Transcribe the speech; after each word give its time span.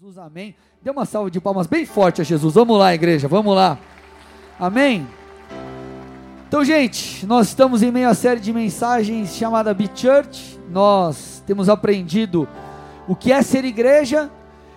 Jesus, 0.00 0.16
amém. 0.16 0.54
Dê 0.80 0.90
uma 0.90 1.04
salva 1.04 1.30
de 1.30 1.38
palmas 1.38 1.66
bem 1.66 1.84
forte 1.84 2.22
a 2.22 2.24
Jesus. 2.24 2.54
Vamos 2.54 2.78
lá, 2.78 2.94
igreja, 2.94 3.28
vamos 3.28 3.54
lá. 3.54 3.78
Amém. 4.58 5.06
Então, 6.48 6.64
gente, 6.64 7.26
nós 7.26 7.48
estamos 7.48 7.82
em 7.82 7.92
meio 7.92 8.08
à 8.08 8.14
série 8.14 8.40
de 8.40 8.50
mensagens 8.50 9.36
chamada 9.36 9.74
Be 9.74 9.90
Church. 9.94 10.58
Nós 10.70 11.42
temos 11.46 11.68
aprendido 11.68 12.48
o 13.06 13.14
que 13.14 13.30
é 13.30 13.42
ser 13.42 13.62
igreja 13.66 14.30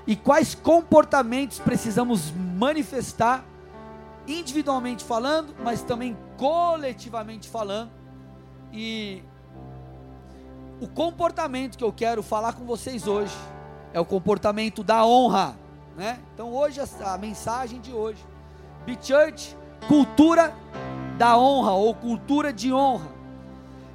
e 0.05 0.17
quais 0.17 0.53
comportamentos 0.53 1.57
precisamos 1.57 2.29
manifestar, 2.57 3.45
individualmente 4.27 5.05
falando, 5.05 5.55
mas 5.63 5.81
também 5.81 6.17
coletivamente 6.35 7.47
falando. 7.47 7.91
E 8.73 9.23
o 10.81 10.87
comportamento 10.89 11.77
que 11.77 11.83
eu 11.85 11.93
quero 11.93 12.21
falar 12.21 12.51
com 12.51 12.65
vocês 12.65 13.07
hoje 13.07 13.33
é 13.93 13.99
o 13.99 14.05
comportamento 14.05 14.83
da 14.83 15.05
honra, 15.05 15.55
né? 15.95 16.19
Então 16.33 16.51
hoje 16.51 16.81
a, 16.81 17.13
a 17.13 17.17
mensagem 17.17 17.79
de 17.79 17.93
hoje, 17.93 18.25
Be 18.85 18.97
Church, 18.99 19.55
cultura 19.87 20.53
da 21.17 21.37
honra 21.37 21.71
ou 21.71 21.93
cultura 21.93 22.51
de 22.51 22.73
honra. 22.73 23.07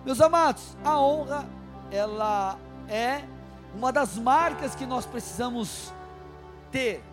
Meus 0.05 0.21
amados, 0.21 0.77
a 0.85 0.99
honra 0.99 1.45
ela 1.91 2.57
é 2.89 3.23
uma 3.75 3.93
das 3.93 4.17
marcas 4.17 4.75
que 4.75 4.87
nós 4.87 5.05
precisamos 5.05 5.93
ter. 6.71 7.05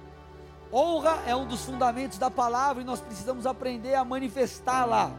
Honra 0.72 1.20
é 1.26 1.36
um 1.36 1.46
dos 1.46 1.66
fundamentos 1.66 2.18
da 2.18 2.30
palavra 2.30 2.84
e 2.84 2.86
nós 2.86 3.00
precisamos 3.00 3.46
aprender 3.46 3.96
a 3.96 4.06
manifestá-la. 4.06 5.12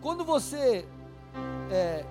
Quando 0.00 0.24
você 0.24 0.86
é, 1.70 2.04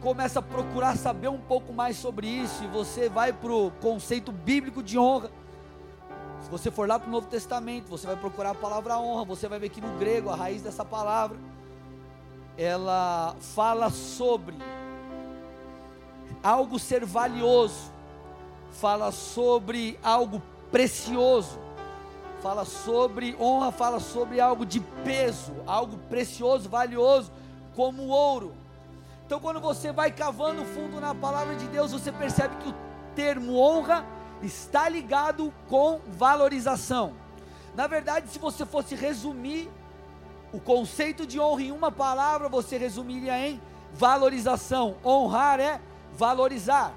começa 0.00 0.38
a 0.38 0.42
procurar 0.42 0.96
saber 0.96 1.28
um 1.28 1.38
pouco 1.38 1.72
mais 1.72 1.96
sobre 1.96 2.26
isso, 2.26 2.64
e 2.64 2.66
você 2.66 3.08
vai 3.08 3.32
para 3.32 3.52
o 3.52 3.70
conceito 3.70 4.32
bíblico 4.32 4.82
de 4.82 4.98
honra. 4.98 5.30
Se 6.42 6.50
você 6.50 6.70
for 6.70 6.88
lá 6.88 6.98
para 6.98 7.08
o 7.08 7.12
Novo 7.12 7.26
Testamento, 7.26 7.88
você 7.88 8.06
vai 8.06 8.16
procurar 8.16 8.50
a 8.50 8.54
palavra 8.54 8.98
honra, 8.98 9.24
você 9.24 9.46
vai 9.46 9.58
ver 9.58 9.68
que 9.68 9.80
no 9.80 9.98
grego, 9.98 10.30
a 10.30 10.36
raiz 10.36 10.62
dessa 10.62 10.84
palavra, 10.84 11.36
ela 12.56 13.36
fala 13.40 13.90
sobre 13.90 14.56
algo 16.42 16.78
ser 16.78 17.04
valioso, 17.04 17.92
fala 18.70 19.12
sobre 19.12 19.98
algo 20.02 20.42
precioso, 20.70 21.58
fala 22.40 22.64
sobre 22.64 23.36
honra, 23.38 23.70
fala 23.70 24.00
sobre 24.00 24.40
algo 24.40 24.64
de 24.64 24.80
peso, 24.80 25.52
algo 25.66 25.98
precioso, 26.08 26.68
valioso, 26.70 27.30
como 27.76 28.08
ouro. 28.08 28.59
Então, 29.30 29.38
quando 29.38 29.60
você 29.60 29.92
vai 29.92 30.10
cavando 30.10 30.64
fundo 30.64 31.00
na 31.00 31.14
palavra 31.14 31.54
de 31.54 31.68
Deus, 31.68 31.92
você 31.92 32.10
percebe 32.10 32.56
que 32.56 32.68
o 32.68 32.74
termo 33.14 33.56
honra 33.60 34.04
está 34.42 34.88
ligado 34.88 35.54
com 35.68 36.00
valorização. 36.08 37.14
Na 37.76 37.86
verdade, 37.86 38.28
se 38.28 38.40
você 38.40 38.66
fosse 38.66 38.96
resumir 38.96 39.70
o 40.52 40.58
conceito 40.58 41.24
de 41.24 41.38
honra 41.38 41.62
em 41.62 41.70
uma 41.70 41.92
palavra, 41.92 42.48
você 42.48 42.76
resumiria 42.76 43.38
em 43.38 43.62
valorização. 43.94 44.96
Honrar 45.04 45.60
é 45.60 45.80
valorizar. 46.12 46.92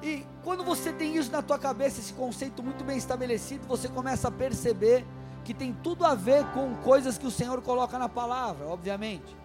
E 0.00 0.24
quando 0.44 0.62
você 0.62 0.92
tem 0.92 1.16
isso 1.16 1.32
na 1.32 1.42
tua 1.42 1.58
cabeça, 1.58 1.98
esse 1.98 2.12
conceito 2.12 2.62
muito 2.62 2.84
bem 2.84 2.96
estabelecido, 2.96 3.66
você 3.66 3.88
começa 3.88 4.28
a 4.28 4.30
perceber 4.30 5.04
que 5.44 5.52
tem 5.52 5.72
tudo 5.72 6.04
a 6.04 6.14
ver 6.14 6.44
com 6.52 6.76
coisas 6.76 7.18
que 7.18 7.26
o 7.26 7.30
Senhor 7.32 7.60
coloca 7.60 7.98
na 7.98 8.08
palavra, 8.08 8.68
obviamente. 8.68 9.39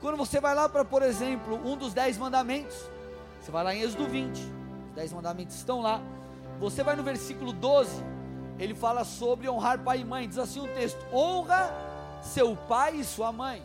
Quando 0.00 0.16
você 0.16 0.40
vai 0.40 0.54
lá 0.54 0.68
para, 0.68 0.84
por 0.84 1.02
exemplo, 1.02 1.60
um 1.64 1.76
dos 1.76 1.92
dez 1.92 2.16
mandamentos, 2.16 2.76
você 3.40 3.50
vai 3.50 3.64
lá 3.64 3.74
em 3.74 3.82
Êxodo 3.82 4.06
20, 4.06 4.38
os 4.38 4.94
dez 4.94 5.12
mandamentos 5.12 5.56
estão 5.56 5.80
lá. 5.80 6.00
Você 6.60 6.82
vai 6.84 6.94
no 6.94 7.02
versículo 7.02 7.52
12, 7.52 8.04
ele 8.58 8.74
fala 8.74 9.04
sobre 9.04 9.48
honrar 9.48 9.80
pai 9.80 10.00
e 10.00 10.04
mãe. 10.04 10.28
Diz 10.28 10.38
assim 10.38 10.60
o 10.60 10.68
texto: 10.68 11.04
honra 11.12 11.72
seu 12.22 12.56
pai 12.56 12.96
e 12.96 13.04
sua 13.04 13.32
mãe. 13.32 13.62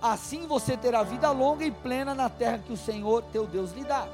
Assim 0.00 0.46
você 0.46 0.76
terá 0.76 1.02
vida 1.02 1.30
longa 1.32 1.64
e 1.64 1.72
plena 1.72 2.14
na 2.14 2.28
terra 2.28 2.58
que 2.58 2.72
o 2.72 2.76
Senhor 2.76 3.22
teu 3.32 3.46
Deus 3.46 3.72
lhe 3.72 3.82
dá. 3.82 4.06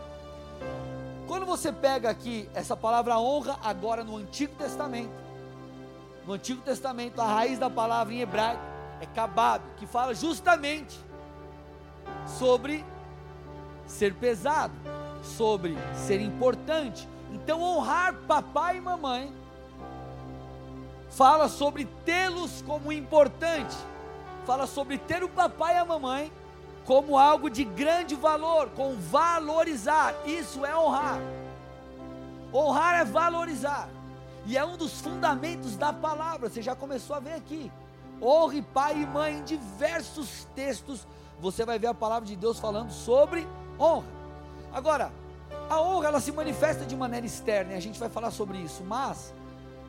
Quando 1.26 1.44
você 1.44 1.70
pega 1.70 2.08
aqui 2.08 2.48
essa 2.54 2.76
palavra 2.76 3.18
honra, 3.18 3.58
agora 3.62 4.02
no 4.02 4.16
Antigo 4.16 4.54
Testamento, 4.56 5.12
no 6.26 6.34
Antigo 6.34 6.62
Testamento, 6.62 7.20
a 7.20 7.26
raiz 7.26 7.58
da 7.58 7.68
palavra 7.68 8.14
em 8.14 8.20
hebraico 8.20 8.62
é 9.00 9.06
kabab, 9.06 9.62
que 9.76 9.86
fala 9.86 10.14
justamente 10.14 10.98
sobre 12.26 12.84
ser 13.86 14.14
pesado, 14.14 14.74
sobre 15.22 15.76
ser 15.94 16.20
importante. 16.20 17.08
Então, 17.32 17.60
honrar 17.62 18.14
papai 18.26 18.78
e 18.78 18.80
mamãe 18.80 19.32
fala 21.10 21.48
sobre 21.48 21.84
tê-los 22.04 22.62
como 22.62 22.92
importante, 22.92 23.76
fala 24.44 24.66
sobre 24.66 24.98
ter 24.98 25.22
o 25.22 25.28
papai 25.28 25.74
e 25.74 25.78
a 25.78 25.84
mamãe 25.84 26.32
como 26.84 27.18
algo 27.18 27.48
de 27.48 27.64
grande 27.64 28.14
valor, 28.14 28.68
com 28.70 28.94
valorizar. 28.96 30.14
Isso 30.26 30.64
é 30.64 30.76
honrar. 30.76 31.18
Honrar 32.52 33.00
é 33.00 33.04
valorizar. 33.04 33.88
E 34.46 34.56
é 34.56 34.64
um 34.64 34.76
dos 34.76 35.00
fundamentos 35.00 35.76
da 35.76 35.92
palavra. 35.92 36.48
Você 36.48 36.60
já 36.60 36.76
começou 36.76 37.16
a 37.16 37.20
ver 37.20 37.34
aqui. 37.34 37.72
Honre 38.20 38.62
pai 38.62 39.00
e 39.00 39.06
mãe 39.06 39.38
em 39.38 39.44
diversos 39.44 40.46
textos 40.54 41.06
você 41.40 41.64
vai 41.64 41.78
ver 41.78 41.88
a 41.88 41.94
palavra 41.94 42.26
de 42.26 42.36
Deus 42.36 42.58
falando 42.58 42.90
sobre 42.90 43.46
honra. 43.78 44.06
Agora, 44.72 45.12
a 45.68 45.80
honra 45.80 46.08
ela 46.08 46.20
se 46.20 46.32
manifesta 46.32 46.84
de 46.84 46.96
maneira 46.96 47.26
externa, 47.26 47.72
e 47.72 47.76
a 47.76 47.80
gente 47.80 47.98
vai 47.98 48.08
falar 48.08 48.30
sobre 48.30 48.58
isso, 48.58 48.82
mas 48.84 49.32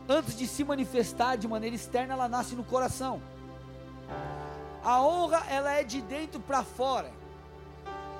antes 0.07 0.35
de 0.35 0.47
se 0.47 0.63
manifestar 0.63 1.35
de 1.35 1.47
maneira 1.47 1.75
externa, 1.75 2.13
ela 2.13 2.29
nasce 2.29 2.55
no 2.55 2.63
coração. 2.63 3.21
A 4.83 5.01
honra 5.01 5.43
ela 5.49 5.71
é 5.71 5.83
de 5.83 6.01
dentro 6.01 6.39
para 6.39 6.63
fora. 6.63 7.11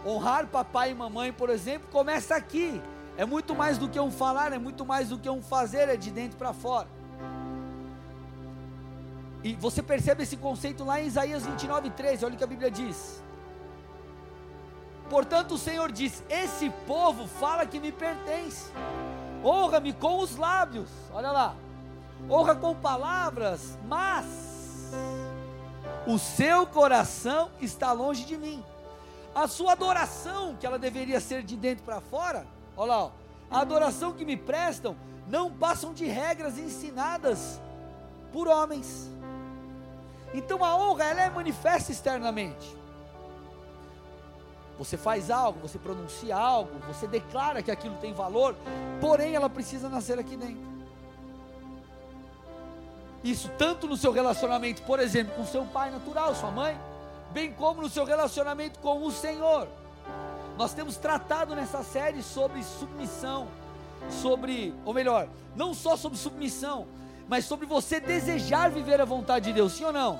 Honrar 0.05 0.47
papai 0.47 0.91
e 0.91 0.95
mamãe, 0.95 1.31
por 1.31 1.49
exemplo, 1.49 1.87
começa 1.91 2.35
aqui. 2.35 2.81
É 3.17 3.25
muito 3.25 3.55
mais 3.55 3.77
do 3.77 3.87
que 3.87 3.99
um 3.99 4.11
falar, 4.11 4.51
é 4.51 4.57
muito 4.57 4.85
mais 4.85 5.09
do 5.09 5.17
que 5.17 5.29
um 5.29 5.41
fazer, 5.41 5.87
é 5.89 5.95
de 5.95 6.11
dentro 6.11 6.37
para 6.37 6.53
fora. 6.53 6.87
E 9.45 9.53
você 9.53 9.83
percebe 9.83 10.23
esse 10.23 10.37
conceito 10.37 10.83
lá 10.83 10.99
em 10.99 11.05
Isaías 11.05 11.45
29, 11.45 11.91
13. 11.91 12.25
Olha 12.25 12.33
o 12.33 12.37
que 12.37 12.43
a 12.43 12.47
Bíblia 12.47 12.71
diz. 12.71 13.21
Portanto, 15.07 15.53
o 15.53 15.57
Senhor 15.59 15.91
diz: 15.91 16.23
Esse 16.27 16.71
povo 16.87 17.27
fala 17.27 17.63
que 17.63 17.79
me 17.79 17.91
pertence, 17.91 18.71
honra-me 19.43 19.93
com 19.93 20.17
os 20.17 20.35
lábios. 20.35 20.89
Olha 21.13 21.31
lá, 21.31 21.55
honra 22.27 22.55
com 22.55 22.73
palavras, 22.73 23.77
mas 23.85 24.25
o 26.07 26.17
seu 26.17 26.65
coração 26.65 27.51
está 27.61 27.91
longe 27.91 28.25
de 28.25 28.35
mim. 28.35 28.65
A 29.35 29.47
sua 29.47 29.73
adoração, 29.73 30.55
que 30.55 30.65
ela 30.65 30.79
deveria 30.79 31.19
ser 31.19 31.43
de 31.43 31.55
dentro 31.55 31.83
para 31.83 32.01
fora, 32.01 32.47
olha 32.75 32.87
lá, 32.87 33.03
ó, 33.03 33.11
a 33.51 33.59
adoração 33.59 34.11
que 34.11 34.25
me 34.25 34.37
prestam 34.37 34.95
não 35.27 35.51
passam 35.51 35.93
de 35.93 36.07
regras 36.07 36.57
ensinadas 36.57 37.61
por 38.33 38.47
homens. 38.47 39.13
Então 40.35 40.63
a 40.65 40.75
honra 40.75 41.05
ela 41.05 41.21
é 41.21 41.29
manifesta 41.29 41.93
externamente. 41.93 42.75
Você 44.77 44.97
faz 44.97 45.31
algo, 45.31 45.59
você 45.61 45.79
pronuncia 45.79 46.35
algo, 46.35 46.77
você 46.85 47.07
declara 47.07 47.63
que 47.63 47.71
aquilo 47.71 47.95
tem 47.95 48.13
valor, 48.13 48.53
porém 48.99 49.33
ela 49.33 49.49
precisa 49.49 49.87
nascer 49.87 50.19
aqui 50.19 50.35
dentro. 50.35 50.75
Isso 53.23 53.49
tanto 53.57 53.87
no 53.87 53.95
seu 53.95 54.11
relacionamento, 54.11 54.81
por 54.83 54.99
exemplo, 54.99 55.33
com 55.35 55.45
seu 55.45 55.63
pai 55.63 55.89
natural, 55.89 56.35
sua 56.35 56.51
mãe, 56.51 56.77
bem 57.31 57.53
como 57.53 57.81
no 57.81 57.89
seu 57.89 58.03
relacionamento 58.03 58.77
com 58.79 59.03
o 59.03 59.11
Senhor. 59.11 59.69
Nós 60.57 60.73
temos 60.73 60.97
tratado 60.97 61.55
nessa 61.55 61.81
série 61.81 62.21
sobre 62.21 62.61
submissão, 62.61 63.47
sobre, 64.09 64.73
ou 64.83 64.93
melhor, 64.93 65.29
não 65.55 65.73
só 65.73 65.95
sobre 65.95 66.17
submissão, 66.17 66.85
mas 67.27 67.45
sobre 67.45 67.65
você 67.65 67.99
desejar 67.99 68.69
viver 68.69 69.01
a 69.01 69.05
vontade 69.05 69.45
de 69.45 69.53
Deus, 69.53 69.73
sim 69.73 69.85
ou 69.85 69.93
não? 69.93 70.19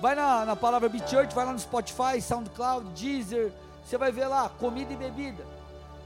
Vai 0.00 0.14
na, 0.14 0.44
na 0.44 0.56
palavra 0.56 0.88
Be 0.88 0.98
Church, 0.98 1.34
vai 1.34 1.44
lá 1.44 1.52
no 1.52 1.58
Spotify, 1.58 2.20
SoundCloud, 2.20 2.88
Deezer, 2.90 3.52
você 3.84 3.98
vai 3.98 4.10
ver 4.10 4.26
lá, 4.26 4.48
comida 4.48 4.92
e 4.92 4.96
bebida. 4.96 5.44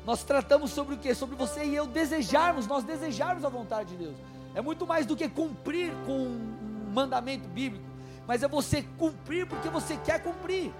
Nós 0.04 0.22
tratamos 0.22 0.70
sobre 0.70 0.94
o 0.94 0.98
que? 0.98 1.14
Sobre 1.14 1.36
você 1.36 1.64
e 1.64 1.74
eu 1.74 1.86
desejarmos, 1.86 2.66
nós 2.66 2.84
desejarmos 2.84 3.44
a 3.44 3.48
vontade 3.48 3.90
de 3.90 4.04
Deus. 4.04 4.16
É 4.54 4.60
muito 4.60 4.86
mais 4.86 5.06
do 5.06 5.16
que 5.16 5.28
cumprir 5.28 5.92
com 6.04 6.12
um 6.12 6.90
mandamento 6.92 7.48
bíblico, 7.48 7.84
mas 8.26 8.42
é 8.42 8.48
você 8.48 8.82
cumprir 8.98 9.46
porque 9.46 9.68
você 9.68 9.96
quer 9.96 10.22
cumprir. 10.22 10.72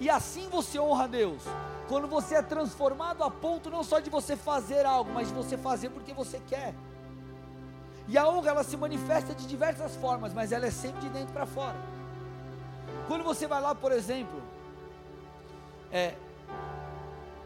E 0.00 0.10
assim 0.10 0.48
você 0.48 0.78
honra 0.78 1.04
a 1.04 1.06
Deus. 1.06 1.42
Quando 1.88 2.06
você 2.06 2.36
é 2.36 2.42
transformado 2.42 3.22
a 3.22 3.30
ponto 3.30 3.70
não 3.70 3.82
só 3.82 3.98
de 3.98 4.10
você 4.10 4.36
fazer 4.36 4.84
algo, 4.84 5.10
mas 5.12 5.28
de 5.28 5.34
você 5.34 5.56
fazer 5.56 5.90
porque 5.90 6.12
você 6.12 6.40
quer. 6.46 6.74
E 8.08 8.16
a 8.16 8.26
honra 8.26 8.50
ela 8.50 8.64
se 8.64 8.76
manifesta 8.76 9.34
de 9.34 9.46
diversas 9.46 9.94
formas, 9.96 10.32
mas 10.32 10.50
ela 10.50 10.66
é 10.66 10.70
sempre 10.70 11.02
de 11.02 11.10
dentro 11.10 11.32
para 11.32 11.44
fora. 11.44 11.76
Quando 13.06 13.22
você 13.22 13.46
vai 13.46 13.60
lá, 13.60 13.74
por 13.74 13.92
exemplo, 13.92 14.42
é, 15.92 16.14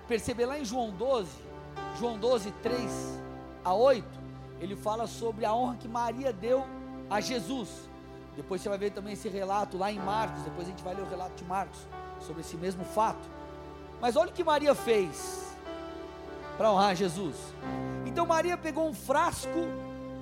perceber 0.07 0.47
lá 0.47 0.57
em 0.59 0.65
João 0.65 0.91
12, 0.91 1.31
João 1.99 2.17
12, 2.17 2.53
3, 2.63 3.21
a 3.65 3.75
8, 3.75 4.07
ele 4.61 4.77
fala 4.77 5.09
sobre 5.09 5.45
a 5.45 5.53
honra 5.53 5.77
que 5.77 5.89
Maria 5.89 6.33
deu 6.33 6.65
a 7.11 7.21
Jesus. 7.21 7.69
Depois 8.37 8.63
você 8.63 8.69
vai 8.69 8.79
ver 8.79 8.93
também 8.93 9.15
esse 9.15 9.29
relato 9.29 9.77
lá 9.77 9.91
em 9.91 9.99
Marcos, 9.99 10.43
depois 10.43 10.67
a 10.67 10.71
gente 10.71 10.83
vai 10.83 10.95
ler 10.95 11.03
o 11.03 11.09
relato 11.09 11.35
de 11.35 11.45
Marcos 11.45 11.81
sobre 12.21 12.41
esse 12.41 12.57
mesmo 12.57 12.85
fato. 12.85 13.29
Mas 14.01 14.15
olha 14.17 14.31
o 14.31 14.33
que 14.33 14.45
Maria 14.45 14.75
fez 14.75 15.57
para 16.57 16.71
honrar 16.71 16.95
Jesus. 16.95 17.37
Então 18.07 18.25
Maria 18.25 18.57
pegou 18.57 18.89
um 18.89 18.95
frasco 18.95 19.67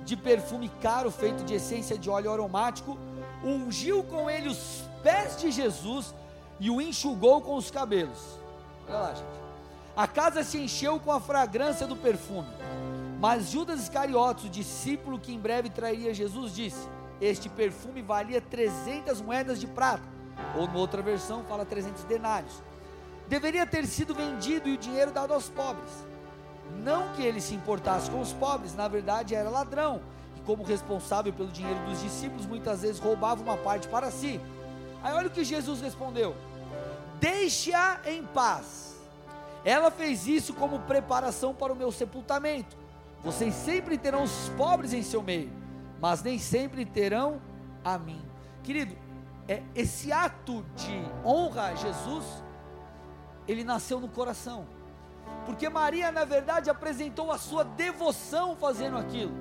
de 0.03 0.15
perfume 0.15 0.69
caro 0.81 1.11
feito 1.11 1.43
de 1.43 1.55
essência 1.55 1.97
de 1.97 2.09
óleo 2.09 2.31
aromático, 2.31 2.97
ungiu 3.43 4.03
com 4.03 4.29
ele 4.29 4.49
os 4.49 4.83
pés 5.03 5.37
de 5.37 5.51
Jesus 5.51 6.13
e 6.59 6.69
o 6.69 6.81
enxugou 6.81 7.41
com 7.41 7.55
os 7.55 7.71
cabelos. 7.71 8.39
Olha 8.87 8.97
lá, 8.97 9.13
gente. 9.13 9.41
A 9.95 10.07
casa 10.07 10.43
se 10.43 10.57
encheu 10.57 10.99
com 10.99 11.11
a 11.11 11.19
fragrância 11.19 11.85
do 11.85 11.95
perfume. 11.95 12.47
Mas 13.19 13.49
Judas 13.49 13.81
Iscariotes, 13.81 14.45
o 14.45 14.49
discípulo 14.49 15.19
que 15.19 15.33
em 15.33 15.39
breve 15.39 15.69
trairia 15.69 16.13
Jesus, 16.13 16.55
disse: 16.55 16.87
Este 17.19 17.49
perfume 17.49 18.01
valia 18.01 18.41
300 18.41 19.21
moedas 19.21 19.59
de 19.59 19.67
prata. 19.67 20.03
Ou, 20.55 20.65
em 20.65 20.75
outra 20.75 21.01
versão, 21.01 21.43
fala 21.43 21.65
300 21.65 22.03
denários. 22.05 22.63
Deveria 23.27 23.65
ter 23.65 23.85
sido 23.85 24.15
vendido 24.15 24.67
e 24.67 24.73
o 24.73 24.77
dinheiro 24.77 25.11
dado 25.11 25.33
aos 25.33 25.49
pobres. 25.49 25.89
Não 26.77 27.09
que 27.09 27.21
ele 27.21 27.41
se 27.41 27.53
importasse 27.53 28.09
com 28.09 28.21
os 28.21 28.33
pobres, 28.33 28.75
na 28.75 28.87
verdade 28.87 29.35
era 29.35 29.49
ladrão. 29.49 30.01
E, 30.37 30.41
como 30.41 30.63
responsável 30.63 31.31
pelo 31.31 31.49
dinheiro 31.49 31.79
dos 31.85 32.01
discípulos, 32.01 32.45
muitas 32.45 32.81
vezes 32.81 32.99
roubava 32.99 33.41
uma 33.41 33.57
parte 33.57 33.87
para 33.87 34.09
si. 34.09 34.39
Aí, 35.03 35.13
olha 35.13 35.27
o 35.27 35.31
que 35.31 35.43
Jesus 35.43 35.81
respondeu: 35.81 36.35
Deixe-a 37.19 37.99
em 38.05 38.23
paz. 38.23 38.95
Ela 39.63 39.91
fez 39.91 40.27
isso 40.27 40.53
como 40.53 40.79
preparação 40.79 41.53
para 41.53 41.71
o 41.71 41.75
meu 41.75 41.91
sepultamento. 41.91 42.75
Vocês 43.23 43.53
sempre 43.53 43.97
terão 43.97 44.23
os 44.23 44.49
pobres 44.57 44.93
em 44.93 45.03
seu 45.03 45.21
meio, 45.21 45.51
mas 45.99 46.23
nem 46.23 46.39
sempre 46.39 46.83
terão 46.83 47.39
a 47.83 47.97
mim. 47.97 48.21
Querido, 48.63 48.95
é, 49.47 49.61
esse 49.75 50.11
ato 50.11 50.65
de 50.75 51.03
honra 51.23 51.67
a 51.67 51.75
Jesus, 51.75 52.25
ele 53.47 53.63
nasceu 53.63 53.99
no 53.99 54.07
coração. 54.07 54.65
Porque 55.45 55.67
Maria, 55.69 56.11
na 56.11 56.25
verdade, 56.25 56.69
apresentou 56.69 57.31
a 57.31 57.37
sua 57.37 57.63
devoção 57.63 58.55
fazendo 58.55 58.97
aquilo. 58.97 59.33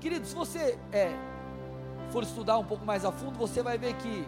Querido, 0.00 0.26
se 0.26 0.34
você 0.34 0.78
é, 0.92 1.16
for 2.10 2.22
estudar 2.22 2.58
um 2.58 2.64
pouco 2.64 2.84
mais 2.84 3.04
a 3.04 3.12
fundo, 3.12 3.38
você 3.38 3.62
vai 3.62 3.78
ver 3.78 3.94
que 3.94 4.26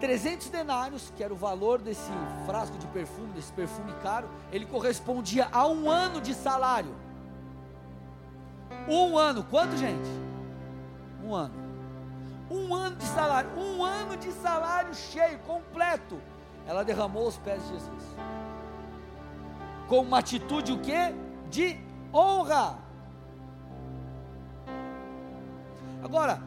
300 0.00 0.48
denários, 0.48 1.12
que 1.14 1.22
era 1.22 1.32
o 1.32 1.36
valor 1.36 1.80
desse 1.80 2.10
frasco 2.46 2.76
de 2.78 2.86
perfume, 2.86 3.32
desse 3.34 3.52
perfume 3.52 3.92
caro, 4.02 4.28
ele 4.50 4.64
correspondia 4.64 5.48
a 5.52 5.68
um 5.68 5.88
ano 5.88 6.20
de 6.20 6.34
salário. 6.34 6.94
Um 8.88 9.16
ano, 9.18 9.44
quanto 9.44 9.76
gente? 9.76 10.08
Um 11.22 11.34
ano. 11.34 11.54
Um 12.50 12.74
ano 12.74 12.96
de 12.96 13.04
salário, 13.04 13.50
um 13.56 13.84
ano 13.84 14.16
de 14.16 14.32
salário 14.32 14.92
cheio, 14.94 15.38
completo. 15.40 16.20
Ela 16.66 16.84
derramou 16.84 17.26
os 17.26 17.36
pés 17.38 17.62
de 17.62 17.68
Jesus. 17.70 18.16
Com 19.88 20.00
uma 20.00 20.18
atitude 20.18 20.72
o 20.72 20.80
quê? 20.80 21.14
De 21.48 21.78
honra. 22.12 22.78
Agora, 26.02 26.42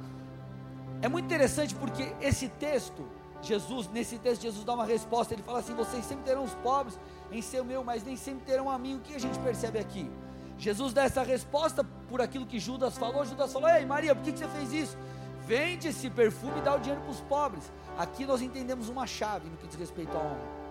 é 1.01 1.09
muito 1.09 1.25
interessante 1.25 1.75
porque 1.75 2.15
esse 2.21 2.47
texto 2.47 3.05
Jesus, 3.43 3.89
nesse 3.89 4.17
texto, 4.17 4.41
Jesus 4.41 4.63
dá 4.63 4.73
uma 4.73 4.85
resposta. 4.85 5.33
Ele 5.33 5.43
fala 5.43 5.59
assim: 5.59 5.75
Vocês 5.75 6.05
sempre 6.05 6.23
terão 6.23 6.43
os 6.43 6.53
pobres 6.55 6.97
em 7.31 7.41
seu 7.41 7.63
meu, 7.63 7.83
mas 7.83 8.03
nem 8.03 8.15
sempre 8.15 8.45
terão 8.45 8.69
a 8.69 8.79
mim. 8.79 8.95
O 8.95 8.99
que 8.99 9.13
a 9.13 9.19
gente 9.19 9.37
percebe 9.39 9.77
aqui? 9.77 10.09
Jesus 10.57 10.93
dá 10.93 11.03
essa 11.03 11.23
resposta 11.23 11.83
por 12.07 12.21
aquilo 12.21 12.45
que 12.45 12.59
Judas 12.59 12.97
falou. 12.97 13.25
Judas 13.25 13.51
falou: 13.51 13.69
Ei, 13.69 13.85
Maria, 13.85 14.15
por 14.15 14.23
que, 14.23 14.31
que 14.31 14.39
você 14.39 14.47
fez 14.47 14.71
isso? 14.71 14.97
Vende 15.45 15.89
esse 15.89 16.09
perfume 16.09 16.59
e 16.59 16.61
dá 16.61 16.73
o 16.75 16.79
dinheiro 16.79 17.01
para 17.01 17.11
os 17.11 17.19
pobres. 17.21 17.69
Aqui 17.97 18.25
nós 18.25 18.41
entendemos 18.41 18.89
uma 18.89 19.05
chave 19.05 19.49
no 19.49 19.57
que 19.57 19.67
diz 19.67 19.75
respeito 19.75 20.15
à 20.15 20.19
honra. 20.19 20.63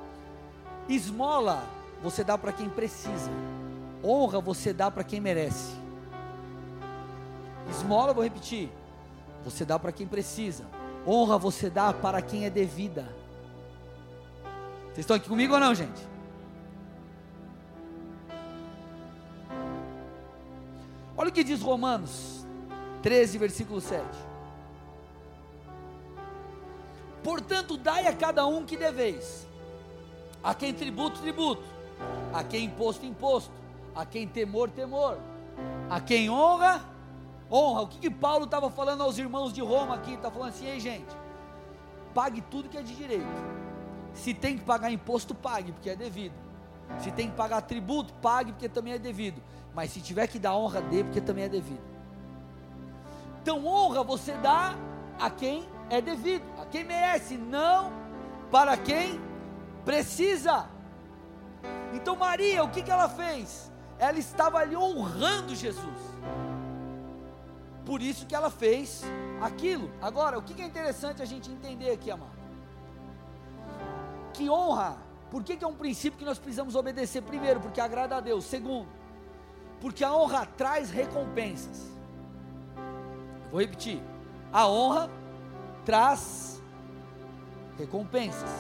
Esmola 0.89 1.65
você 2.03 2.25
dá 2.25 2.37
para 2.37 2.53
quem 2.53 2.69
precisa, 2.69 3.31
honra 4.03 4.41
você 4.41 4.73
dá 4.73 4.91
para 4.91 5.05
quem 5.05 5.21
merece. 5.21 5.73
Esmola, 7.71 8.13
vou 8.13 8.25
repetir, 8.25 8.71
você 9.45 9.65
dá 9.65 9.79
para 9.79 9.93
quem 9.93 10.07
precisa 10.07 10.67
Honra 11.07 11.37
você 11.37 11.69
dá 11.69 11.93
para 11.93 12.23
quem 12.23 12.45
é 12.45 12.51
devida. 12.51 13.03
Vocês 14.87 14.99
estão 14.99 15.17
aqui 15.17 15.29
comigo 15.29 15.55
ou 15.55 15.61
não, 15.61 15.75
gente? 15.75 16.07
Olha 21.17 21.29
o 21.29 21.33
que 21.33 21.43
diz 21.43 21.61
Romanos 21.61 22.47
13, 23.03 23.39
versículo 23.39 23.81
7. 23.81 24.05
Portanto, 27.23 27.77
dai 27.77 28.07
a 28.07 28.15
cada 28.15 28.47
um 28.47 28.65
que 28.65 28.77
deveis, 28.77 29.47
a 30.43 30.55
quem 30.55 30.75
tributo, 30.75 31.21
tributo, 31.21 31.63
a 32.33 32.43
quem 32.43 32.65
imposto, 32.65 33.07
imposto, 33.07 33.53
a 33.95 34.05
quem 34.05 34.27
temor, 34.27 34.71
temor, 34.71 35.19
a 35.89 36.01
quem 36.01 36.29
honra, 36.29 36.85
honra. 37.51 37.83
O 37.83 37.87
que, 37.87 37.99
que 37.99 38.11
Paulo 38.11 38.45
estava 38.45 38.71
falando 38.71 39.03
aos 39.03 39.19
irmãos 39.19 39.53
de 39.53 39.61
Roma 39.61 39.95
aqui? 39.95 40.15
Está 40.15 40.31
falando 40.31 40.49
assim, 40.49 40.67
ei 40.67 40.81
gente, 40.81 41.15
pague 42.13 42.41
tudo 42.43 42.69
que 42.69 42.77
é 42.77 42.83
de 42.83 42.95
direito. 42.95 43.27
Se 44.15 44.35
tem 44.35 44.59
que 44.59 44.65
pagar 44.65 44.91
imposto, 44.91 45.35
pague, 45.35 45.73
porque 45.73 45.91
é 45.91 45.97
devido. 45.97 46.35
Se 46.99 47.11
tem 47.11 47.31
que 47.31 47.37
pagar 47.37 47.63
tributo, 47.63 48.13
pague, 48.15 48.53
porque 48.53 48.69
também 48.69 48.95
é 48.95 48.99
devido. 48.99 49.41
Mas 49.75 49.91
se 49.91 50.01
tiver 50.01 50.27
que 50.27 50.39
dar 50.39 50.55
honra, 50.55 50.83
dê, 50.83 51.03
porque 51.05 51.21
também 51.21 51.45
é 51.45 51.49
devido. 51.49 51.81
Então, 53.41 53.65
honra 53.67 54.03
você 54.03 54.33
dá 54.35 54.77
a 55.19 55.31
quem 55.31 55.67
é 55.91 56.01
devido, 56.01 56.45
a 56.61 56.67
quem 56.67 56.85
merece, 56.85 57.37
não 57.37 57.93
para 58.51 58.77
quem 58.77 59.21
precisa. 59.85 60.69
Então, 61.93 62.17
Maria, 62.17 62.65
o 62.65 62.71
que, 62.71 62.83
que 62.83 62.91
ela 62.91 63.09
fez? 63.09 63.71
Ela 63.99 64.19
estava 64.19 64.59
ali 64.59 64.77
honrando 64.77 65.55
Jesus. 65.55 66.13
Por 67.85 68.01
isso 68.01 68.27
que 68.27 68.35
ela 68.35 68.51
fez 68.51 69.03
aquilo. 69.41 69.91
Agora, 70.01 70.39
o 70.39 70.43
que 70.43 70.61
é 70.61 70.67
interessante 70.67 71.23
a 71.23 71.25
gente 71.25 71.51
entender 71.51 71.91
aqui, 71.91 72.11
amado? 72.11 72.43
Que 74.33 74.49
honra, 74.49 74.97
por 75.31 75.43
que, 75.43 75.57
que 75.57 75.65
é 75.65 75.67
um 75.67 75.75
princípio 75.75 76.19
que 76.19 76.25
nós 76.25 76.39
precisamos 76.39 76.75
obedecer? 76.75 77.23
Primeiro, 77.23 77.61
porque 77.61 77.81
agrada 77.81 78.17
a 78.17 78.21
Deus. 78.21 78.45
Segundo, 78.45 78.89
porque 79.81 80.05
a 80.05 80.15
honra 80.15 80.47
traz 80.47 80.91
recompensas. 80.91 81.91
Vou 83.51 83.61
repetir: 83.61 84.03
a 84.53 84.69
honra 84.69 85.11
traz 85.85 86.63
recompensas. 87.79 88.51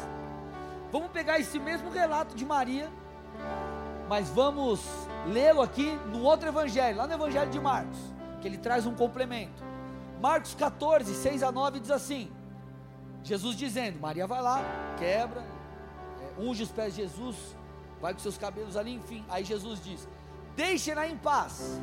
Vamos 0.90 1.10
pegar 1.10 1.38
esse 1.38 1.58
mesmo 1.58 1.90
relato 1.90 2.34
de 2.34 2.44
Maria, 2.44 2.90
mas 4.08 4.28
vamos 4.28 4.80
lê-lo 5.26 5.62
aqui 5.62 5.96
no 6.10 6.22
outro 6.22 6.48
evangelho, 6.48 6.98
lá 6.98 7.06
no 7.06 7.14
evangelho 7.14 7.50
de 7.50 7.60
Marcos 7.60 8.12
que 8.42 8.48
ele 8.48 8.58
traz 8.58 8.84
um 8.84 8.94
complemento. 8.94 9.62
Marcos 10.20 10.54
14, 10.54 11.14
6 11.14 11.42
a 11.42 11.52
9 11.52 11.80
diz 11.80 11.90
assim: 11.90 12.30
Jesus 13.22 13.56
dizendo, 13.56 14.00
Maria 14.00 14.26
vai 14.26 14.42
lá, 14.42 14.60
quebra, 14.98 15.40
é, 16.20 16.40
unge 16.40 16.64
os 16.64 16.70
pés 16.70 16.94
de 16.94 17.02
Jesus, 17.02 17.36
vai 18.00 18.12
com 18.12 18.18
seus 18.18 18.36
cabelos 18.36 18.76
ali, 18.76 18.92
enfim. 18.92 19.24
Aí 19.28 19.44
Jesus 19.44 19.82
diz: 19.82 20.06
Deixe-na 20.54 21.06
em 21.06 21.16
paz. 21.16 21.80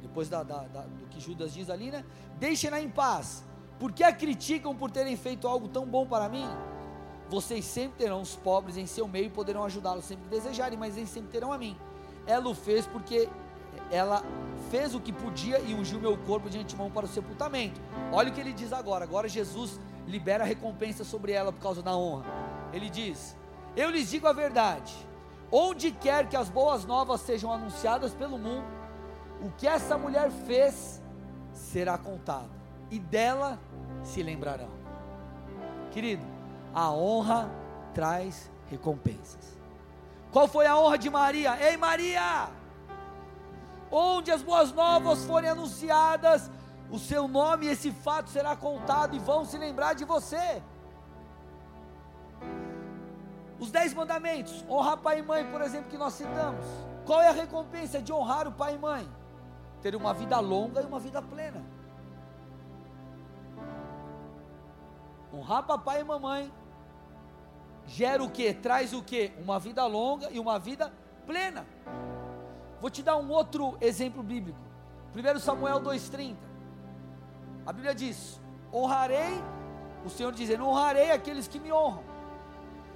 Depois 0.00 0.28
da, 0.28 0.42
da, 0.42 0.62
da, 0.64 0.82
do 0.82 1.06
que 1.10 1.20
Judas 1.20 1.52
diz 1.52 1.68
ali, 1.68 1.90
né? 1.90 2.04
Deixe-na 2.38 2.80
em 2.80 2.88
paz. 2.88 3.44
Por 3.78 3.92
que 3.92 4.02
a 4.02 4.12
criticam 4.12 4.74
por 4.74 4.90
terem 4.90 5.16
feito 5.16 5.46
algo 5.46 5.68
tão 5.68 5.86
bom 5.86 6.06
para 6.06 6.28
mim? 6.28 6.48
Vocês 7.28 7.64
sempre 7.64 7.98
terão 7.98 8.20
os 8.20 8.34
pobres 8.34 8.76
em 8.76 8.86
seu 8.86 9.06
meio 9.06 9.26
e 9.26 9.30
poderão 9.30 9.64
ajudá-los 9.64 10.04
sempre 10.04 10.24
que 10.24 10.30
desejarem, 10.30 10.78
mas 10.78 10.96
nem 10.96 11.06
sempre 11.06 11.30
terão 11.30 11.52
a 11.52 11.58
mim. 11.58 11.76
Ela 12.26 12.48
o 12.48 12.54
fez 12.54 12.86
porque 12.86 13.28
ela 13.90 14.22
fez 14.70 14.94
o 14.94 15.00
que 15.00 15.12
podia 15.12 15.58
e 15.60 15.74
ungiu 15.74 16.00
meu 16.00 16.16
corpo 16.16 16.50
de 16.50 16.58
antemão 16.58 16.90
para 16.90 17.06
o 17.06 17.08
sepultamento. 17.08 17.80
Olha 18.12 18.30
o 18.30 18.32
que 18.32 18.40
ele 18.40 18.52
diz 18.52 18.72
agora. 18.72 19.04
Agora 19.04 19.28
Jesus 19.28 19.78
libera 20.06 20.44
a 20.44 20.46
recompensa 20.46 21.04
sobre 21.04 21.32
ela 21.32 21.52
por 21.52 21.60
causa 21.60 21.82
da 21.82 21.96
honra. 21.96 22.24
Ele 22.72 22.90
diz: 22.90 23.36
Eu 23.76 23.90
lhes 23.90 24.10
digo 24.10 24.26
a 24.26 24.32
verdade. 24.32 24.94
Onde 25.50 25.90
quer 25.90 26.28
que 26.28 26.36
as 26.36 26.50
boas 26.50 26.84
novas 26.84 27.22
sejam 27.22 27.50
anunciadas 27.50 28.12
pelo 28.12 28.36
mundo, 28.36 28.66
o 29.40 29.50
que 29.52 29.66
essa 29.66 29.96
mulher 29.96 30.30
fez 30.30 31.02
será 31.52 31.96
contado, 31.96 32.50
e 32.90 32.98
dela 32.98 33.58
se 34.02 34.22
lembrarão. 34.22 34.70
Querido, 35.90 36.24
a 36.74 36.90
honra 36.90 37.50
traz 37.94 38.50
recompensas. 38.70 39.58
Qual 40.30 40.46
foi 40.46 40.66
a 40.66 40.78
honra 40.78 40.98
de 40.98 41.08
Maria? 41.08 41.58
Ei, 41.60 41.76
Maria! 41.76 42.50
onde 43.90 44.30
as 44.30 44.42
boas 44.42 44.72
novas 44.72 45.24
forem 45.24 45.50
anunciadas, 45.50 46.50
o 46.90 46.98
seu 46.98 47.28
nome 47.28 47.66
e 47.66 47.70
esse 47.70 47.90
fato 47.90 48.30
será 48.30 48.56
contado 48.56 49.14
e 49.14 49.18
vão 49.18 49.44
se 49.44 49.58
lembrar 49.58 49.94
de 49.94 50.04
você. 50.04 50.62
Os 53.58 53.70
dez 53.70 53.92
mandamentos, 53.92 54.64
honrar 54.68 54.98
pai 54.98 55.18
e 55.18 55.22
mãe, 55.22 55.44
por 55.50 55.60
exemplo, 55.60 55.90
que 55.90 55.98
nós 55.98 56.14
citamos. 56.14 56.64
Qual 57.04 57.20
é 57.20 57.28
a 57.28 57.32
recompensa 57.32 58.00
de 58.00 58.12
honrar 58.12 58.46
o 58.46 58.52
pai 58.52 58.74
e 58.74 58.78
mãe? 58.78 59.08
Ter 59.82 59.96
uma 59.96 60.14
vida 60.14 60.38
longa 60.38 60.80
e 60.80 60.86
uma 60.86 61.00
vida 61.00 61.20
plena. 61.20 61.62
Honrar 65.32 65.62
papai 65.64 66.00
e 66.00 66.04
mamãe 66.04 66.52
gera 67.86 68.22
o 68.22 68.30
que? 68.30 68.52
Traz 68.54 68.92
o 68.92 69.02
que? 69.02 69.32
Uma 69.38 69.58
vida 69.58 69.84
longa 69.86 70.30
e 70.30 70.38
uma 70.38 70.58
vida 70.58 70.92
plena. 71.26 71.66
Vou 72.80 72.90
te 72.90 73.02
dar 73.02 73.16
um 73.16 73.30
outro 73.30 73.76
exemplo 73.80 74.22
bíblico. 74.22 74.58
1 75.14 75.38
Samuel 75.40 75.80
2,30. 75.80 76.36
A 77.66 77.72
Bíblia 77.72 77.94
diz: 77.94 78.40
Honrarei, 78.72 79.42
o 80.04 80.08
Senhor 80.08 80.32
dizendo: 80.32 80.66
Honrarei 80.66 81.10
aqueles 81.10 81.48
que 81.48 81.58
me 81.58 81.72
honram, 81.72 82.02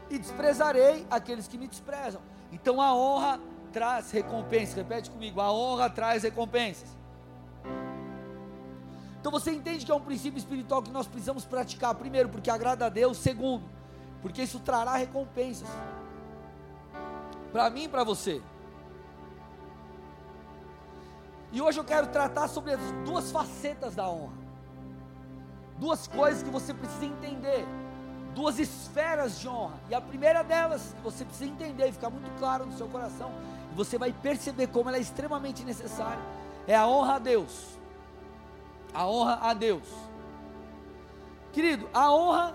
e 0.08 0.18
desprezarei 0.18 1.06
aqueles 1.10 1.48
que 1.48 1.58
me 1.58 1.66
desprezam. 1.66 2.20
Então 2.50 2.80
a 2.80 2.94
honra 2.94 3.40
traz 3.72 4.10
recompensas. 4.10 4.74
Repete 4.74 5.10
comigo: 5.10 5.40
a 5.40 5.52
honra 5.52 5.90
traz 5.90 6.22
recompensas. 6.22 6.96
Então 9.22 9.30
você 9.30 9.52
entende 9.52 9.86
que 9.86 9.92
é 9.92 9.94
um 9.94 10.00
princípio 10.00 10.36
espiritual 10.36 10.82
que 10.82 10.90
nós 10.90 11.06
precisamos 11.06 11.44
praticar, 11.44 11.94
primeiro, 11.94 12.28
porque 12.28 12.50
agrada 12.50 12.86
a 12.86 12.88
Deus, 12.88 13.18
segundo, 13.18 13.62
porque 14.20 14.42
isso 14.42 14.58
trará 14.58 14.96
recompensas 14.96 15.68
para 17.52 17.70
mim 17.70 17.84
e 17.84 17.88
para 17.88 18.02
você. 18.02 18.42
E 21.52 21.62
hoje 21.62 21.78
eu 21.78 21.84
quero 21.84 22.08
tratar 22.08 22.48
sobre 22.48 22.72
as 22.72 22.80
duas 23.04 23.30
facetas 23.30 23.94
da 23.94 24.10
honra. 24.10 24.34
Duas 25.78 26.08
coisas 26.08 26.42
que 26.42 26.50
você 26.50 26.74
precisa 26.74 27.04
entender. 27.04 27.64
Duas 28.34 28.58
esferas 28.58 29.38
de 29.38 29.46
honra. 29.46 29.78
E 29.88 29.94
a 29.94 30.00
primeira 30.00 30.42
delas, 30.42 30.94
que 30.96 31.00
você 31.00 31.24
precisa 31.24 31.48
entender 31.48 31.90
e 31.90 31.92
ficar 31.92 32.10
muito 32.10 32.28
claro 32.40 32.66
no 32.66 32.76
seu 32.76 32.88
coração, 32.88 33.30
e 33.70 33.74
você 33.76 33.96
vai 33.96 34.12
perceber 34.12 34.66
como 34.66 34.88
ela 34.88 34.98
é 34.98 35.00
extremamente 35.00 35.62
necessária, 35.62 36.24
é 36.66 36.74
a 36.74 36.88
honra 36.88 37.14
a 37.14 37.18
Deus. 37.20 37.80
A 38.94 39.06
honra 39.06 39.38
a 39.40 39.54
Deus. 39.54 39.88
Querido, 41.52 41.88
a 41.92 42.12
honra 42.12 42.54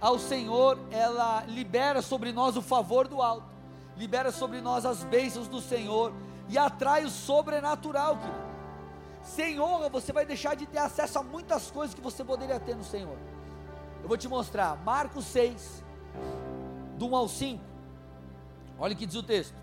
ao 0.00 0.18
Senhor, 0.18 0.78
ela 0.90 1.44
libera 1.46 2.00
sobre 2.00 2.32
nós 2.32 2.56
o 2.56 2.62
favor 2.62 3.06
do 3.06 3.20
alto, 3.20 3.46
libera 3.96 4.32
sobre 4.32 4.60
nós 4.60 4.86
as 4.86 5.04
bênçãos 5.04 5.46
do 5.46 5.60
Senhor 5.60 6.12
e 6.48 6.56
atrai 6.56 7.04
o 7.04 7.10
sobrenatural, 7.10 8.16
querido. 8.16 8.50
Sem 9.22 9.60
honra, 9.60 9.88
você 9.88 10.12
vai 10.12 10.24
deixar 10.24 10.56
de 10.56 10.66
ter 10.66 10.78
acesso 10.78 11.18
a 11.18 11.22
muitas 11.22 11.70
coisas 11.70 11.94
que 11.94 12.00
você 12.00 12.24
poderia 12.24 12.58
ter 12.58 12.74
no 12.74 12.84
Senhor. 12.84 13.18
Eu 14.02 14.08
vou 14.08 14.16
te 14.16 14.26
mostrar, 14.26 14.76
Marcos 14.82 15.26
6, 15.26 15.84
do 16.96 17.06
1 17.06 17.16
ao 17.16 17.28
5. 17.28 17.62
Olha 18.78 18.94
o 18.94 18.96
que 18.96 19.04
diz 19.04 19.16
o 19.16 19.22
texto. 19.22 19.54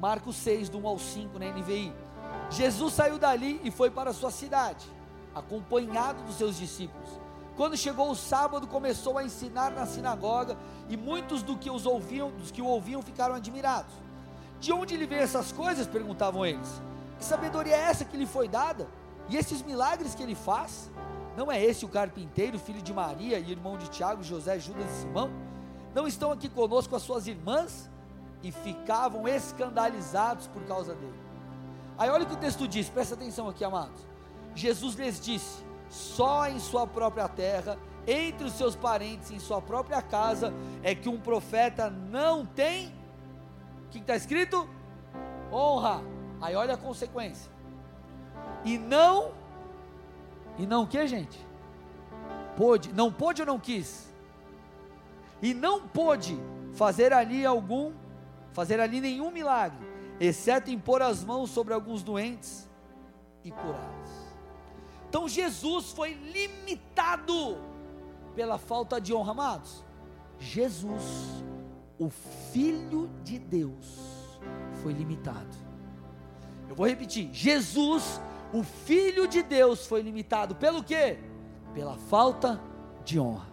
Marcos 0.00 0.34
6, 0.36 0.68
do 0.68 0.78
1 0.78 0.88
ao 0.88 0.98
5, 0.98 1.38
na 1.38 1.46
NVI. 1.46 1.92
Jesus 2.50 2.94
saiu 2.94 3.18
dali 3.18 3.60
e 3.64 3.70
foi 3.70 3.90
para 3.90 4.12
sua 4.12 4.30
cidade, 4.30 4.86
acompanhado 5.34 6.22
dos 6.22 6.36
seus 6.36 6.56
discípulos. 6.56 7.08
Quando 7.56 7.76
chegou 7.76 8.10
o 8.10 8.16
sábado, 8.16 8.66
começou 8.66 9.16
a 9.16 9.24
ensinar 9.24 9.70
na 9.70 9.86
sinagoga, 9.86 10.56
e 10.88 10.96
muitos 10.96 11.42
do 11.42 11.56
que 11.56 11.70
os 11.70 11.86
ouviam, 11.86 12.30
dos 12.30 12.50
que 12.50 12.60
o 12.60 12.66
ouviam 12.66 13.00
ficaram 13.00 13.34
admirados. 13.34 13.94
De 14.58 14.72
onde 14.72 14.96
lhe 14.96 15.06
veio 15.06 15.22
essas 15.22 15.52
coisas? 15.52 15.86
perguntavam 15.86 16.44
eles. 16.44 16.82
Que 17.18 17.24
sabedoria 17.24 17.76
é 17.76 17.80
essa 17.80 18.04
que 18.04 18.16
lhe 18.16 18.26
foi 18.26 18.48
dada? 18.48 18.88
E 19.28 19.36
esses 19.36 19.62
milagres 19.62 20.14
que 20.14 20.22
ele 20.22 20.34
faz? 20.34 20.90
Não 21.36 21.50
é 21.50 21.62
esse 21.62 21.84
o 21.84 21.88
carpinteiro, 21.88 22.58
filho 22.58 22.82
de 22.82 22.92
Maria 22.92 23.38
e 23.38 23.50
irmão 23.50 23.76
de 23.76 23.88
Tiago, 23.88 24.22
José, 24.22 24.58
Judas 24.58 24.90
e 24.90 25.00
Simão? 25.02 25.30
Não 25.94 26.06
estão 26.06 26.32
aqui 26.32 26.48
conosco 26.48 26.94
as 26.94 27.02
suas 27.02 27.26
irmãs? 27.26 27.90
E 28.42 28.52
ficavam 28.52 29.26
escandalizados 29.26 30.46
por 30.48 30.62
causa 30.64 30.94
dele. 30.94 31.23
Aí 31.98 32.10
olha 32.10 32.24
o 32.24 32.26
que 32.26 32.34
o 32.34 32.38
texto 32.38 32.66
diz, 32.66 32.88
presta 32.88 33.14
atenção 33.14 33.48
aqui, 33.48 33.64
amados. 33.64 34.06
Jesus 34.54 34.94
lhes 34.94 35.20
disse: 35.20 35.64
só 35.88 36.48
em 36.48 36.58
sua 36.58 36.86
própria 36.86 37.28
terra, 37.28 37.78
entre 38.06 38.46
os 38.46 38.52
seus 38.54 38.74
parentes, 38.74 39.30
em 39.30 39.38
sua 39.38 39.62
própria 39.62 40.02
casa, 40.02 40.52
é 40.82 40.94
que 40.94 41.08
um 41.08 41.18
profeta 41.20 41.88
não 41.88 42.44
tem 42.44 42.92
que 43.94 44.00
está 44.00 44.16
escrito? 44.16 44.68
Honra. 45.52 46.02
Aí 46.40 46.54
olha 46.56 46.74
a 46.74 46.76
consequência. 46.76 47.50
E 48.64 48.76
não, 48.76 49.32
e 50.58 50.66
não 50.66 50.82
o 50.82 50.86
que, 50.86 51.06
gente? 51.06 51.38
Pôde, 52.56 52.92
não 52.92 53.12
pôde 53.12 53.42
ou 53.42 53.46
não 53.46 53.58
quis? 53.58 54.12
E 55.40 55.54
não 55.54 55.80
pôde 55.86 56.38
fazer 56.74 57.12
ali 57.12 57.46
algum, 57.46 57.92
fazer 58.52 58.80
ali 58.80 59.00
nenhum 59.00 59.30
milagre, 59.30 59.86
exceto 60.20 60.70
impor 60.70 61.02
as 61.02 61.24
mãos 61.24 61.50
sobre 61.50 61.74
alguns 61.74 62.02
doentes 62.02 62.68
e 63.42 63.50
curá-los. 63.50 64.10
Então 65.08 65.28
Jesus 65.28 65.92
foi 65.92 66.14
limitado 66.14 67.58
pela 68.34 68.58
falta 68.58 69.00
de 69.00 69.14
honra, 69.14 69.32
amados. 69.32 69.84
Jesus 70.38 71.44
o 71.98 72.10
Filho 72.10 73.08
de 73.22 73.38
Deus 73.38 74.40
foi 74.82 74.92
limitado. 74.92 75.56
Eu 76.68 76.74
vou 76.74 76.86
repetir: 76.86 77.32
Jesus, 77.32 78.20
o 78.52 78.62
Filho 78.62 79.28
de 79.28 79.42
Deus, 79.42 79.86
foi 79.86 80.02
limitado 80.02 80.54
pelo 80.56 80.82
quê? 80.82 81.18
Pela 81.72 81.96
falta 81.96 82.60
de 83.04 83.18
honra. 83.18 83.52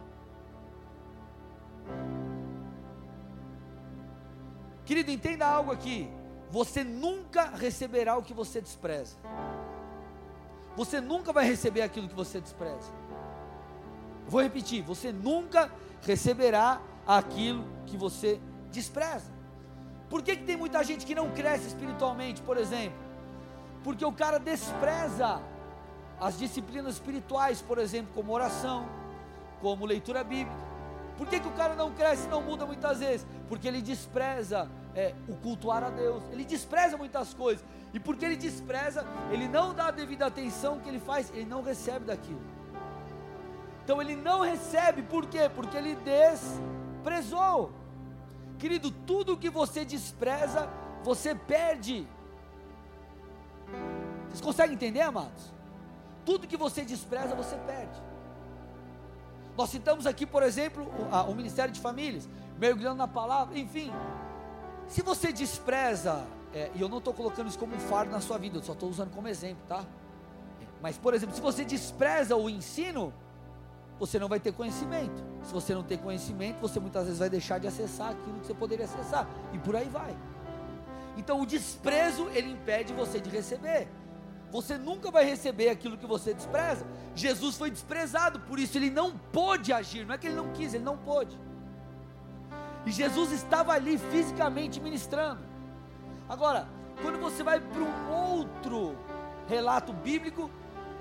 Querido, 4.86 5.12
entenda 5.12 5.46
algo 5.46 5.72
aqui. 5.72 6.10
Você 6.51 6.84
nunca 6.84 7.46
receberá 7.46 8.17
o 8.17 8.22
que 8.22 8.34
você 8.34 8.60
despreza. 8.60 9.15
Você 10.75 11.00
nunca 11.00 11.31
vai 11.31 11.46
receber 11.46 11.81
aquilo 11.81 12.10
que 12.10 12.13
você 12.13 12.41
despreza. 12.41 12.91
Vou 14.27 14.41
repetir: 14.41 14.84
você 14.84 15.13
nunca 15.13 15.72
receberá 16.01 16.81
aquilo 17.08 17.63
que 17.86 17.96
você 17.96 18.39
despreza. 18.70 19.31
Por 20.10 20.22
que, 20.22 20.36
que 20.36 20.43
tem 20.43 20.58
muita 20.58 20.84
gente 20.84 21.05
que 21.05 21.15
não 21.15 21.31
cresce 21.31 21.67
espiritualmente, 21.67 22.41
por 22.41 22.58
exemplo? 22.58 23.00
Porque 23.81 24.03
o 24.03 24.12
cara 24.12 24.38
despreza 24.38 25.41
as 26.20 26.38
disciplinas 26.38 26.96
espirituais, 26.96 27.62
por 27.62 27.77
exemplo, 27.77 28.12
como 28.13 28.34
oração, 28.34 28.86
como 29.62 29.86
leitura 29.86 30.22
bíblica. 30.22 30.70
Por 31.17 31.27
que, 31.27 31.39
que 31.39 31.48
o 31.48 31.51
cara 31.51 31.75
não 31.75 31.93
cresce 31.93 32.25
e 32.25 32.29
não 32.29 32.41
muda 32.41 32.65
muitas 32.65 33.00
vezes? 33.00 33.25
Porque 33.48 33.70
ele 33.70 33.81
despreza 33.81 34.70
é, 34.96 35.14
o 35.28 35.36
cultuar 35.36 35.84
a 35.84 35.90
Deus, 35.90 36.24
ele 36.32 36.44
despreza 36.44 36.98
muitas 36.98 37.34
coisas. 37.34 37.64
E 37.94 38.00
porque 38.00 38.26
ele 38.26 38.36
despreza, 38.36 39.06
ele 39.32 39.48
não 39.48 39.74
dá 39.74 39.88
a 39.88 39.92
devida 39.92 40.26
atenção 40.26 40.80
que 40.80 40.90
ele 40.90 41.00
faz, 41.00 41.30
ele 41.34 41.46
não 41.46 41.62
recebe 41.62 42.06
daquilo. 42.06 42.42
Então 43.84 44.02
ele 44.02 44.16
não 44.16 44.42
recebe, 44.42 45.02
por 45.02 45.26
quê? 45.26 45.50
Porque 45.54 45.76
ele 45.76 45.96
despreza 45.96 46.62
prezou. 47.04 47.72
Querido, 48.58 48.92
tudo 48.92 49.38
que 49.38 49.50
você 49.50 49.84
despreza, 49.84 50.70
você 51.04 51.34
perde. 51.34 52.08
Vocês 54.28 54.42
conseguem 54.42 54.76
entender, 54.76 55.02
amados? 55.02 55.52
Tudo 56.24 56.48
que 56.48 56.56
você 56.56 56.86
despreza, 56.86 57.36
você 57.36 57.56
perde. 57.58 58.00
Nós 59.58 59.70
citamos 59.70 60.06
aqui, 60.06 60.26
por 60.26 60.44
exemplo, 60.44 60.86
o, 60.86 61.14
a, 61.14 61.24
o 61.24 61.36
Ministério 61.36 61.74
de 61.74 61.80
Famílias, 61.80 62.30
mergulhando 62.58 62.98
na 62.98 63.08
palavra, 63.08 63.58
enfim. 63.58 63.92
Se 64.88 65.02
você 65.02 65.32
despreza, 65.32 66.26
é, 66.54 66.70
e 66.76 66.82
eu 66.82 66.90
não 66.90 66.98
estou 66.98 67.14
colocando 67.14 67.48
isso 67.48 67.58
como 67.58 67.76
um 67.76 67.80
fardo 67.80 68.12
na 68.12 68.20
sua 68.20 68.38
vida, 68.38 68.58
eu 68.58 68.64
só 68.64 68.74
estou 68.74 68.90
usando 68.90 69.12
como 69.12 69.28
exemplo, 69.28 69.64
tá? 69.68 69.86
Mas, 70.82 70.98
por 70.98 71.14
exemplo, 71.14 71.36
se 71.36 71.42
você 71.42 71.64
despreza 71.64 72.36
o 72.36 72.50
ensino, 72.50 73.14
você 74.00 74.18
não 74.18 74.28
vai 74.28 74.40
ter 74.40 74.52
conhecimento. 74.52 75.24
Se 75.44 75.54
você 75.54 75.76
não 75.76 75.84
tem 75.84 75.98
conhecimento, 75.98 76.60
você 76.60 76.80
muitas 76.80 77.04
vezes 77.04 77.20
vai 77.20 77.30
deixar 77.30 77.60
de 77.60 77.68
acessar 77.68 78.12
aquilo 78.12 78.40
que 78.40 78.48
você 78.48 78.54
poderia 78.54 78.86
acessar, 78.86 79.28
e 79.54 79.60
por 79.60 79.76
aí 79.76 79.88
vai. 79.88 80.16
Então, 81.18 81.40
o 81.40 81.46
desprezo, 81.46 82.28
ele 82.30 82.52
impede 82.52 82.94
você 82.94 83.20
de 83.20 83.30
receber. 83.30 83.88
Você 84.52 84.78
nunca 84.78 85.10
vai 85.10 85.24
receber 85.24 85.70
aquilo 85.70 85.98
que 85.98 86.06
você 86.06 86.34
despreza. 86.34 86.86
Jesus 87.16 87.58
foi 87.58 87.72
desprezado, 87.72 88.40
por 88.42 88.60
isso 88.60 88.78
ele 88.78 88.90
não 88.90 89.18
pôde 89.18 89.72
agir. 89.72 90.06
Não 90.06 90.16
é 90.16 90.18
que 90.18 90.28
ele 90.28 90.36
não 90.36 90.52
quis, 90.52 90.74
ele 90.74 90.84
não 90.84 90.98
pôde. 90.98 91.40
E 92.86 92.92
Jesus 92.92 93.32
estava 93.32 93.74
ali 93.74 93.98
fisicamente 93.98 94.80
ministrando. 94.80 95.42
Agora, 96.28 96.68
quando 97.02 97.20
você 97.20 97.44
vai 97.44 97.60
para 97.60 97.82
um 97.82 98.12
outro 98.12 98.96
relato 99.48 99.94
bíblico, 99.94 100.50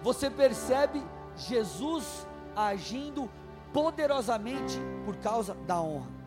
você 0.03 0.31
percebe 0.31 1.03
Jesus 1.37 2.27
agindo 2.55 3.31
poderosamente 3.73 4.79
por 5.05 5.17
causa 5.17 5.55
da 5.67 5.81
honra 5.81 6.21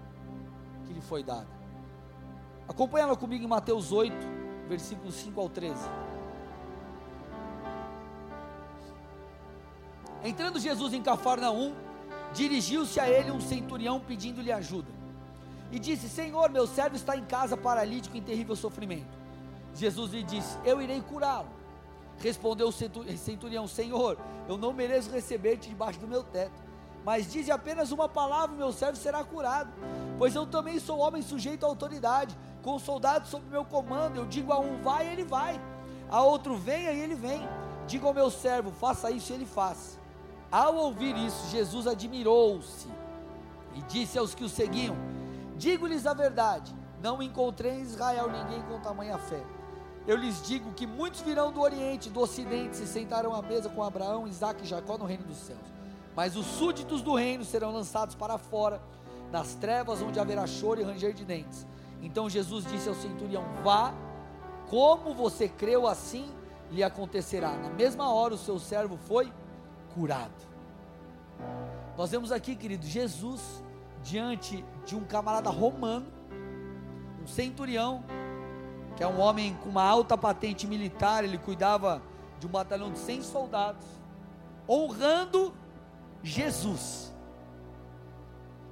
que 0.86 0.94
lhe 0.94 1.02
foi 1.02 1.24
dada. 1.24 1.48
Acompanha 2.68 3.06
ela 3.06 3.16
comigo 3.16 3.44
em 3.44 3.48
Mateus 3.48 3.92
8, 3.92 4.16
versículos 4.68 5.16
5 5.16 5.40
ao 5.40 5.50
13. 5.50 5.76
Entrando 10.24 10.60
Jesus 10.60 10.94
em 10.94 11.02
Cafarnaum, 11.02 11.74
dirigiu-se 12.34 13.00
a 13.00 13.10
ele 13.10 13.32
um 13.32 13.42
centurião 13.42 14.00
pedindo-lhe 14.00 14.52
ajuda. 14.52 15.03
E 15.74 15.80
disse: 15.80 16.08
Senhor, 16.08 16.52
meu 16.52 16.68
servo 16.68 16.96
está 16.96 17.18
em 17.18 17.26
casa 17.26 17.58
paralítico 17.58 18.16
em 18.16 18.22
terrível 18.22 18.56
sofrimento. 18.56 19.18
Jesus 19.74 20.12
lhe 20.12 20.22
disse: 20.22 20.56
Eu 20.64 20.80
irei 20.80 21.02
curá-lo. 21.02 21.50
Respondeu 22.20 22.68
o 22.68 23.18
centurião: 23.18 23.68
Senhor, 23.68 24.20
eu 24.48 24.56
não 24.56 24.72
mereço 24.72 25.10
receber-te 25.10 25.70
debaixo 25.70 26.00
do 26.00 26.08
meu 26.08 26.22
teto, 26.24 26.62
mas 27.04 27.32
dize 27.32 27.52
apenas 27.52 27.92
uma 27.92 28.08
palavra, 28.08 28.56
meu 28.56 28.72
servo 28.72 28.98
será 28.98 29.24
curado. 29.24 29.74
Pois 30.20 30.36
eu 30.36 30.46
também 30.46 30.80
sou 30.80 31.00
homem 31.00 31.24
sujeito 31.24 31.66
à 31.66 31.70
autoridade, 31.70 32.38
com 32.62 32.78
soldados 32.78 33.32
sob 33.32 33.44
meu 33.50 33.66
comando. 33.66 34.18
Eu 34.18 34.28
digo 34.28 34.54
a 34.54 34.60
um: 34.60 34.80
vai, 34.84 35.08
ele 35.08 35.24
vai, 35.24 35.60
a 36.08 36.22
outro: 36.22 36.56
venha, 36.56 36.92
e 36.92 37.00
ele 37.00 37.16
vem. 37.16 37.42
Diga 37.88 38.06
ao 38.06 38.14
meu 38.14 38.30
servo: 38.30 38.70
faça 38.70 39.10
isso, 39.10 39.34
ele 39.34 39.48
faz. 39.48 40.00
Ao 40.52 40.76
ouvir 40.76 41.18
isso, 41.18 41.50
Jesus 41.50 41.88
admirou-se 41.88 42.88
e 43.74 43.82
disse 43.82 44.20
aos 44.20 44.36
que 44.36 44.44
o 44.44 44.50
seguiam: 44.50 44.96
Digo-lhes 45.58 46.06
a 46.06 46.14
verdade, 46.14 46.74
não 47.02 47.22
encontrei 47.22 47.74
em 47.74 47.82
Israel 47.82 48.32
ninguém 48.32 48.62
com 48.64 48.80
tamanha 48.80 49.18
fé. 49.18 49.44
Eu 50.06 50.18
lhes 50.18 50.46
digo 50.46 50.74
que 50.74 50.86
muitos 50.86 51.22
virão 51.22 51.52
do 51.52 51.62
Oriente, 51.62 52.10
do 52.10 52.20
Ocidente, 52.20 52.76
se 52.76 52.88
sentarão 52.88 53.34
à 53.34 53.42
mesa 53.42 53.70
com 53.70 53.82
Abraão, 53.82 54.28
Isaac 54.28 54.64
e 54.64 54.68
Jacó 54.68 54.98
no 54.98 55.06
reino 55.06 55.24
dos 55.24 55.38
céus. 55.38 55.60
Mas 56.16 56.36
os 56.36 56.46
súditos 56.46 57.02
do 57.02 57.16
reino 57.16 57.46
serão 57.46 57.72
lançados 57.72 58.14
para 58.14 58.38
fora, 58.38 58.82
nas 59.32 59.56
trevas 59.56 60.02
onde 60.02 60.20
haverá 60.20 60.46
choro 60.46 60.82
e 60.82 60.84
ranger 60.84 61.14
de 61.14 61.24
dentes. 61.24 61.66
Então 62.02 62.30
Jesus 62.30 62.66
disse 62.66 62.90
ao 62.90 62.96
centurião: 62.96 63.44
Vá, 63.64 63.94
como 64.70 65.14
você 65.14 65.48
creu, 65.48 65.88
assim 65.88 66.30
lhe 66.70 66.84
acontecerá. 66.84 67.52
Na 67.52 67.70
mesma 67.70 68.12
hora 68.12 68.34
o 68.34 68.38
seu 68.38 68.60
servo 68.60 68.98
foi 68.98 69.32
curado. 69.94 70.34
Nós 71.98 72.12
vemos 72.12 72.32
aqui, 72.32 72.56
querido, 72.56 72.86
Jesus 72.86 73.63
diante 74.04 74.64
de 74.86 74.96
um 74.96 75.04
camarada 75.04 75.50
romano, 75.50 76.06
um 77.22 77.28
centurião, 77.28 78.04
que 78.96 79.04
é 79.04 79.08
um 79.08 79.20
homem 79.20 79.56
com 79.64 79.70
uma 79.70 79.84
alta 79.84 80.18
patente 80.18 80.68
militar, 80.68 81.24
ele 81.24 81.38
cuidava 81.38 82.02
de 82.40 82.46
um 82.46 82.50
batalhão 82.50 82.92
de 82.92 83.00
100 83.00 83.22
soldados, 83.24 83.86
honrando 84.70 85.54
Jesus. 86.22 87.12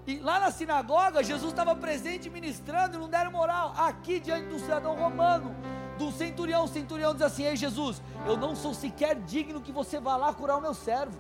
E 0.05 0.17
lá 0.19 0.39
na 0.39 0.51
sinagoga, 0.51 1.23
Jesus 1.23 1.51
estava 1.51 1.75
presente 1.75 2.29
ministrando 2.29 2.97
e 2.97 2.99
não 2.99 3.09
deram 3.09 3.31
moral. 3.31 3.73
Aqui, 3.77 4.19
diante 4.19 4.47
do 4.47 4.59
cidadão 4.59 4.95
romano, 4.95 5.55
do 5.97 6.11
centurião, 6.11 6.65
o 6.65 6.67
centurião 6.67 7.13
diz 7.13 7.21
assim: 7.21 7.43
Ei 7.43 7.55
Jesus, 7.55 8.01
eu 8.25 8.35
não 8.35 8.55
sou 8.55 8.73
sequer 8.73 9.15
digno 9.15 9.61
que 9.61 9.71
você 9.71 9.99
vá 9.99 10.17
lá 10.17 10.33
curar 10.33 10.57
o 10.57 10.61
meu 10.61 10.73
servo 10.73 11.17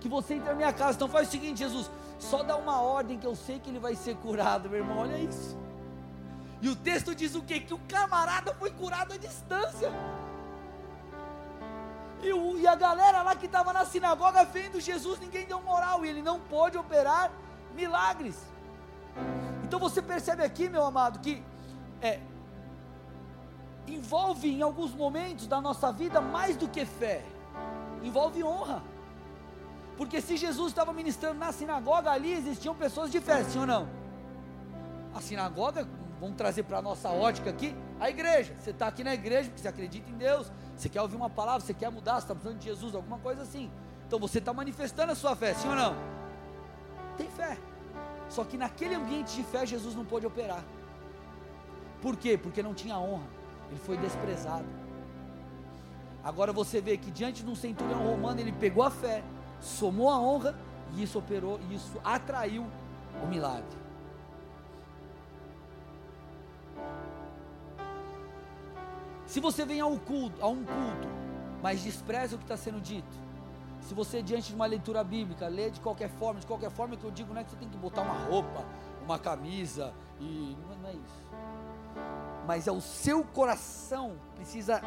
que 0.00 0.08
você 0.08 0.34
entre 0.34 0.48
na 0.48 0.54
minha 0.54 0.72
casa. 0.72 0.96
Então 0.96 1.08
faz 1.08 1.28
o 1.28 1.30
seguinte, 1.30 1.58
Jesus, 1.58 1.90
só 2.18 2.42
dá 2.42 2.56
uma 2.56 2.80
ordem 2.80 3.18
que 3.18 3.26
eu 3.26 3.34
sei 3.34 3.58
que 3.58 3.70
ele 3.70 3.78
vai 3.78 3.94
ser 3.94 4.16
curado, 4.16 4.68
meu 4.68 4.78
irmão. 4.78 4.98
Olha 4.98 5.18
isso. 5.18 5.56
E 6.60 6.68
o 6.68 6.76
texto 6.76 7.14
diz 7.14 7.34
o 7.34 7.42
quê? 7.42 7.60
Que 7.60 7.74
o 7.74 7.78
camarada 7.80 8.54
foi 8.54 8.70
curado 8.70 9.12
à 9.12 9.16
distância. 9.16 9.92
E, 12.22 12.32
o, 12.32 12.58
e 12.58 12.66
a 12.66 12.74
galera 12.74 13.22
lá 13.22 13.36
que 13.36 13.46
estava 13.46 13.72
na 13.72 13.84
sinagoga 13.84 14.44
vendo 14.44 14.80
Jesus, 14.80 15.20
ninguém 15.20 15.46
deu 15.46 15.60
moral. 15.60 16.04
E 16.04 16.08
ele 16.08 16.22
não 16.22 16.40
pôde 16.40 16.78
operar 16.78 17.30
milagres. 17.74 18.36
Então 19.62 19.78
você 19.78 20.00
percebe 20.00 20.42
aqui, 20.42 20.68
meu 20.68 20.84
amado, 20.84 21.18
que 21.18 21.42
é, 22.00 22.20
envolve 23.86 24.48
em 24.48 24.62
alguns 24.62 24.94
momentos 24.94 25.46
da 25.46 25.60
nossa 25.60 25.92
vida 25.92 26.20
mais 26.20 26.56
do 26.56 26.68
que 26.68 26.84
fé, 26.84 27.22
envolve 28.02 28.42
honra. 28.42 28.82
Porque 29.96 30.20
se 30.20 30.36
Jesus 30.36 30.68
estava 30.68 30.92
ministrando 30.92 31.38
na 31.38 31.52
sinagoga, 31.52 32.10
ali 32.10 32.32
existiam 32.32 32.74
pessoas 32.74 33.10
de 33.10 33.20
fé, 33.20 33.42
sim 33.44 33.58
ou 33.58 33.66
não? 33.66 33.88
A 35.14 35.20
sinagoga, 35.20 35.88
vamos 36.20 36.36
trazer 36.36 36.64
para 36.64 36.78
a 36.78 36.82
nossa 36.82 37.08
ótica 37.08 37.48
aqui, 37.48 37.74
a 37.98 38.10
igreja. 38.10 38.54
Você 38.60 38.70
está 38.70 38.86
aqui 38.86 39.02
na 39.02 39.14
igreja 39.14 39.48
porque 39.48 39.62
você 39.62 39.68
acredita 39.68 40.10
em 40.10 40.16
Deus, 40.16 40.52
você 40.76 40.88
quer 40.88 41.00
ouvir 41.00 41.16
uma 41.16 41.30
palavra, 41.30 41.60
você 41.60 41.72
quer 41.72 41.90
mudar, 41.90 42.14
você 42.14 42.24
está 42.24 42.34
precisando 42.34 42.58
de 42.58 42.66
Jesus, 42.66 42.94
alguma 42.94 43.18
coisa 43.18 43.42
assim. 43.42 43.70
Então 44.06 44.18
você 44.18 44.38
está 44.38 44.52
manifestando 44.52 45.12
a 45.12 45.14
sua 45.14 45.34
fé, 45.34 45.54
sim 45.54 45.68
ou 45.68 45.74
não? 45.74 45.96
Tem 47.16 47.28
fé. 47.30 47.56
Só 48.28 48.44
que 48.44 48.58
naquele 48.58 48.94
ambiente 48.94 49.34
de 49.34 49.42
fé, 49.44 49.64
Jesus 49.64 49.94
não 49.94 50.04
pôde 50.04 50.26
operar. 50.26 50.62
Por 52.02 52.16
quê? 52.16 52.36
Porque 52.36 52.62
não 52.62 52.74
tinha 52.74 52.98
honra. 52.98 53.26
Ele 53.70 53.80
foi 53.80 53.96
desprezado. 53.96 54.66
Agora 56.22 56.52
você 56.52 56.80
vê 56.80 56.96
que 56.96 57.10
diante 57.10 57.42
de 57.42 57.50
um 57.50 57.54
centurião 57.54 58.04
romano, 58.04 58.40
ele 58.40 58.52
pegou 58.52 58.82
a 58.82 58.90
fé, 58.90 59.22
somou 59.60 60.10
a 60.10 60.18
honra 60.18 60.54
e 60.94 61.02
isso 61.02 61.18
operou, 61.18 61.60
e 61.68 61.74
isso 61.74 62.00
atraiu 62.04 62.66
o 63.22 63.26
milagre. 63.26 63.76
Se 69.26 69.40
você 69.40 69.64
vem 69.64 69.80
a 69.80 69.86
um 69.86 69.98
culto, 69.98 70.42
a 70.42 70.48
um 70.48 70.64
culto, 70.64 71.08
mas 71.62 71.82
despreza 71.82 72.36
o 72.36 72.38
que 72.38 72.44
está 72.44 72.56
sendo 72.56 72.80
dito, 72.80 73.26
se 73.80 73.94
você 73.94 74.22
diante 74.22 74.48
de 74.48 74.54
uma 74.54 74.66
leitura 74.66 75.02
bíblica 75.04 75.46
lê 75.46 75.70
de 75.70 75.80
qualquer 75.80 76.08
forma, 76.08 76.40
de 76.40 76.46
qualquer 76.46 76.70
forma 76.70 76.96
que 76.96 77.04
eu 77.04 77.10
digo 77.10 77.32
não 77.32 77.40
é 77.40 77.44
que 77.44 77.50
você 77.50 77.56
tem 77.56 77.68
que 77.68 77.76
botar 77.76 78.02
uma 78.02 78.14
roupa, 78.14 78.64
uma 79.04 79.18
camisa 79.18 79.92
e 80.20 80.56
não 80.82 80.88
é 80.88 80.92
isso. 80.92 81.26
Mas 82.46 82.66
é 82.66 82.72
o 82.72 82.80
seu 82.80 83.24
coração 83.24 84.16
precisa 84.34 84.80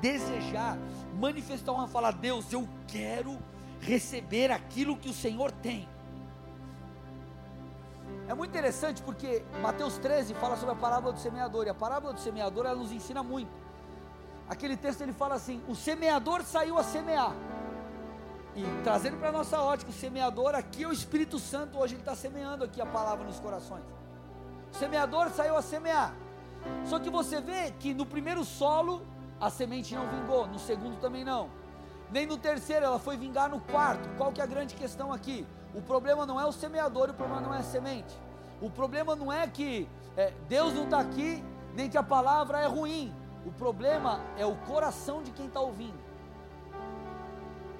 desejar, 0.00 0.76
manifestar 1.18 1.72
uma 1.72 1.86
fala, 1.86 2.10
Deus, 2.10 2.52
eu 2.52 2.68
quero 2.88 3.38
receber 3.82 4.50
aquilo 4.50 4.96
que 4.96 5.08
o 5.08 5.12
Senhor 5.12 5.50
tem. 5.50 5.88
É 8.28 8.34
muito 8.34 8.50
interessante 8.50 9.02
porque 9.02 9.44
Mateus 9.60 9.98
13 9.98 10.34
fala 10.34 10.56
sobre 10.56 10.74
a 10.74 10.78
parábola 10.78 11.12
do 11.12 11.18
semeador, 11.18 11.66
e 11.66 11.70
a 11.70 11.74
parábola 11.74 12.14
do 12.14 12.20
semeador 12.20 12.64
ela 12.64 12.76
nos 12.76 12.92
ensina 12.92 13.22
muito. 13.22 13.50
Aquele 14.48 14.76
texto 14.76 15.00
ele 15.02 15.12
fala 15.12 15.34
assim: 15.34 15.60
o 15.68 15.74
semeador 15.74 16.42
saiu 16.44 16.78
a 16.78 16.84
semear. 16.84 17.34
E 18.54 18.62
trazendo 18.84 19.16
para 19.16 19.30
a 19.30 19.32
nossa 19.32 19.60
ótica, 19.60 19.90
o 19.90 19.94
semeador 19.94 20.54
aqui 20.54 20.84
é 20.84 20.88
o 20.88 20.92
Espírito 20.92 21.38
Santo, 21.38 21.78
hoje 21.78 21.94
ele 21.94 22.02
está 22.02 22.14
semeando 22.14 22.64
aqui 22.64 22.80
a 22.80 22.86
palavra 22.86 23.24
nos 23.24 23.40
corações. 23.40 23.82
O 24.72 24.76
semeador 24.76 25.30
saiu 25.30 25.56
a 25.56 25.62
semear. 25.62 26.14
Só 26.84 27.00
que 27.00 27.10
você 27.10 27.40
vê 27.40 27.72
que 27.72 27.92
no 27.92 28.06
primeiro 28.06 28.44
solo 28.44 29.02
a 29.40 29.50
semente 29.50 29.94
não 29.96 30.06
vingou, 30.06 30.46
no 30.46 30.58
segundo 30.58 31.00
também 31.00 31.24
não 31.24 31.61
nem 32.12 32.26
no 32.26 32.36
terceiro, 32.36 32.84
ela 32.84 32.98
foi 32.98 33.16
vingar 33.16 33.48
no 33.48 33.60
quarto. 33.60 34.08
Qual 34.16 34.30
que 34.30 34.40
é 34.40 34.44
a 34.44 34.46
grande 34.46 34.74
questão 34.74 35.12
aqui? 35.12 35.46
O 35.74 35.80
problema 35.80 36.26
não 36.26 36.38
é 36.38 36.44
o 36.44 36.52
semeador, 36.52 37.10
o 37.10 37.14
problema 37.14 37.40
não 37.40 37.54
é 37.54 37.58
a 37.58 37.62
semente. 37.62 38.14
O 38.60 38.68
problema 38.70 39.16
não 39.16 39.32
é 39.32 39.46
que 39.46 39.88
é, 40.16 40.32
Deus 40.48 40.74
não 40.74 40.84
está 40.84 41.00
aqui, 41.00 41.42
nem 41.74 41.88
que 41.88 41.96
a 41.96 42.02
palavra 42.02 42.60
é 42.60 42.66
ruim. 42.66 43.12
O 43.46 43.50
problema 43.50 44.20
é 44.36 44.44
o 44.44 44.54
coração 44.54 45.22
de 45.22 45.30
quem 45.32 45.46
está 45.46 45.60
ouvindo. 45.60 45.98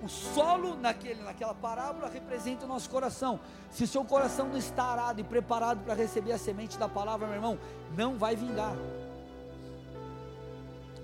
O 0.02 0.08
solo 0.08 0.74
naquele, 0.76 1.22
naquela 1.22 1.54
parábola 1.54 2.08
representa 2.08 2.64
o 2.64 2.68
nosso 2.68 2.90
coração. 2.90 3.38
Se 3.70 3.84
o 3.84 3.86
seu 3.86 4.04
coração 4.04 4.48
não 4.48 4.56
está 4.56 4.84
arado 4.84 5.20
e 5.20 5.24
preparado 5.24 5.84
para 5.84 5.94
receber 5.94 6.32
a 6.32 6.38
semente 6.38 6.76
da 6.76 6.88
palavra, 6.88 7.26
meu 7.26 7.36
irmão, 7.36 7.58
não 7.96 8.18
vai 8.18 8.34
vingar. 8.34 8.74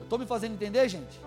Estou 0.03 0.19
me 0.19 0.27
fazendo 0.27 0.55
entender, 0.55 0.89
gente? 0.89 1.21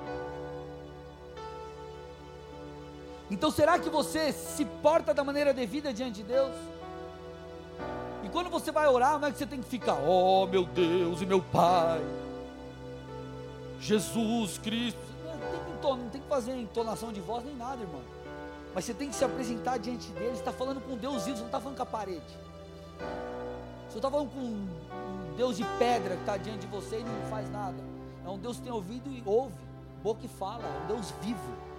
Então 3.32 3.50
será 3.50 3.80
que 3.80 3.90
você 3.90 4.34
se 4.34 4.66
porta 4.66 5.14
da 5.14 5.24
maneira 5.24 5.54
devida 5.54 5.94
diante 5.94 6.16
de 6.16 6.24
Deus? 6.24 6.54
E 8.24 8.30
quando 8.30 8.50
você 8.50 8.74
vai 8.74 8.86
orar, 8.88 9.18
não 9.18 9.30
é 9.30 9.32
que 9.32 9.38
você 9.38 9.46
tem 9.46 9.62
que 9.62 9.70
ficar, 9.70 9.98
oh 10.06 10.46
meu 10.46 10.66
Deus 10.66 11.22
e 11.22 11.26
meu 11.26 11.42
Pai, 11.42 12.02
Jesus 13.80 14.58
Cristo. 14.58 15.00
Não 15.26 15.40
tem, 15.40 15.60
que, 15.60 15.88
não 16.04 16.10
tem 16.10 16.22
que 16.22 16.28
fazer 16.28 16.56
entonação 16.56 17.14
de 17.14 17.22
voz 17.22 17.44
nem 17.46 17.56
nada, 17.56 17.82
irmão. 17.82 18.02
Mas 18.76 18.84
você 18.86 18.94
tem 18.94 19.10
que 19.10 19.16
se 19.16 19.24
apresentar 19.24 19.80
diante 19.80 20.10
dele. 20.12 20.32
Você 20.32 20.40
está 20.40 20.52
falando 20.52 20.82
com 20.82 20.98
Deus 20.98 21.24
vivo, 21.24 21.38
você 21.38 21.42
não 21.42 21.48
está 21.48 21.60
falando 21.60 21.78
com 21.78 21.84
a 21.84 21.86
parede. 21.86 22.38
Você 23.90 23.98
está 23.98 24.12
falando 24.12 24.30
com 24.30 24.40
um 24.40 25.34
Deus 25.38 25.56
de 25.56 25.64
pedra 25.80 26.16
que 26.16 26.22
está 26.22 26.36
diante 26.36 26.60
de 26.60 26.68
você 26.68 27.00
e 27.00 27.04
não 27.04 27.30
faz 27.30 27.50
nada. 27.50 27.78
É 28.26 28.30
um 28.30 28.38
Deus 28.38 28.58
que 28.58 28.64
tem 28.64 28.72
ouvido 28.72 29.10
e 29.10 29.24
ouve, 29.26 29.56
boca 30.04 30.26
e 30.26 30.30
fala, 30.30 30.64
é 30.64 30.84
um 30.84 30.88
Deus 30.88 31.14
vivo. 31.22 31.71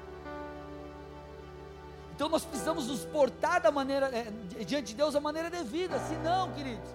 Então 2.15 2.29
nós 2.29 2.45
precisamos 2.45 2.87
nos 2.87 3.05
portar 3.05 3.61
da 3.61 3.71
maneira, 3.71 4.07
é, 4.07 4.31
diante 4.65 4.89
de 4.89 4.95
Deus 4.95 5.15
da 5.15 5.21
maneira 5.21 5.51
devida, 5.51 5.99
senão, 6.01 6.53
queridos, 6.53 6.89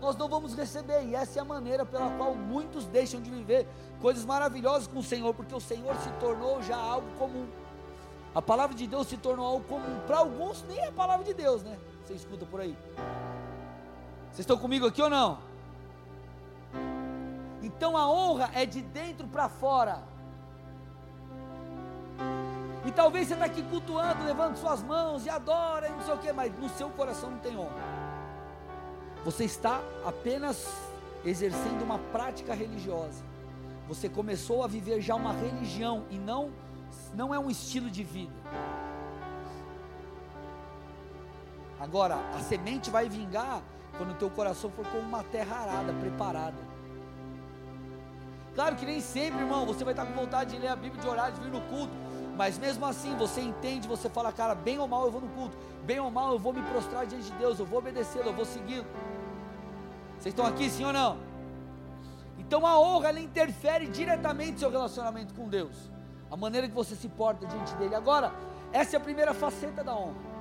nós 0.00 0.16
não 0.16 0.28
vamos 0.28 0.54
receber, 0.54 1.02
e 1.04 1.14
essa 1.14 1.38
é 1.38 1.42
a 1.42 1.44
maneira 1.44 1.86
pela 1.86 2.10
qual 2.16 2.34
muitos 2.34 2.84
deixam 2.86 3.22
de 3.22 3.30
viver 3.30 3.66
coisas 4.00 4.24
maravilhosas 4.24 4.86
com 4.86 4.98
o 4.98 5.02
Senhor, 5.02 5.32
porque 5.32 5.54
o 5.54 5.60
Senhor 5.60 5.94
se 5.96 6.10
tornou 6.20 6.62
já 6.62 6.76
algo 6.76 7.08
comum. 7.18 7.46
A 8.34 8.42
palavra 8.42 8.76
de 8.76 8.86
Deus 8.86 9.06
se 9.06 9.16
tornou 9.16 9.46
algo 9.46 9.64
comum. 9.64 10.00
Para 10.06 10.18
alguns, 10.18 10.62
nem 10.64 10.78
é 10.78 10.88
a 10.88 10.92
palavra 10.92 11.24
de 11.24 11.32
Deus, 11.32 11.62
né? 11.62 11.78
Você 12.04 12.14
escuta 12.14 12.44
por 12.44 12.60
aí. 12.60 12.76
Vocês 14.26 14.40
estão 14.40 14.58
comigo 14.58 14.86
aqui 14.86 15.00
ou 15.00 15.08
não? 15.08 15.38
Então 17.62 17.96
a 17.96 18.10
honra 18.10 18.50
é 18.52 18.66
de 18.66 18.82
dentro 18.82 19.26
para 19.28 19.48
fora. 19.48 20.02
Talvez 22.94 23.28
você 23.28 23.34
está 23.34 23.46
aqui 23.46 23.62
cultuando, 23.62 24.24
levando 24.24 24.56
suas 24.56 24.82
mãos 24.82 25.26
e 25.26 25.30
adora 25.30 25.88
e 25.88 25.92
não 25.92 26.02
sei 26.02 26.14
o 26.14 26.18
que, 26.18 26.32
mas 26.32 26.52
no 26.58 26.68
seu 26.70 26.88
coração 26.90 27.30
não 27.30 27.38
tem 27.38 27.56
honra. 27.56 27.82
Você 29.24 29.44
está 29.44 29.80
apenas 30.04 30.68
exercendo 31.24 31.82
uma 31.82 31.98
prática 31.98 32.54
religiosa. 32.54 33.22
Você 33.88 34.08
começou 34.08 34.62
a 34.62 34.66
viver 34.66 35.00
já 35.00 35.14
uma 35.14 35.32
religião 35.32 36.04
e 36.10 36.18
não 36.18 36.52
não 37.12 37.34
é 37.34 37.38
um 37.38 37.50
estilo 37.50 37.90
de 37.90 38.02
vida. 38.02 38.32
Agora, 41.80 42.16
a 42.34 42.40
semente 42.40 42.90
vai 42.90 43.08
vingar 43.08 43.62
quando 43.96 44.12
o 44.12 44.14
teu 44.14 44.30
coração 44.30 44.70
for 44.70 44.86
como 44.86 45.02
uma 45.02 45.22
terra 45.22 45.56
arada, 45.56 45.92
preparada. 45.92 46.74
Claro 48.54 48.76
que 48.76 48.86
nem 48.86 49.00
sempre, 49.00 49.40
irmão, 49.40 49.66
você 49.66 49.84
vai 49.84 49.92
estar 49.92 50.06
com 50.06 50.12
vontade 50.12 50.54
de 50.54 50.58
ler 50.58 50.68
a 50.68 50.76
Bíblia, 50.76 51.00
de 51.00 51.08
orar, 51.08 51.32
de 51.32 51.40
vir 51.40 51.50
no 51.50 51.60
culto. 51.62 51.92
Mas 52.36 52.58
mesmo 52.58 52.84
assim, 52.84 53.16
você 53.16 53.40
entende, 53.40 53.86
você 53.86 54.08
fala, 54.08 54.32
cara, 54.32 54.54
bem 54.54 54.78
ou 54.78 54.88
mal 54.88 55.04
eu 55.04 55.10
vou 55.10 55.20
no 55.20 55.28
culto, 55.28 55.56
bem 55.84 56.00
ou 56.00 56.10
mal 56.10 56.32
eu 56.32 56.38
vou 56.38 56.52
me 56.52 56.62
prostrar 56.62 57.06
diante 57.06 57.30
de 57.30 57.38
Deus, 57.38 57.58
eu 57.58 57.66
vou 57.66 57.78
obedecê-lo, 57.78 58.26
eu 58.26 58.34
vou 58.34 58.44
segui-lo. 58.44 58.86
Vocês 60.18 60.32
estão 60.32 60.44
aqui, 60.44 60.68
sim 60.68 60.84
ou 60.84 60.92
não? 60.92 61.18
Então 62.38 62.66
a 62.66 62.78
honra 62.78 63.10
ela 63.10 63.20
interfere 63.20 63.86
diretamente 63.86 64.52
no 64.52 64.58
seu 64.58 64.70
relacionamento 64.70 65.32
com 65.34 65.48
Deus, 65.48 65.90
a 66.30 66.36
maneira 66.36 66.68
que 66.68 66.74
você 66.74 66.96
se 66.96 67.08
porta 67.08 67.46
diante 67.46 67.74
dele. 67.76 67.94
Agora, 67.94 68.32
essa 68.72 68.96
é 68.96 68.98
a 68.98 69.00
primeira 69.00 69.32
faceta 69.32 69.84
da 69.84 69.94
honra. 69.94 70.34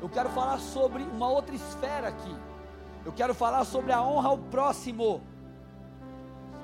Eu 0.00 0.08
quero 0.08 0.28
falar 0.30 0.58
sobre 0.58 1.02
uma 1.02 1.28
outra 1.28 1.54
esfera 1.54 2.08
aqui. 2.08 2.34
Eu 3.04 3.12
quero 3.12 3.34
falar 3.34 3.64
sobre 3.64 3.92
a 3.92 4.02
honra 4.02 4.28
ao 4.28 4.38
próximo. 4.38 5.20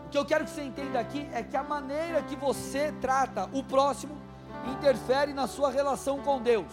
O 0.07 0.09
que 0.11 0.19
eu 0.19 0.25
quero 0.25 0.45
que 0.45 0.51
você 0.51 0.63
entenda 0.63 1.01
aqui 1.01 1.29
é 1.33 1.43
que 1.43 1.57
a 1.57 1.63
maneira 1.63 2.23
que 2.23 2.37
você 2.37 2.93
trata 3.01 3.49
o 3.53 3.63
próximo 3.63 4.30
interfere 4.67 5.33
na 5.33 5.47
sua 5.47 5.71
relação 5.71 6.21
com 6.21 6.41
Deus. 6.41 6.73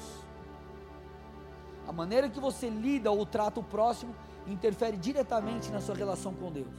A 1.88 1.92
maneira 1.92 2.30
que 2.30 2.40
você 2.40 2.70
lida 2.70 3.12
ou 3.12 3.26
trata 3.26 3.60
o 3.60 3.64
próximo 3.64 4.14
interfere 4.46 4.98
diretamente 4.98 5.72
na 5.72 5.80
sua 5.80 5.96
relação 5.96 6.34
com 6.34 6.52
Deus. 6.52 6.74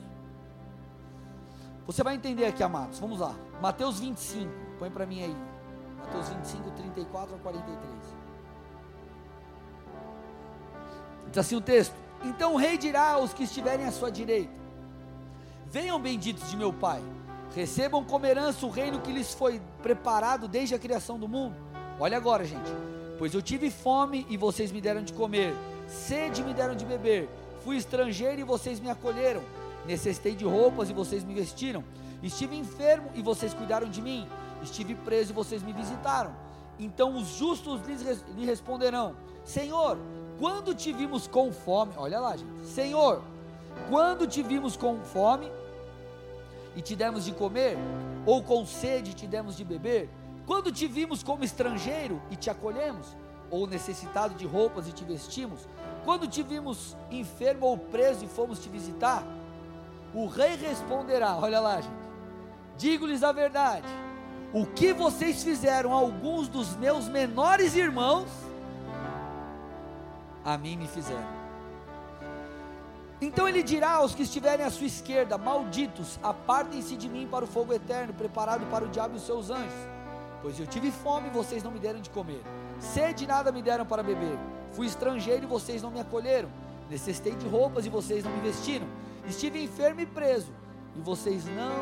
Você 1.87 2.03
vai 2.03 2.15
entender 2.15 2.45
aqui, 2.45 2.63
amados. 2.63 2.99
Vamos 2.99 3.21
lá. 3.21 3.35
Mateus 3.63 3.99
25. 3.99 4.51
Põe 4.79 4.91
para 4.91 5.07
mim 5.07 5.23
aí. 5.23 5.37
Mateus 5.99 6.29
25, 6.29 6.71
34 6.73 7.35
a 7.35 7.39
43. 7.39 8.19
Diz 11.29 11.39
assim 11.39 11.57
o 11.57 11.61
texto: 11.61 11.95
Então 12.23 12.55
o 12.55 12.57
rei 12.57 12.77
dirá 12.77 13.13
aos 13.13 13.33
que 13.33 13.45
estiverem 13.45 13.87
à 13.87 13.93
sua 13.93 14.11
direita: 14.11 14.61
Venham 15.67 16.01
benditos 16.01 16.51
de 16.51 16.57
meu 16.57 16.73
Pai, 16.73 17.03
recebam 17.55 18.05
como 18.05 18.27
herança 18.27 18.67
o 18.67 18.71
reino 18.71 19.01
que 19.01 19.13
lhes 19.13 19.35
foi 19.35 19.61
preparado 19.83 20.47
desde 20.49 20.75
a 20.75 20.79
criação 20.79 21.19
do 21.19 21.29
mundo. 21.29 21.57
Olha 21.99 22.17
agora, 22.17 22.45
gente. 22.45 22.71
Pois 23.19 23.35
eu 23.35 23.43
tive 23.43 23.71
fome 23.71 24.27
e 24.29 24.37
vocês 24.37 24.71
me 24.71 24.81
deram 24.81 25.03
de 25.03 25.13
comer, 25.13 25.53
sede 25.89 26.43
me 26.45 26.55
deram 26.55 26.77
de 26.77 26.85
beber, 26.85 27.29
fui 27.65 27.77
estrangeiro 27.77 28.41
e 28.41 28.45
vocês 28.45 28.79
me 28.79 28.89
acolheram, 28.89 29.43
necessitei 29.85 30.37
de 30.37 30.45
roupas 30.45 30.89
e 30.89 30.93
vocês 30.93 31.25
me 31.25 31.35
vestiram, 31.35 31.83
estive 32.23 32.57
enfermo 32.57 33.11
e 33.17 33.23
vocês 33.23 33.53
cuidaram 33.53 33.89
de 33.89 34.01
mim, 34.01 34.29
estive 34.63 34.95
preso 34.95 35.33
e 35.33 35.35
vocês 35.35 35.65
me 35.65 35.73
visitaram. 35.73 36.33
Então 36.79 37.17
os 37.17 37.37
justos 37.37 37.85
lhes, 37.89 38.25
lhe 38.37 38.47
responderão: 38.47 39.17
Senhor, 39.45 39.99
quando 40.39 40.73
te 40.73 40.93
vimos 40.93 41.27
com 41.27 41.51
fome, 41.51 41.93
olha 41.97 42.21
lá, 42.21 42.37
gente, 42.37 42.67
Senhor, 42.67 43.21
quando 43.91 44.29
te 44.29 44.45
vimos 44.45 44.77
com 44.77 45.01
fome 45.01 45.51
e 46.77 46.83
te 46.83 46.95
demos 46.95 47.25
de 47.25 47.33
comer, 47.33 47.77
ou 48.27 48.43
com 48.43 48.65
sede 48.65 49.11
e 49.11 49.15
te 49.15 49.27
demos 49.27 49.57
de 49.57 49.65
beber, 49.65 50.11
quando 50.47 50.73
te 50.73 50.87
vimos 50.87 51.23
como 51.23 51.45
estrangeiro 51.45 52.21
e 52.31 52.37
te 52.37 52.51
acolhemos, 52.51 53.17
ou 53.51 53.67
necessitado 53.67 54.35
de 54.35 54.47
roupas 54.47 54.89
e 54.89 54.93
te 54.93 55.05
vestimos, 55.05 55.69
quando 56.05 56.27
te 56.27 56.43
vimos 56.43 56.97
enfermo 57.11 57.67
ou 57.67 57.79
preso 57.79 58.25
e 58.25 58.29
fomos 58.29 58.59
te 58.59 58.69
visitar, 58.69 59.23
o 60.15 60.27
rei 60.27 60.57
responderá: 60.57 61.37
Olha 61.37 61.61
lá, 61.61 61.81
gente, 61.81 62.09
digo-lhes 62.77 63.23
a 63.23 63.33
verdade, 63.33 63.87
o 64.53 64.67
que 64.67 64.93
vocês 64.93 65.43
fizeram 65.43 65.93
a 65.93 65.97
alguns 65.97 66.49
dos 66.49 66.77
meus 66.77 67.09
menores 67.09 67.75
irmãos, 67.75 68.29
a 70.45 70.57
mim 70.57 70.77
me 70.77 70.87
fizeram. 70.87 71.38
Então 73.21 73.49
ele 73.49 73.63
dirá 73.63 73.95
aos 73.95 74.15
que 74.15 74.23
estiverem 74.23 74.65
à 74.65 74.71
sua 74.71 74.87
esquerda: 74.87 75.37
Malditos, 75.37 76.19
apartem-se 76.23 76.97
de 76.97 77.09
mim 77.09 77.27
para 77.27 77.45
o 77.45 77.49
fogo 77.49 77.73
eterno, 77.73 78.13
preparado 78.13 78.65
para 78.71 78.85
o 78.85 78.89
diabo 78.89 79.15
e 79.15 79.17
os 79.17 79.25
seus 79.25 79.51
anjos. 79.51 79.75
Pois 80.41 80.59
eu 80.59 80.67
tive 80.67 80.93
fome 80.93 81.29
e 81.29 81.31
vocês 81.31 81.63
não 81.63 81.73
me 81.73 81.81
deram 81.81 82.01
de 82.01 82.11
comer, 82.11 82.43
sede 82.79 83.27
nada 83.27 83.51
me 83.51 83.61
deram 83.61 83.85
para 83.85 84.05
beber, 84.05 84.39
fui 84.71 84.87
estrangeiro 84.87 85.43
e 85.43 85.47
vocês 85.47 85.83
não 85.83 85.91
me 85.91 85.99
acolheram, 85.99 86.49
necessitei 86.89 87.35
de 87.35 87.49
roupas 87.49 87.85
e 87.87 87.89
vocês 87.89 88.25
não 88.25 88.31
me 88.31 88.41
vestiram, 88.41 88.87
estive 89.27 89.61
enfermo 89.61 90.01
e 90.01 90.07
preso 90.07 90.53
e 90.97 91.01
vocês 91.01 91.45
não 91.47 91.75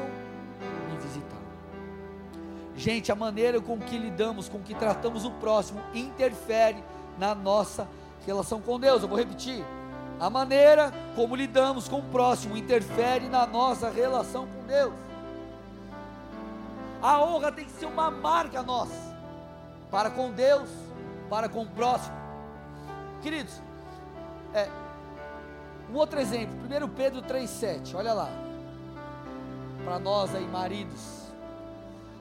me 0.91 0.97
visitaram. 1.03 1.37
Gente, 2.75 3.13
a 3.13 3.15
maneira 3.15 3.61
com 3.61 3.79
que 3.79 3.99
lidamos, 3.99 4.49
com 4.49 4.61
que 4.61 4.75
tratamos 4.75 5.25
o 5.25 5.31
próximo, 5.33 5.81
interfere 5.95 6.83
na 7.19 7.35
nossa 7.35 7.89
relação 8.27 8.61
com 8.61 8.79
Deus. 8.79 9.03
Eu 9.03 9.09
vou 9.09 9.17
repetir. 9.17 9.65
A 10.19 10.31
maneira 10.31 10.93
como 11.15 11.37
lidamos 11.37 11.89
com 11.89 11.99
o 11.99 12.03
próximo 12.03 12.57
interfere 12.57 13.29
na 13.29 13.47
nossa 13.47 13.91
relação 13.91 14.47
com 14.47 14.67
Deus. 14.67 14.95
A 17.03 17.21
honra 17.23 17.53
tem 17.53 17.67
que 17.67 17.73
ser 17.73 17.87
uma 17.87 18.11
marca 18.11 18.63
nossa, 18.63 19.15
para 19.91 20.11
com 20.11 20.31
Deus, 20.31 20.71
para 21.29 21.49
com 21.49 21.63
o 21.63 21.67
próximo. 21.67 22.17
Queridos, 23.21 23.61
é, 24.55 24.69
um 25.91 25.95
outro 25.97 26.19
exemplo, 26.19 26.57
1 26.65 26.89
Pedro 26.89 27.21
3,7, 27.21 27.95
olha 27.95 28.15
lá, 28.15 28.31
para 29.85 29.99
nós 29.99 30.35
aí, 30.35 30.47
maridos. 30.47 31.27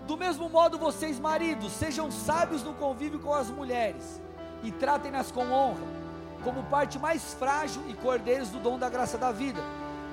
Do 0.05 0.17
mesmo 0.17 0.49
modo, 0.49 0.77
vocês, 0.77 1.17
maridos, 1.17 1.71
sejam 1.71 2.11
sábios 2.11 2.61
no 2.61 2.73
convívio 2.73 3.19
com 3.19 3.33
as 3.33 3.49
mulheres 3.49 4.21
e 4.61 4.71
tratem-nas 4.71 5.31
com 5.31 5.49
honra 5.49 6.04
como 6.45 6.63
parte 6.65 6.99
mais 6.99 7.33
frágil 7.33 7.81
e 7.89 7.93
cordeiros 7.95 8.49
do 8.49 8.59
dom 8.59 8.77
da 8.77 8.87
graça 8.87 9.17
da 9.17 9.31
vida, 9.31 9.59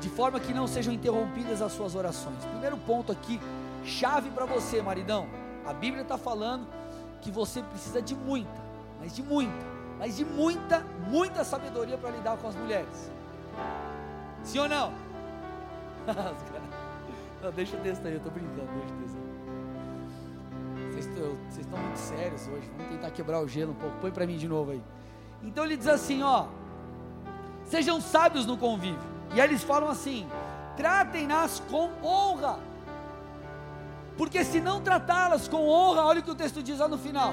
de 0.00 0.08
forma 0.08 0.40
que 0.40 0.54
não 0.54 0.66
sejam 0.66 0.92
interrompidas 0.92 1.60
as 1.60 1.72
suas 1.72 1.94
orações. 1.94 2.42
Primeiro 2.46 2.78
ponto 2.78 3.12
aqui, 3.12 3.38
chave 3.84 4.30
para 4.30 4.46
você, 4.46 4.80
maridão. 4.80 5.28
A 5.66 5.74
Bíblia 5.74 6.02
está 6.02 6.16
falando 6.16 6.66
que 7.20 7.30
você 7.30 7.62
precisa 7.62 8.00
de 8.00 8.14
muita, 8.14 8.50
mas 8.98 9.14
de 9.14 9.22
muita, 9.22 9.52
mas 9.98 10.16
de 10.16 10.24
muita, 10.24 10.80
muita 11.06 11.44
sabedoria 11.44 11.98
para 11.98 12.10
lidar 12.10 12.38
com 12.38 12.48
as 12.48 12.56
mulheres. 12.56 13.10
Sim 14.42 14.60
ou 14.60 14.68
não? 14.68 14.90
não 17.42 17.52
deixa 17.52 17.76
o 17.76 17.80
texto 17.80 18.06
aí, 18.06 18.12
eu 18.12 18.16
estou 18.16 18.32
brincando, 18.32 18.72
deixa 18.72 18.94
o 18.94 18.98
texto 19.02 19.16
aí. 19.16 19.22
Vocês 20.94 21.66
estão 21.66 21.78
muito 21.78 21.96
sérios 21.96 22.48
hoje, 22.48 22.70
vamos 22.76 22.92
tentar 22.92 23.10
quebrar 23.10 23.40
o 23.40 23.46
gelo 23.46 23.72
um 23.72 23.74
pouco. 23.74 23.98
Põe 24.00 24.10
para 24.10 24.26
mim 24.26 24.38
de 24.38 24.48
novo 24.48 24.70
aí. 24.70 24.82
Então 25.42 25.64
ele 25.64 25.76
diz 25.76 25.88
assim: 25.88 26.22
ó, 26.22 26.46
sejam 27.64 28.00
sábios 28.00 28.46
no 28.46 28.56
convívio. 28.56 29.00
E 29.34 29.40
aí 29.40 29.48
eles 29.48 29.62
falam 29.62 29.88
assim: 29.88 30.26
tratem-nas 30.76 31.60
com 31.70 31.90
honra. 32.02 32.58
Porque 34.16 34.44
se 34.44 34.60
não 34.60 34.80
tratá-las 34.80 35.48
com 35.48 35.68
honra, 35.68 36.04
olha 36.04 36.20
o 36.20 36.22
que 36.22 36.30
o 36.30 36.34
texto 36.34 36.62
diz 36.62 36.78
lá 36.78 36.88
no 36.88 36.98
final: 36.98 37.32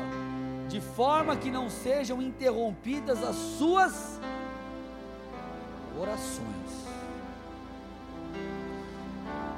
de 0.68 0.80
forma 0.80 1.36
que 1.36 1.52
não 1.52 1.70
sejam 1.70 2.22
interrompidas 2.22 3.24
as 3.24 3.36
suas 3.36 4.20
orações. 6.00 6.60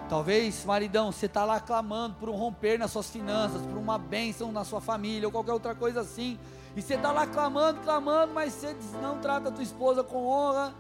Talvez, 0.10 0.66
maridão, 0.66 1.10
você 1.10 1.28
está 1.28 1.46
lá 1.46 1.60
clamando 1.62 2.16
por 2.16 2.28
um 2.28 2.36
romper 2.36 2.78
nas 2.78 2.92
suas 2.92 3.10
finanças, 3.10 3.62
por 3.62 3.78
uma 3.78 3.98
bênção 3.98 4.52
na 4.52 4.66
sua 4.66 4.82
família, 4.82 5.26
ou 5.26 5.32
qualquer 5.32 5.54
outra 5.54 5.74
coisa 5.74 6.02
assim. 6.02 6.38
E 6.76 6.82
você 6.82 6.94
está 6.94 7.12
lá 7.12 7.28
clamando, 7.28 7.82
clamando, 7.82 8.34
mas 8.34 8.54
você 8.54 8.76
não 9.02 9.20
trata 9.20 9.50
a 9.50 9.52
tua 9.52 9.64
esposa 9.64 10.04
com 10.04 10.26
honra. 10.26 10.74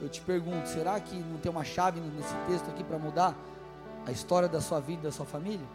Eu 0.00 0.08
te 0.08 0.20
pergunto, 0.20 0.68
será 0.68 0.98
que 0.98 1.16
não 1.16 1.38
tem 1.38 1.50
uma 1.50 1.64
chave 1.64 2.00
nesse 2.00 2.34
texto 2.48 2.68
aqui 2.68 2.82
para 2.82 2.98
mudar 2.98 3.34
a 4.04 4.10
história 4.10 4.48
da 4.48 4.60
sua 4.60 4.80
vida, 4.80 5.02
da 5.02 5.12
sua 5.12 5.24
família? 5.24 5.66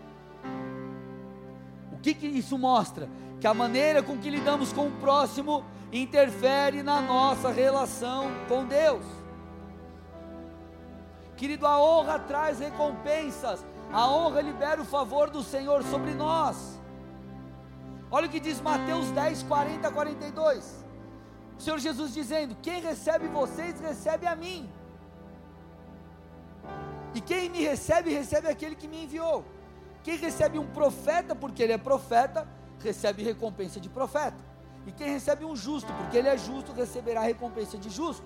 O 1.93 1.97
que, 1.97 2.13
que 2.13 2.27
isso 2.27 2.57
mostra? 2.57 3.07
Que 3.39 3.47
a 3.47 3.53
maneira 3.53 4.03
com 4.03 4.17
que 4.17 4.29
lidamos 4.29 4.73
com 4.73 4.87
o 4.87 4.91
próximo 4.91 5.63
interfere 5.91 6.83
na 6.83 7.01
nossa 7.01 7.49
relação 7.51 8.29
com 8.47 8.65
Deus. 8.65 9.03
Querido, 11.37 11.65
a 11.65 11.81
honra 11.81 12.19
traz 12.19 12.59
recompensas, 12.59 13.65
a 13.91 14.07
honra 14.07 14.41
libera 14.41 14.81
o 14.81 14.85
favor 14.85 15.29
do 15.29 15.41
Senhor 15.41 15.83
sobre 15.83 16.11
nós. 16.11 16.80
Olha 18.11 18.27
o 18.27 18.29
que 18.29 18.41
diz 18.41 18.59
Mateus 18.59 19.09
10, 19.11 19.43
40 19.43 19.87
a 19.87 19.91
42. 19.91 20.85
O 21.57 21.61
Senhor 21.61 21.79
Jesus 21.79 22.13
dizendo: 22.13 22.57
Quem 22.61 22.81
recebe 22.81 23.27
vocês, 23.29 23.79
recebe 23.79 24.27
a 24.27 24.35
mim. 24.35 24.69
E 27.15 27.21
quem 27.21 27.49
me 27.49 27.61
recebe, 27.61 28.13
recebe 28.13 28.49
aquele 28.49 28.75
que 28.75 28.87
me 28.87 29.05
enviou. 29.05 29.45
Quem 30.03 30.17
recebe 30.17 30.59
um 30.59 30.67
profeta 30.67 31.33
porque 31.33 31.63
ele 31.63 31.71
é 31.71 31.77
profeta, 31.77 32.47
recebe 32.79 33.23
recompensa 33.23 33.79
de 33.79 33.87
profeta. 33.87 34.37
E 34.85 34.91
quem 34.91 35.09
recebe 35.09 35.45
um 35.45 35.55
justo 35.55 35.93
porque 35.93 36.17
ele 36.17 36.27
é 36.27 36.37
justo, 36.37 36.73
receberá 36.73 37.21
recompensa 37.21 37.77
de 37.77 37.89
justo. 37.89 38.25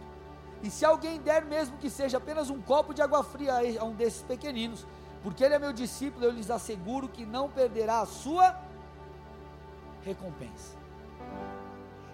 E 0.63 0.69
se 0.69 0.83
alguém 0.83 1.19
der, 1.19 1.45
mesmo 1.45 1.77
que 1.77 1.89
seja 1.89 2.17
apenas 2.17 2.49
um 2.49 2.59
copo 2.59 2.93
de 2.93 3.01
água 3.01 3.23
fria 3.23 3.53
a 3.79 3.83
um 3.83 3.93
desses 3.93 4.23
pequeninos, 4.23 4.87
porque 5.21 5.43
ele 5.43 5.53
é 5.53 5.59
meu 5.59 5.73
discípulo, 5.73 6.25
eu 6.25 6.31
lhes 6.31 6.49
asseguro 6.49 7.09
que 7.09 7.25
não 7.25 7.49
perderá 7.49 7.99
a 7.99 8.05
sua 8.05 8.55
recompensa. 10.05 10.77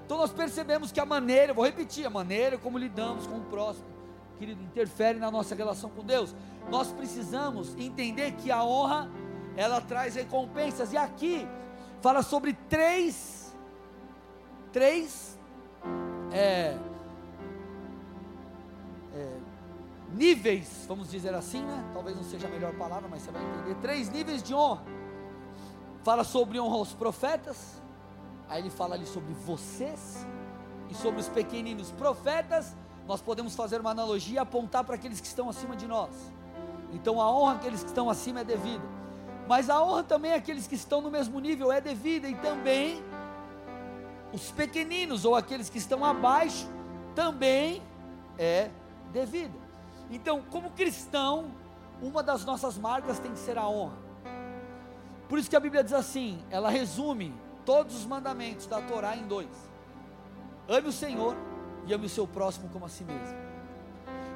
Então 0.05 0.17
nós 0.17 0.31
percebemos 0.31 0.91
que 0.91 0.99
a 0.99 1.05
maneira, 1.05 1.53
vou 1.53 1.65
repetir, 1.65 2.05
a 2.05 2.09
maneira 2.09 2.57
como 2.57 2.77
lidamos 2.77 3.27
com 3.27 3.37
o 3.37 3.41
próximo, 3.41 3.85
querido, 4.39 4.63
interfere 4.63 5.19
na 5.19 5.29
nossa 5.29 5.53
relação 5.53 5.89
com 5.89 6.03
Deus. 6.03 6.35
Nós 6.69 6.91
precisamos 6.91 7.75
entender 7.77 8.31
que 8.33 8.51
a 8.51 8.63
honra, 8.63 9.09
ela 9.55 9.79
traz 9.81 10.15
recompensas. 10.15 10.91
E 10.93 10.97
aqui 10.97 11.47
fala 12.01 12.23
sobre 12.23 12.53
três, 12.67 13.55
três 14.71 15.39
é, 16.31 16.77
é, 19.13 19.37
níveis, 20.13 20.85
vamos 20.87 21.11
dizer 21.11 21.33
assim, 21.33 21.61
né? 21.63 21.89
Talvez 21.93 22.15
não 22.15 22.23
seja 22.23 22.47
a 22.47 22.49
melhor 22.49 22.73
palavra, 22.73 23.07
mas 23.09 23.21
você 23.21 23.31
vai 23.31 23.43
entender. 23.43 23.75
Três 23.75 24.09
níveis 24.09 24.41
de 24.41 24.53
honra. 24.53 25.00
Fala 26.03 26.23
sobre 26.23 26.59
honra 26.59 26.75
aos 26.75 26.93
profetas, 26.93 27.81
Aí 28.51 28.61
ele 28.61 28.69
fala 28.69 28.95
ali 28.95 29.05
sobre 29.05 29.33
vocês 29.33 30.27
e 30.89 30.93
sobre 30.93 31.21
os 31.21 31.29
pequeninos 31.29 31.89
profetas. 31.91 32.75
Nós 33.07 33.21
podemos 33.21 33.55
fazer 33.55 33.79
uma 33.79 33.91
analogia 33.91 34.35
e 34.35 34.37
apontar 34.37 34.83
para 34.83 34.95
aqueles 34.95 35.21
que 35.21 35.27
estão 35.27 35.47
acima 35.47 35.73
de 35.73 35.87
nós. 35.87 36.09
Então 36.91 37.21
a 37.21 37.31
honra 37.33 37.53
àqueles 37.53 37.81
que 37.81 37.87
estão 37.87 38.09
acima 38.09 38.41
é 38.41 38.43
devida. 38.43 38.83
Mas 39.47 39.69
a 39.69 39.81
honra 39.81 40.03
também 40.03 40.33
àqueles 40.33 40.67
que 40.67 40.75
estão 40.75 40.99
no 40.99 41.09
mesmo 41.09 41.39
nível 41.39 41.71
é 41.71 41.79
devida. 41.79 42.27
E 42.27 42.35
também 42.35 43.01
os 44.33 44.51
pequeninos 44.51 45.23
ou 45.23 45.33
aqueles 45.33 45.69
que 45.69 45.77
estão 45.77 46.03
abaixo 46.03 46.67
também 47.15 47.81
é 48.37 48.69
devida. 49.13 49.57
Então, 50.09 50.43
como 50.51 50.71
cristão, 50.71 51.49
uma 52.01 52.21
das 52.21 52.43
nossas 52.43 52.77
marcas 52.77 53.17
tem 53.17 53.31
que 53.31 53.39
ser 53.39 53.57
a 53.57 53.65
honra. 53.65 53.95
Por 55.31 55.39
isso 55.39 55.49
que 55.49 55.55
a 55.55 55.61
Bíblia 55.61 55.81
diz 55.81 55.93
assim, 55.93 56.43
ela 56.49 56.69
resume 56.69 57.33
todos 57.65 57.95
os 57.95 58.05
mandamentos 58.05 58.67
da 58.67 58.81
Torá 58.81 59.15
em 59.15 59.25
dois: 59.25 59.47
ame 60.67 60.89
o 60.89 60.91
Senhor 60.91 61.37
e 61.87 61.93
ame 61.93 62.05
o 62.07 62.09
seu 62.09 62.27
próximo 62.27 62.67
como 62.67 62.83
a 62.83 62.89
si 62.89 63.05
mesmo. 63.05 63.37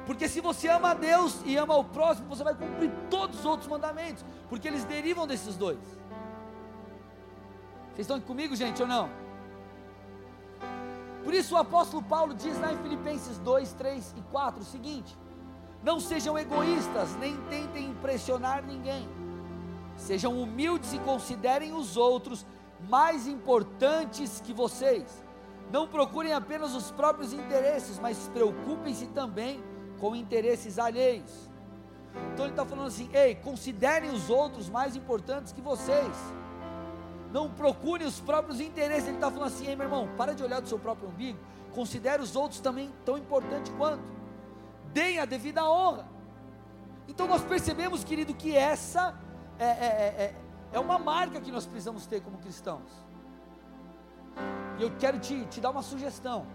Porque 0.06 0.26
se 0.26 0.40
você 0.40 0.68
ama 0.68 0.92
a 0.92 0.94
Deus 0.94 1.42
e 1.44 1.54
ama 1.54 1.76
o 1.76 1.84
próximo, 1.84 2.26
você 2.26 2.42
vai 2.42 2.54
cumprir 2.54 2.90
todos 3.10 3.40
os 3.40 3.44
outros 3.44 3.68
mandamentos, 3.68 4.24
porque 4.48 4.66
eles 4.66 4.84
derivam 4.84 5.26
desses 5.26 5.54
dois. 5.54 5.78
Vocês 7.88 7.98
estão 7.98 8.18
comigo, 8.18 8.56
gente, 8.56 8.80
ou 8.80 8.88
não? 8.88 9.10
Por 11.22 11.34
isso 11.34 11.56
o 11.56 11.58
apóstolo 11.58 12.02
Paulo 12.02 12.32
diz 12.32 12.58
lá 12.58 12.72
em 12.72 12.78
Filipenses 12.78 13.36
2, 13.40 13.74
3 13.74 14.14
e 14.16 14.22
4 14.32 14.62
o 14.62 14.64
seguinte: 14.64 15.14
Não 15.82 16.00
sejam 16.00 16.38
egoístas, 16.38 17.14
nem 17.16 17.36
tentem 17.50 17.90
impressionar 17.90 18.64
ninguém. 18.64 19.06
Sejam 19.96 20.40
humildes 20.40 20.92
e 20.92 20.98
considerem 20.98 21.72
os 21.72 21.96
outros 21.96 22.46
mais 22.88 23.26
importantes 23.26 24.40
que 24.40 24.52
vocês. 24.52 25.24
Não 25.70 25.88
procurem 25.88 26.32
apenas 26.32 26.74
os 26.74 26.90
próprios 26.90 27.32
interesses, 27.32 27.98
mas 27.98 28.28
preocupem-se 28.28 29.06
também 29.08 29.62
com 29.98 30.14
interesses 30.14 30.78
alheios. 30.78 31.50
Então 32.32 32.44
ele 32.44 32.52
está 32.52 32.64
falando 32.64 32.88
assim: 32.88 33.10
ei, 33.12 33.34
considerem 33.34 34.10
os 34.10 34.30
outros 34.30 34.68
mais 34.68 34.94
importantes 34.94 35.52
que 35.52 35.60
vocês. 35.60 36.16
Não 37.32 37.50
procurem 37.50 38.06
os 38.06 38.20
próprios 38.20 38.60
interesses. 38.60 39.08
Ele 39.08 39.16
está 39.16 39.30
falando 39.30 39.48
assim: 39.48 39.66
ei, 39.66 39.76
meu 39.76 39.86
irmão, 39.86 40.08
para 40.16 40.34
de 40.34 40.42
olhar 40.42 40.60
do 40.60 40.68
seu 40.68 40.78
próprio 40.78 41.08
umbigo. 41.08 41.38
Considere 41.74 42.22
os 42.22 42.36
outros 42.36 42.60
também 42.60 42.92
tão 43.04 43.18
importantes 43.18 43.72
quanto. 43.76 44.04
Deem 44.92 45.18
a 45.18 45.24
devida 45.24 45.68
honra. 45.68 46.08
Então 47.08 47.26
nós 47.26 47.42
percebemos, 47.42 48.02
querido, 48.02 48.34
que 48.34 48.56
essa 48.56 49.14
é, 49.58 49.64
é, 49.64 49.68
é, 49.68 50.24
é 50.24 50.34
é 50.72 50.80
uma 50.80 50.98
marca 50.98 51.40
que 51.40 51.50
nós 51.50 51.64
precisamos 51.64 52.06
ter 52.06 52.20
como 52.20 52.38
cristãos. 52.38 52.90
E 54.78 54.82
eu 54.82 54.94
quero 54.98 55.18
te, 55.18 55.46
te 55.46 55.60
dar 55.60 55.70
uma 55.70 55.82
sugestão. 55.82 56.46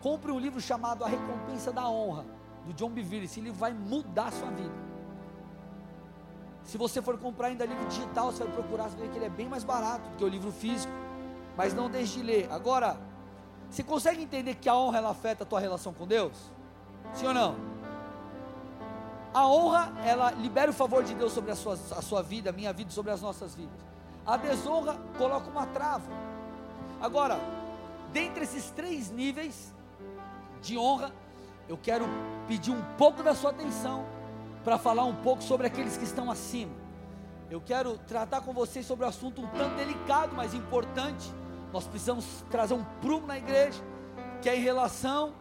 Compre 0.00 0.30
um 0.30 0.38
livro 0.38 0.60
chamado 0.60 1.04
A 1.04 1.08
Recompensa 1.08 1.72
da 1.72 1.88
Honra, 1.88 2.24
do 2.64 2.72
John 2.72 2.90
Bevere. 2.90 3.24
Esse 3.24 3.40
livro 3.40 3.58
vai 3.58 3.72
mudar 3.72 4.26
a 4.26 4.30
sua 4.30 4.50
vida. 4.50 4.84
Se 6.62 6.78
você 6.78 7.02
for 7.02 7.18
comprar 7.18 7.48
ainda 7.48 7.64
livro 7.64 7.84
digital, 7.86 8.30
você 8.30 8.44
vai 8.44 8.52
procurar, 8.52 8.84
você 8.84 8.96
vai 8.96 9.06
ver 9.06 9.12
que 9.12 9.18
ele 9.18 9.26
é 9.26 9.30
bem 9.30 9.48
mais 9.48 9.64
barato 9.64 10.08
do 10.10 10.16
que 10.16 10.24
o 10.24 10.28
livro 10.28 10.52
físico. 10.52 10.92
Mas 11.56 11.74
não 11.74 11.90
deixe 11.90 12.20
de 12.20 12.22
ler. 12.22 12.52
Agora, 12.52 12.96
você 13.68 13.82
consegue 13.82 14.22
entender 14.22 14.54
que 14.54 14.68
a 14.68 14.76
honra 14.76 14.98
ela 14.98 15.10
afeta 15.10 15.42
a 15.42 15.46
tua 15.46 15.58
relação 15.58 15.92
com 15.92 16.06
Deus? 16.06 16.52
Sim 17.12 17.26
ou 17.26 17.34
não? 17.34 17.73
A 19.34 19.48
honra, 19.48 19.92
ela 20.06 20.30
libera 20.30 20.70
o 20.70 20.74
favor 20.74 21.02
de 21.02 21.12
Deus 21.12 21.32
sobre 21.32 21.50
a 21.50 21.56
sua, 21.56 21.74
a 21.74 22.00
sua 22.00 22.22
vida, 22.22 22.50
a 22.50 22.52
minha 22.52 22.72
vida, 22.72 22.92
sobre 22.92 23.10
as 23.10 23.20
nossas 23.20 23.52
vidas. 23.52 23.74
A 24.24 24.36
desonra 24.36 24.96
coloca 25.18 25.50
uma 25.50 25.66
trava. 25.66 26.06
Agora, 27.00 27.40
dentre 28.12 28.44
esses 28.44 28.70
três 28.70 29.10
níveis 29.10 29.74
de 30.62 30.78
honra, 30.78 31.12
eu 31.68 31.76
quero 31.76 32.06
pedir 32.46 32.70
um 32.70 32.80
pouco 32.96 33.24
da 33.24 33.34
sua 33.34 33.50
atenção 33.50 34.06
para 34.62 34.78
falar 34.78 35.04
um 35.04 35.16
pouco 35.16 35.42
sobre 35.42 35.66
aqueles 35.66 35.96
que 35.96 36.04
estão 36.04 36.30
acima. 36.30 36.72
Eu 37.50 37.60
quero 37.60 37.98
tratar 37.98 38.40
com 38.40 38.52
vocês 38.52 38.86
sobre 38.86 39.04
um 39.04 39.08
assunto 39.08 39.42
um 39.42 39.48
tanto 39.48 39.74
delicado, 39.74 40.32
mas 40.34 40.54
importante. 40.54 41.28
Nós 41.72 41.88
precisamos 41.88 42.24
trazer 42.52 42.74
um 42.74 42.84
prumo 43.02 43.26
na 43.26 43.36
igreja, 43.36 43.82
que 44.40 44.48
é 44.48 44.56
em 44.56 44.62
relação 44.62 45.34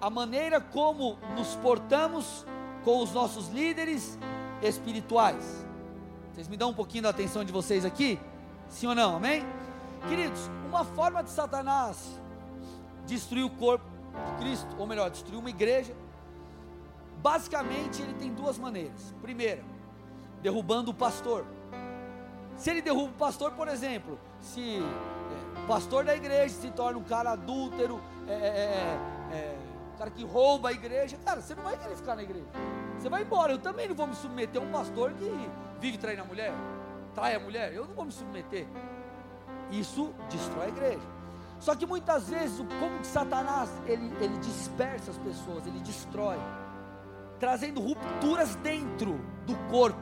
à 0.00 0.10
maneira 0.10 0.60
como 0.60 1.16
nos 1.36 1.54
portamos 1.54 2.44
com 2.86 3.02
os 3.02 3.10
nossos 3.10 3.48
líderes 3.48 4.16
espirituais. 4.62 5.66
Vocês 6.32 6.46
me 6.46 6.56
dão 6.56 6.70
um 6.70 6.72
pouquinho 6.72 7.02
da 7.02 7.08
atenção 7.08 7.42
de 7.42 7.50
vocês 7.50 7.84
aqui? 7.84 8.16
Sim 8.68 8.86
ou 8.86 8.94
não? 8.94 9.16
Amém? 9.16 9.44
Queridos, 10.08 10.48
uma 10.68 10.84
forma 10.84 11.20
de 11.20 11.30
Satanás 11.30 12.16
destruir 13.04 13.44
o 13.44 13.50
corpo 13.50 13.84
de 14.24 14.44
Cristo, 14.44 14.68
ou 14.78 14.86
melhor, 14.86 15.10
destruir 15.10 15.36
uma 15.36 15.50
igreja, 15.50 15.96
basicamente 17.20 18.02
ele 18.02 18.14
tem 18.14 18.32
duas 18.32 18.56
maneiras. 18.56 19.12
Primeira, 19.20 19.64
derrubando 20.40 20.92
o 20.92 20.94
pastor. 20.94 21.44
Se 22.56 22.70
ele 22.70 22.82
derruba 22.82 23.10
o 23.10 23.18
pastor, 23.18 23.50
por 23.50 23.66
exemplo, 23.66 24.16
se 24.40 24.78
é, 24.78 25.64
o 25.64 25.66
pastor 25.66 26.04
da 26.04 26.14
igreja 26.14 26.54
se 26.54 26.70
torna 26.70 27.00
um 27.00 27.04
cara 27.04 27.32
adúltero, 27.32 28.00
é, 28.28 28.96
é, 29.32 29.56
é 29.96 29.98
cara 29.98 30.10
que 30.10 30.24
rouba 30.24 30.68
a 30.68 30.72
igreja, 30.72 31.16
cara, 31.24 31.40
você 31.40 31.54
não 31.54 31.62
vai 31.62 31.76
querer 31.76 31.96
ficar 31.96 32.14
na 32.14 32.22
igreja. 32.22 32.46
Você 32.98 33.08
vai 33.08 33.22
embora. 33.22 33.52
Eu 33.52 33.58
também 33.58 33.88
não 33.88 33.94
vou 33.94 34.06
me 34.06 34.14
submeter 34.14 34.60
a 34.60 34.64
um 34.64 34.70
pastor 34.70 35.12
que 35.14 35.50
vive 35.80 35.96
traindo 35.96 36.22
a 36.22 36.24
mulher, 36.24 36.52
trai 37.14 37.34
a 37.34 37.40
mulher. 37.40 37.72
Eu 37.72 37.86
não 37.86 37.94
vou 37.94 38.04
me 38.04 38.12
submeter. 38.12 38.66
Isso 39.70 40.14
destrói 40.30 40.66
a 40.66 40.68
igreja. 40.68 41.16
Só 41.58 41.74
que 41.74 41.86
muitas 41.86 42.28
vezes, 42.28 42.58
como 42.78 42.98
que 42.98 43.06
Satanás 43.06 43.70
ele, 43.86 44.12
ele 44.20 44.36
dispersa 44.38 45.10
as 45.10 45.18
pessoas, 45.18 45.66
ele 45.66 45.80
destrói, 45.80 46.36
trazendo 47.40 47.80
rupturas 47.80 48.54
dentro 48.56 49.18
do 49.46 49.56
corpo, 49.70 49.98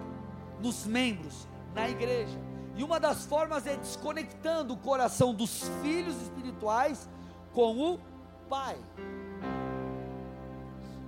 nos 0.60 0.84
membros, 0.84 1.46
na 1.72 1.88
igreja. 1.88 2.36
E 2.74 2.82
uma 2.82 2.98
das 2.98 3.24
formas 3.24 3.64
é 3.68 3.76
desconectando 3.76 4.74
o 4.74 4.76
coração 4.76 5.32
dos 5.32 5.62
filhos 5.80 6.20
espirituais 6.20 7.08
com 7.52 7.78
o 7.78 8.00
pai 8.48 8.76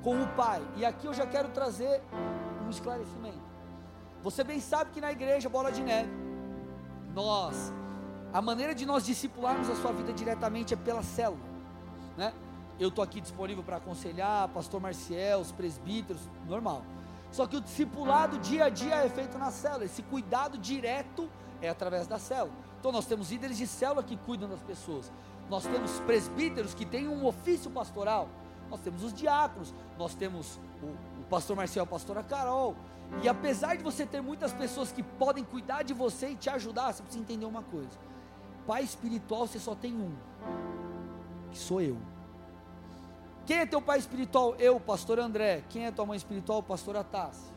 com 0.06 0.22
o 0.22 0.28
Pai. 0.36 0.62
E 0.76 0.84
aqui 0.84 1.08
eu 1.08 1.12
já 1.12 1.26
quero 1.26 1.48
trazer 1.48 2.00
um 2.64 2.70
esclarecimento. 2.70 3.40
Você 4.22 4.44
bem 4.44 4.60
sabe 4.60 4.92
que 4.92 5.00
na 5.00 5.10
igreja 5.10 5.48
Bola 5.48 5.72
de 5.72 5.82
Neve, 5.82 6.12
nós, 7.12 7.72
a 8.32 8.40
maneira 8.40 8.72
de 8.72 8.86
nós 8.86 9.04
discipularmos 9.04 9.68
a 9.68 9.74
sua 9.74 9.90
vida 9.90 10.12
diretamente 10.12 10.72
é 10.72 10.76
pela 10.76 11.02
célula, 11.02 11.42
né? 12.16 12.32
Eu 12.78 12.90
estou 12.90 13.02
aqui 13.02 13.20
disponível 13.20 13.64
para 13.64 13.78
aconselhar, 13.78 14.48
pastor 14.50 14.80
Marcial, 14.80 15.40
os 15.40 15.50
presbíteros, 15.50 16.22
normal. 16.46 16.84
Só 17.32 17.44
que 17.44 17.56
o 17.56 17.60
discipulado 17.60 18.38
dia 18.38 18.66
a 18.66 18.68
dia 18.68 18.94
é 18.94 19.08
feito 19.08 19.36
na 19.36 19.50
célula, 19.50 19.86
esse 19.86 20.04
cuidado 20.04 20.56
direto 20.56 21.28
é 21.60 21.68
através 21.68 22.06
da 22.06 22.20
célula. 22.20 22.54
Então 22.78 22.92
nós 22.92 23.06
temos 23.06 23.32
líderes 23.32 23.56
de 23.56 23.66
célula 23.66 24.04
que 24.04 24.16
cuidam 24.16 24.48
das 24.48 24.60
pessoas, 24.60 25.10
nós 25.50 25.64
temos 25.64 25.98
presbíteros 26.00 26.74
que 26.74 26.86
têm 26.86 27.08
um 27.08 27.26
ofício 27.26 27.68
pastoral, 27.72 28.28
nós 28.70 28.81
temos 28.81 29.02
os 29.05 29.12
diáconos, 29.12 29.74
nós 29.98 30.14
temos 30.14 30.59
o, 30.83 30.87
o 31.20 31.24
pastor 31.29 31.57
Marcel, 31.57 31.85
a 31.85 31.87
pastora 31.87 32.22
Carol. 32.22 32.76
E 33.22 33.29
apesar 33.29 33.76
de 33.76 33.83
você 33.83 34.05
ter 34.05 34.20
muitas 34.20 34.52
pessoas 34.52 34.90
que 34.90 35.02
podem 35.02 35.44
cuidar 35.44 35.83
de 35.83 35.94
você 35.94 36.31
e 36.31 36.37
te 36.37 36.50
ajudar, 36.50 36.92
você 36.92 37.02
precisa 37.02 37.22
entender 37.22 37.46
uma 37.46 37.62
coisa: 37.62 37.98
pai 38.66 38.83
espiritual 38.83 39.46
você 39.46 39.59
só 39.59 39.74
tem 39.74 39.94
um, 39.94 40.14
que 41.50 41.59
sou 41.59 41.81
eu. 41.81 41.96
Quem 43.46 43.59
é 43.59 43.66
teu 43.66 43.81
pai 43.81 43.98
espiritual? 43.98 44.57
Eu, 44.57 44.81
pastor 44.81 45.20
André. 45.20 45.62
Quem 45.68 45.87
é 45.87 45.92
tua 45.92 46.05
mãe 46.05 46.16
espiritual? 46.16 46.62
Pastora 46.64 47.05
Tassi. 47.05 47.48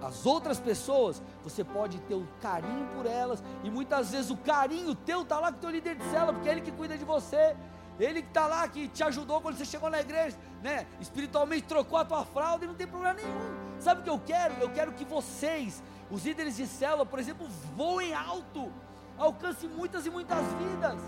as 0.00 0.24
outras 0.24 0.58
pessoas, 0.58 1.22
você 1.42 1.62
pode 1.62 2.00
ter 2.00 2.14
o 2.14 2.26
carinho 2.40 2.86
por 2.94 3.04
elas, 3.04 3.42
e 3.62 3.70
muitas 3.70 4.10
vezes 4.10 4.30
o 4.30 4.36
carinho 4.38 4.94
teu 4.94 5.20
está 5.20 5.38
lá 5.38 5.52
com 5.52 5.58
o 5.58 5.60
teu 5.60 5.70
líder 5.70 5.96
de 5.96 6.04
célula, 6.04 6.32
porque 6.32 6.48
é 6.48 6.52
ele 6.52 6.60
que 6.62 6.72
cuida 6.72 6.96
de 6.96 7.04
você, 7.04 7.54
ele 7.98 8.22
que 8.22 8.28
está 8.28 8.46
lá, 8.46 8.66
que 8.66 8.88
te 8.88 9.02
ajudou 9.04 9.40
quando 9.40 9.56
você 9.56 9.64
chegou 9.64 9.88
na 9.88 10.00
igreja, 10.00 10.36
né? 10.62 10.86
Espiritualmente 11.00 11.62
trocou 11.62 11.98
a 11.98 12.04
tua 12.04 12.24
fralda 12.24 12.64
e 12.64 12.68
não 12.68 12.74
tem 12.74 12.86
problema 12.86 13.14
nenhum. 13.14 13.78
Sabe 13.78 14.00
o 14.00 14.04
que 14.04 14.10
eu 14.10 14.18
quero? 14.18 14.54
Eu 14.60 14.70
quero 14.70 14.92
que 14.92 15.04
vocês, 15.04 15.82
os 16.10 16.24
líderes 16.24 16.56
de 16.56 16.66
célula, 16.66 17.06
por 17.06 17.18
exemplo, 17.18 17.46
voem 17.76 18.12
alto, 18.14 18.72
alcancem 19.16 19.68
muitas 19.68 20.06
e 20.06 20.10
muitas 20.10 20.44
vidas. 20.54 21.00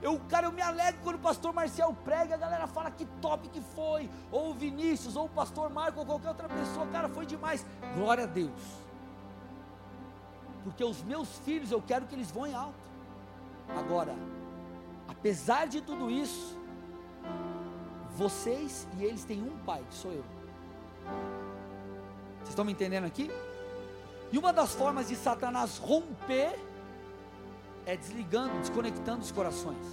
Eu, 0.00 0.20
cara, 0.28 0.46
eu 0.46 0.52
me 0.52 0.62
alegro 0.62 1.00
quando 1.02 1.16
o 1.16 1.20
pastor 1.20 1.52
Marcel 1.52 1.96
prega, 2.04 2.34
a 2.34 2.38
galera 2.38 2.66
fala 2.66 2.90
que 2.90 3.04
top 3.20 3.48
que 3.48 3.60
foi, 3.60 4.08
ou 4.30 4.50
o 4.50 4.54
Vinícius, 4.54 5.16
ou 5.16 5.26
o 5.26 5.28
pastor 5.28 5.70
Marco, 5.70 5.98
ou 5.98 6.06
qualquer 6.06 6.28
outra 6.28 6.48
pessoa, 6.48 6.86
cara, 6.86 7.08
foi 7.08 7.26
demais. 7.26 7.66
Glória 7.96 8.24
a 8.24 8.26
Deus. 8.26 8.62
Porque 10.62 10.84
os 10.84 11.02
meus 11.02 11.38
filhos, 11.38 11.72
eu 11.72 11.82
quero 11.82 12.06
que 12.06 12.14
eles 12.14 12.30
voem 12.30 12.54
alto. 12.54 12.74
Agora, 13.76 14.14
apesar 15.08 15.66
de 15.66 15.80
tudo 15.80 16.10
isso, 16.10 16.56
vocês 18.14 18.86
e 18.98 19.04
eles 19.04 19.24
têm 19.24 19.42
um 19.42 19.56
pai, 19.64 19.82
que 19.88 19.94
sou 19.94 20.12
eu. 20.12 20.24
Vocês 22.38 22.50
estão 22.50 22.64
me 22.64 22.72
entendendo 22.72 23.04
aqui? 23.04 23.30
E 24.30 24.38
uma 24.38 24.52
das 24.52 24.74
formas 24.74 25.08
de 25.08 25.16
Satanás 25.16 25.78
romper 25.78 26.58
é 27.86 27.96
desligando, 27.96 28.58
desconectando 28.58 29.22
os 29.22 29.32
corações. 29.32 29.86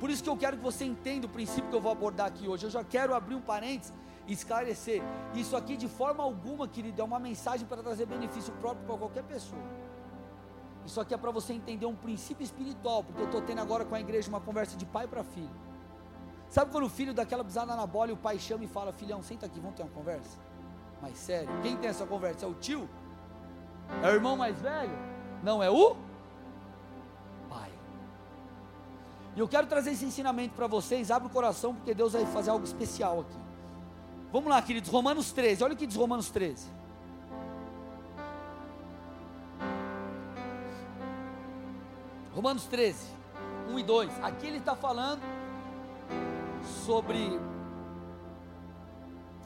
Por 0.00 0.10
isso 0.10 0.22
que 0.22 0.28
eu 0.28 0.36
quero 0.36 0.56
que 0.56 0.62
você 0.62 0.84
entenda 0.84 1.26
o 1.26 1.28
princípio 1.28 1.68
que 1.70 1.76
eu 1.76 1.80
vou 1.80 1.92
abordar 1.92 2.26
aqui 2.26 2.48
hoje. 2.48 2.64
Eu 2.64 2.70
já 2.70 2.82
quero 2.82 3.14
abrir 3.14 3.34
um 3.34 3.40
parênteses 3.40 3.92
e 4.26 4.32
esclarecer. 4.32 5.02
Isso 5.34 5.56
aqui 5.56 5.76
de 5.76 5.88
forma 5.88 6.22
alguma, 6.22 6.66
querido, 6.66 7.00
é 7.00 7.04
uma 7.04 7.18
mensagem 7.18 7.66
para 7.66 7.82
trazer 7.82 8.06
benefício 8.06 8.52
próprio 8.54 8.86
para 8.86 8.96
qualquer 8.96 9.22
pessoa. 9.24 9.62
Isso 10.84 11.00
aqui 11.00 11.14
é 11.14 11.16
para 11.16 11.30
você 11.30 11.52
entender 11.52 11.86
um 11.86 11.94
princípio 11.94 12.44
espiritual, 12.44 13.02
porque 13.02 13.20
eu 13.20 13.26
estou 13.26 13.40
tendo 13.42 13.60
agora 13.60 13.84
com 13.84 13.94
a 13.94 14.00
igreja 14.00 14.28
uma 14.28 14.40
conversa 14.40 14.76
de 14.76 14.84
pai 14.84 15.06
para 15.06 15.24
filho. 15.24 15.50
Sabe 16.48 16.70
quando 16.70 16.84
o 16.84 16.90
filho 16.90 17.14
dá 17.14 17.22
aquela 17.22 17.44
pisada 17.44 17.74
na 17.74 17.86
bola 17.86 18.10
e 18.10 18.12
o 18.12 18.16
pai 18.16 18.38
chama 18.38 18.64
e 18.64 18.68
fala: 18.68 18.92
Filhão, 18.92 19.22
senta 19.22 19.46
aqui, 19.46 19.58
vamos 19.58 19.76
ter 19.76 19.82
uma 19.82 19.90
conversa? 19.90 20.38
Mas 21.00 21.16
sério, 21.16 21.48
quem 21.62 21.76
tem 21.76 21.90
essa 21.90 22.06
conversa? 22.06 22.44
É 22.46 22.48
o 22.48 22.54
tio? 22.54 22.88
É 24.02 24.08
o 24.08 24.14
irmão 24.14 24.36
mais 24.36 24.60
velho? 24.60 24.96
Não, 25.42 25.62
é 25.62 25.70
o 25.70 25.96
E 29.36 29.40
eu 29.40 29.48
quero 29.48 29.66
trazer 29.66 29.90
esse 29.90 30.04
ensinamento 30.04 30.54
para 30.54 30.66
vocês. 30.66 31.10
Abre 31.10 31.28
o 31.28 31.30
coração, 31.30 31.74
porque 31.74 31.92
Deus 31.92 32.12
vai 32.12 32.24
fazer 32.26 32.50
algo 32.50 32.64
especial 32.64 33.20
aqui. 33.20 33.36
Vamos 34.32 34.48
lá, 34.48 34.62
queridos. 34.62 34.90
Romanos 34.90 35.32
13. 35.32 35.64
Olha 35.64 35.74
o 35.74 35.76
que 35.76 35.86
diz 35.86 35.96
Romanos 35.96 36.30
13. 36.30 36.66
Romanos 42.34 42.64
13, 42.64 43.06
1 43.70 43.78
e 43.78 43.82
2. 43.84 44.24
Aqui 44.24 44.48
ele 44.48 44.58
está 44.58 44.74
falando 44.74 45.22
sobre 46.84 47.38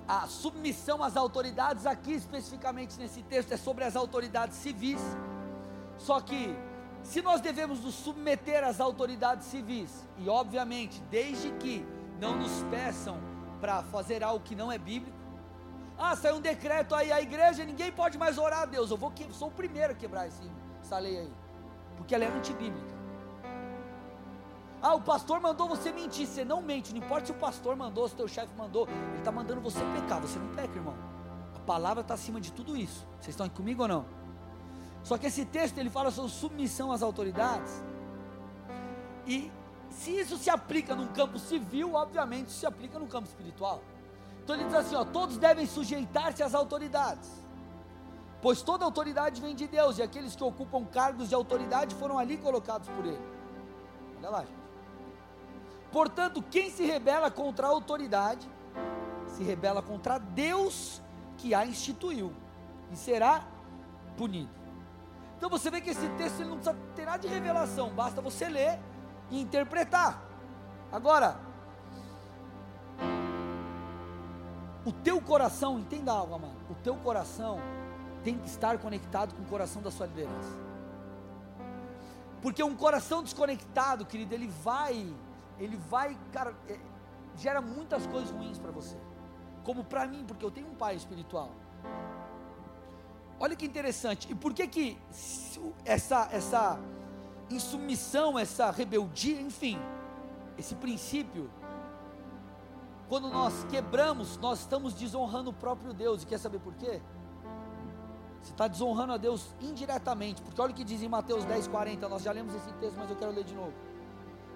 a 0.07 0.27
submissão 0.27 1.03
às 1.03 1.14
autoridades. 1.14 1.85
Aqui, 1.85 2.12
especificamente 2.12 2.98
nesse 2.98 3.22
texto, 3.22 3.53
é 3.53 3.59
sobre 3.59 3.85
as 3.85 3.94
autoridades 3.94 4.57
civis. 4.57 5.01
Só 5.98 6.18
que 6.18 6.57
se 7.03 7.20
nós 7.20 7.42
devemos 7.42 7.81
nos 7.81 7.94
submeter 7.94 8.64
às 8.64 8.81
autoridades 8.81 9.46
civis, 9.48 10.07
e 10.16 10.27
obviamente, 10.29 11.03
desde 11.11 11.51
que 11.53 11.87
não 12.18 12.38
nos 12.38 12.62
peçam 12.70 13.18
para 13.61 13.83
fazer 13.83 14.24
algo 14.24 14.42
que 14.42 14.55
não 14.55 14.72
é 14.72 14.79
bíblico, 14.79 15.16
ah, 15.98 16.16
saiu 16.16 16.37
um 16.37 16.40
decreto 16.40 16.94
aí, 16.94 17.12
a 17.12 17.20
igreja, 17.20 17.64
ninguém 17.64 17.92
pode 17.92 18.16
mais 18.16 18.38
orar 18.38 18.62
a 18.62 18.66
Deus, 18.66 18.90
eu 18.90 18.96
vou 18.96 19.11
que, 19.11 19.31
sou 19.35 19.48
o 19.48 19.51
primeiro 19.51 19.92
a 19.92 19.96
quebrar 19.96 20.29
esse, 20.29 20.42
essa 20.81 20.96
lei 20.98 21.18
aí, 21.18 21.33
porque 21.98 22.14
ela 22.14 22.24
é 22.24 22.28
antibíblica. 22.28 22.96
Ah, 24.80 24.94
o 24.94 25.02
pastor 25.02 25.40
mandou 25.40 25.68
você 25.68 25.92
mentir, 25.92 26.26
você 26.26 26.44
não 26.44 26.62
mente, 26.62 26.92
não 26.92 26.98
importa 27.04 27.26
se 27.26 27.32
o 27.32 27.34
pastor 27.34 27.76
mandou, 27.76 28.08
se 28.08 28.14
o 28.14 28.16
teu 28.16 28.28
chefe 28.28 28.54
mandou, 28.56 28.88
ele 28.88 29.18
está 29.18 29.32
mandando 29.32 29.61
você 29.61 29.80
pecar, 29.94 30.20
você 30.20 30.38
não 30.38 30.54
peca, 30.54 30.74
irmão. 30.74 30.94
A 31.54 31.58
palavra 31.61 32.00
está 32.00 32.14
acima 32.14 32.40
de 32.40 32.52
tudo 32.52 32.76
isso. 32.76 33.06
Vocês 33.20 33.30
estão 33.30 33.44
aqui 33.44 33.56
comigo 33.56 33.82
ou 33.82 33.88
não? 33.88 34.06
Só 35.02 35.18
que 35.18 35.26
esse 35.26 35.44
texto 35.44 35.78
ele 35.78 35.90
fala 35.90 36.11
sobre 36.11 36.30
submissão 36.30 36.92
às 36.92 37.02
autoridades. 37.02 37.82
E 39.26 39.50
se 39.90 40.12
isso 40.12 40.38
se 40.38 40.48
aplica 40.48 40.94
num 40.94 41.08
campo 41.08 41.38
civil, 41.38 41.94
obviamente 41.94 42.48
isso 42.48 42.61
se 42.61 42.66
aplica 42.66 42.98
no 42.98 43.06
campo 43.06 43.26
espiritual. 43.26 43.82
Então 44.44 44.54
ele 44.54 44.64
diz 44.64 44.74
assim: 44.74 44.94
ó, 44.94 45.04
todos 45.04 45.37
devem 45.37 45.66
sujeitar-se 45.66 46.42
às 46.42 46.54
autoridades, 46.54 47.30
pois 48.40 48.62
toda 48.62 48.85
autoridade 48.85 49.40
vem 49.40 49.55
de 49.55 49.66
Deus, 49.66 49.98
e 49.98 50.03
aqueles 50.03 50.37
que 50.37 50.44
ocupam 50.44 50.85
cargos 50.85 51.29
de 51.29 51.35
autoridade 51.35 51.94
foram 51.94 52.18
ali 52.18 52.37
colocados 52.37 52.88
por 52.88 53.05
Ele. 53.05 53.20
Olha 54.18 54.31
lá, 54.31 54.40
gente. 54.40 54.59
Portanto, 55.90 56.42
quem 56.51 56.70
se 56.70 56.85
rebela 56.85 57.31
contra 57.31 57.66
a 57.66 57.70
autoridade, 57.70 58.48
se 59.29 59.42
rebela 59.42 59.83
contra 59.83 60.18
Deus 60.18 61.01
que 61.37 61.55
a 61.55 61.64
instituiu, 61.64 62.33
e 62.92 62.96
será 62.96 63.44
punido. 64.16 64.51
Então 65.37 65.48
você 65.48 65.70
vê 65.70 65.81
que 65.81 65.90
esse 65.90 66.09
texto 66.11 66.40
ele 66.40 66.51
não 66.51 66.57
precisa 66.59 66.77
ter 66.96 67.07
nada 67.07 67.18
de 67.18 67.29
revelação, 67.29 67.90
basta 67.90 68.20
você 68.20 68.48
ler 68.48 68.79
e 69.31 69.40
interpretar. 69.40 70.22
Agora, 70.90 71.38
o 74.85 74.92
teu 74.92 75.20
coração, 75.20 75.79
entenda 75.79 76.12
algo, 76.12 76.35
amado, 76.35 76.57
o 76.70 76.74
teu 76.74 76.96
coração 76.96 77.61
tem 78.22 78.38
que 78.38 78.48
estar 78.48 78.78
conectado 78.78 79.35
com 79.35 79.42
o 79.42 79.46
coração 79.46 79.83
da 79.83 79.90
sua 79.90 80.07
liderança. 80.07 80.57
Porque 82.40 82.62
um 82.62 82.76
coração 82.76 83.22
desconectado, 83.22 84.07
querido, 84.07 84.35
ele 84.35 84.46
vai, 84.46 85.12
ele 85.59 85.76
vai, 85.76 86.16
cara, 86.33 86.54
é, 86.68 86.78
gera 87.37 87.61
muitas 87.61 88.07
coisas 88.07 88.31
ruins 88.31 88.59
para 88.59 88.70
você. 88.70 88.96
Como 89.64 89.85
para 89.85 90.07
mim, 90.07 90.24
porque 90.26 90.44
eu 90.44 90.50
tenho 90.50 90.68
um 90.68 90.74
pai 90.74 90.94
espiritual. 90.94 91.50
Olha 93.40 93.54
que 93.54 93.66
interessante. 93.66 94.31
E 94.31 94.35
por 94.35 94.52
que 94.52 94.66
que 94.66 94.98
essa 95.85 96.28
essa 96.33 96.78
insubmissão, 97.50 98.38
essa 98.38 98.70
rebeldia, 98.70 99.40
enfim, 99.40 99.78
esse 100.57 100.74
princípio, 100.74 101.50
quando 103.09 103.31
nós 103.31 103.64
quebramos, 103.70 104.37
nós 104.37 104.61
estamos 104.61 104.92
desonrando 104.92 105.50
o 105.50 105.52
próprio 105.52 105.94
Deus. 105.94 106.22
E 106.22 106.26
quer 106.26 106.38
saber 106.38 106.59
por 106.59 106.74
quê? 106.74 107.00
Você 108.42 108.53
está 108.53 108.68
desonrando 108.68 109.12
a 109.12 109.16
Deus 109.16 109.46
indiretamente, 109.61 110.40
porque 110.42 110.61
olha 110.61 110.72
o 110.72 110.74
que 110.74 110.85
diz 110.85 111.03
em 111.03 111.09
Mateus 111.09 111.44
10, 111.44 111.68
40. 111.68 112.09
Nós 112.09 112.22
já 112.22 112.33
lemos 112.33 112.55
esse 112.55 112.72
texto, 112.74 112.96
mas 112.96 113.11
eu 113.11 113.16
quero 113.16 113.33
ler 113.33 113.44
de 113.44 113.55
novo. 113.55 113.72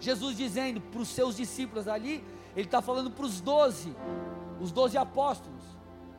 Jesus 0.01 0.37
dizendo 0.37 0.81
para 0.81 1.01
os 1.01 1.09
seus 1.09 1.37
discípulos 1.37 1.87
ali, 1.87 2.25
ele 2.57 2.66
está 2.66 2.83
falando 2.83 3.11
para 3.11 3.25
os 3.25 3.40
doze, 3.40 3.95
os 4.61 4.73
doze 4.73 4.97
apóstolos 4.97 5.62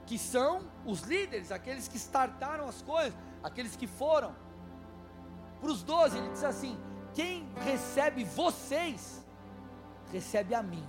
que 0.06 0.18
são 0.18 0.62
os 0.86 1.02
líderes, 1.02 1.52
aqueles 1.52 1.88
que 1.88 1.98
startaram 1.98 2.68
as 2.68 2.82
coisas, 2.82 3.14
aqueles 3.42 3.76
que 3.76 3.88
foram. 3.88 4.36
Para 5.60 5.72
os 5.72 5.84
doze, 5.84 6.18
ele 6.18 6.30
diz 6.30 6.44
assim: 6.44 6.78
quem 7.14 7.48
recebe 7.64 8.24
vocês, 8.24 9.24
recebe 10.12 10.54
a 10.54 10.62
mim. 10.62 10.84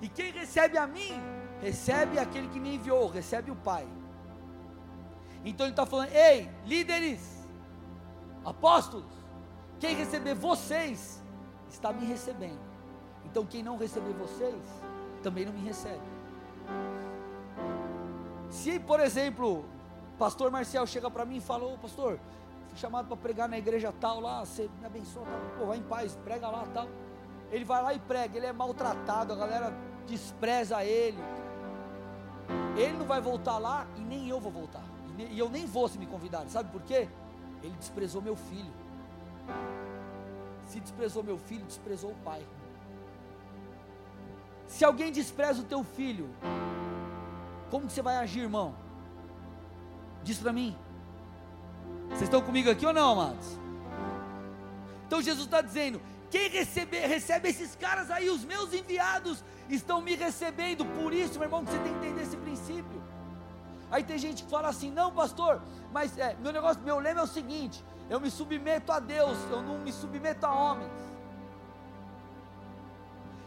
E 0.00 0.08
quem 0.08 0.32
recebe 0.32 0.78
a 0.78 0.86
mim, 0.86 1.20
recebe 1.60 2.18
aquele 2.18 2.48
que 2.48 2.58
me 2.58 2.74
enviou, 2.74 3.08
recebe 3.08 3.50
o 3.50 3.56
Pai. 3.56 3.86
Então 5.44 5.66
ele 5.66 5.72
está 5.72 5.86
falando: 5.86 6.10
ei, 6.12 6.50
líderes, 6.64 7.46
apóstolos, 8.44 9.12
quem 9.78 9.94
receber 9.94 10.34
vocês, 10.34 11.22
está 11.68 11.92
me 11.92 12.06
recebendo. 12.06 12.60
Então 13.24 13.44
quem 13.44 13.62
não 13.62 13.76
receber 13.76 14.12
vocês, 14.12 14.62
também 15.22 15.44
não 15.44 15.52
me 15.52 15.60
recebe. 15.60 16.02
Se, 18.50 18.78
por 18.78 19.00
exemplo, 19.00 19.64
pastor 20.18 20.50
Marcial 20.50 20.86
chega 20.86 21.10
para 21.10 21.24
mim 21.24 21.36
e 21.36 21.40
fala, 21.40 21.64
ô 21.64 21.78
pastor, 21.78 22.18
fui 22.68 22.78
chamado 22.78 23.08
para 23.08 23.16
pregar 23.16 23.48
na 23.48 23.58
igreja 23.58 23.92
tal 23.98 24.20
lá, 24.20 24.44
você 24.44 24.68
me 24.78 24.86
abençoa, 24.86 25.24
tal. 25.24 25.58
Pô, 25.58 25.66
vai 25.66 25.78
em 25.78 25.82
paz, 25.82 26.16
prega 26.22 26.48
lá 26.48 26.66
tal. 26.72 26.86
Ele 27.50 27.64
vai 27.64 27.82
lá 27.82 27.94
e 27.94 27.98
prega, 27.98 28.36
ele 28.36 28.46
é 28.46 28.52
maltratado, 28.52 29.32
a 29.32 29.36
galera 29.36 29.72
despreza 30.06 30.84
ele. 30.84 31.18
Ele 32.76 32.92
não 32.98 33.06
vai 33.06 33.20
voltar 33.20 33.58
lá 33.58 33.86
e 33.96 34.00
nem 34.00 34.28
eu 34.28 34.38
vou 34.38 34.52
voltar. 34.52 34.91
E 35.18 35.38
eu 35.38 35.48
nem 35.48 35.66
vou 35.66 35.88
se 35.88 35.98
me 35.98 36.06
convidar. 36.06 36.46
Sabe 36.48 36.70
por 36.70 36.82
quê? 36.82 37.08
Ele 37.62 37.74
desprezou 37.78 38.22
meu 38.22 38.36
filho. 38.36 38.72
Se 40.66 40.80
desprezou 40.80 41.22
meu 41.22 41.38
filho, 41.38 41.64
desprezou 41.64 42.10
o 42.10 42.16
pai. 42.16 42.46
Se 44.66 44.84
alguém 44.84 45.12
despreza 45.12 45.60
o 45.60 45.64
teu 45.64 45.84
filho, 45.84 46.30
como 47.70 47.86
que 47.86 47.92
você 47.92 48.02
vai 48.02 48.16
agir, 48.16 48.40
irmão? 48.40 48.74
Diz 50.22 50.38
para 50.38 50.52
mim. 50.52 50.76
Vocês 52.08 52.22
estão 52.22 52.40
comigo 52.40 52.70
aqui 52.70 52.86
ou 52.86 52.92
não, 52.92 53.12
amados? 53.12 53.58
Então 55.06 55.20
Jesus 55.20 55.44
está 55.44 55.60
dizendo: 55.60 56.00
quem 56.30 56.48
recebe, 56.48 56.98
recebe 57.00 57.50
esses 57.50 57.76
caras 57.76 58.10
aí, 58.10 58.30
os 58.30 58.44
meus 58.44 58.72
enviados, 58.72 59.44
estão 59.68 60.00
me 60.00 60.14
recebendo. 60.14 60.86
Por 60.86 61.12
isso, 61.12 61.34
meu 61.34 61.44
irmão, 61.44 61.62
você 61.64 61.78
tem 61.78 61.92
que 61.92 62.06
entender 62.06 62.22
esse 62.22 62.36
princípio. 62.38 63.01
Aí 63.92 64.02
tem 64.02 64.16
gente 64.16 64.42
que 64.42 64.50
fala 64.50 64.68
assim: 64.68 64.90
não, 64.90 65.12
pastor, 65.12 65.60
mas 65.92 66.16
é, 66.16 66.34
meu 66.40 66.50
negócio, 66.50 66.82
meu 66.82 66.98
lema 66.98 67.20
é 67.20 67.24
o 67.24 67.26
seguinte: 67.26 67.84
eu 68.08 68.18
me 68.18 68.30
submeto 68.30 68.90
a 68.90 68.98
Deus, 68.98 69.36
eu 69.50 69.62
não 69.62 69.78
me 69.78 69.92
submeto 69.92 70.46
a 70.46 70.52
homens. 70.52 70.90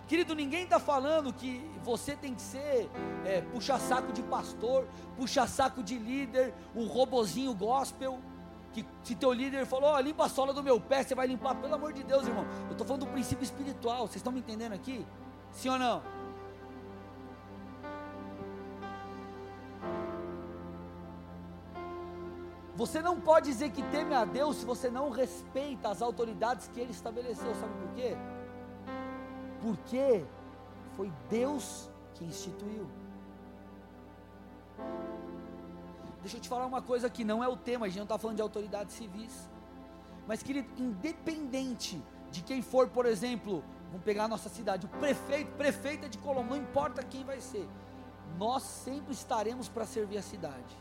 Querido, 0.07 0.35
ninguém 0.35 0.65
está 0.65 0.79
falando 0.79 1.33
que 1.33 1.67
você 1.83 2.15
tem 2.15 2.35
que 2.35 2.41
ser 2.41 2.91
é, 3.25 3.41
puxa-saco 3.41 4.13
de 4.13 4.21
pastor, 4.21 4.87
puxa-saco 5.17 5.81
de 5.81 5.97
líder, 5.97 6.53
um 6.75 6.85
robozinho 6.85 7.53
gospel. 7.55 8.19
Que 8.71 8.85
se 9.03 9.15
teu 9.15 9.31
líder 9.31 9.65
falou, 9.65 9.95
oh, 9.95 9.99
limpa 9.99 10.25
a 10.25 10.29
sola 10.29 10.53
do 10.53 10.61
meu 10.61 10.79
pé, 10.79 11.01
você 11.01 11.15
vai 11.15 11.25
limpar, 11.25 11.55
pelo 11.55 11.73
amor 11.73 11.93
de 11.93 12.03
Deus, 12.03 12.27
irmão. 12.27 12.45
Eu 12.65 12.73
estou 12.73 12.85
falando 12.85 13.05
do 13.05 13.11
princípio 13.11 13.43
espiritual, 13.43 14.05
vocês 14.05 14.17
estão 14.17 14.33
me 14.33 14.39
entendendo 14.39 14.73
aqui? 14.73 15.03
Sim 15.53 15.69
ou 15.69 15.79
não? 15.79 16.03
Você 22.75 23.01
não 23.01 23.19
pode 23.19 23.45
dizer 23.49 23.71
que 23.71 23.81
teme 23.83 24.13
a 24.13 24.25
Deus 24.25 24.57
se 24.57 24.65
você 24.65 24.89
não 24.89 25.09
respeita 25.09 25.89
as 25.89 26.01
autoridades 26.01 26.67
que 26.67 26.79
Ele 26.79 26.91
estabeleceu. 26.91 27.55
Sabe 27.55 27.73
por 27.81 27.93
quê? 27.93 28.17
Porque 29.61 30.25
foi 30.95 31.11
Deus 31.29 31.89
que 32.13 32.25
instituiu. 32.25 32.85
Deixa 36.21 36.37
eu 36.37 36.41
te 36.41 36.49
falar 36.49 36.65
uma 36.65 36.81
coisa 36.81 37.09
que 37.09 37.23
não 37.23 37.43
é 37.43 37.47
o 37.47 37.55
tema, 37.55 37.85
a 37.85 37.89
gente 37.89 37.99
não 37.99 38.03
está 38.03 38.17
falando 38.17 38.37
de 38.37 38.41
autoridades 38.41 38.95
civis. 38.95 39.49
Mas, 40.27 40.43
querido, 40.43 40.67
independente 40.77 42.03
de 42.31 42.41
quem 42.41 42.61
for, 42.61 42.89
por 42.89 43.05
exemplo, 43.05 43.63
vamos 43.89 44.03
pegar 44.03 44.25
a 44.25 44.27
nossa 44.27 44.49
cidade, 44.49 44.85
o 44.85 44.89
prefeito, 44.89 45.51
prefeita 45.53 46.09
de 46.09 46.17
Colombo, 46.17 46.55
não 46.55 46.57
importa 46.57 47.03
quem 47.03 47.23
vai 47.23 47.39
ser, 47.39 47.69
nós 48.37 48.63
sempre 48.63 49.13
estaremos 49.13 49.69
para 49.69 49.85
servir 49.85 50.17
a 50.17 50.21
cidade. 50.21 50.75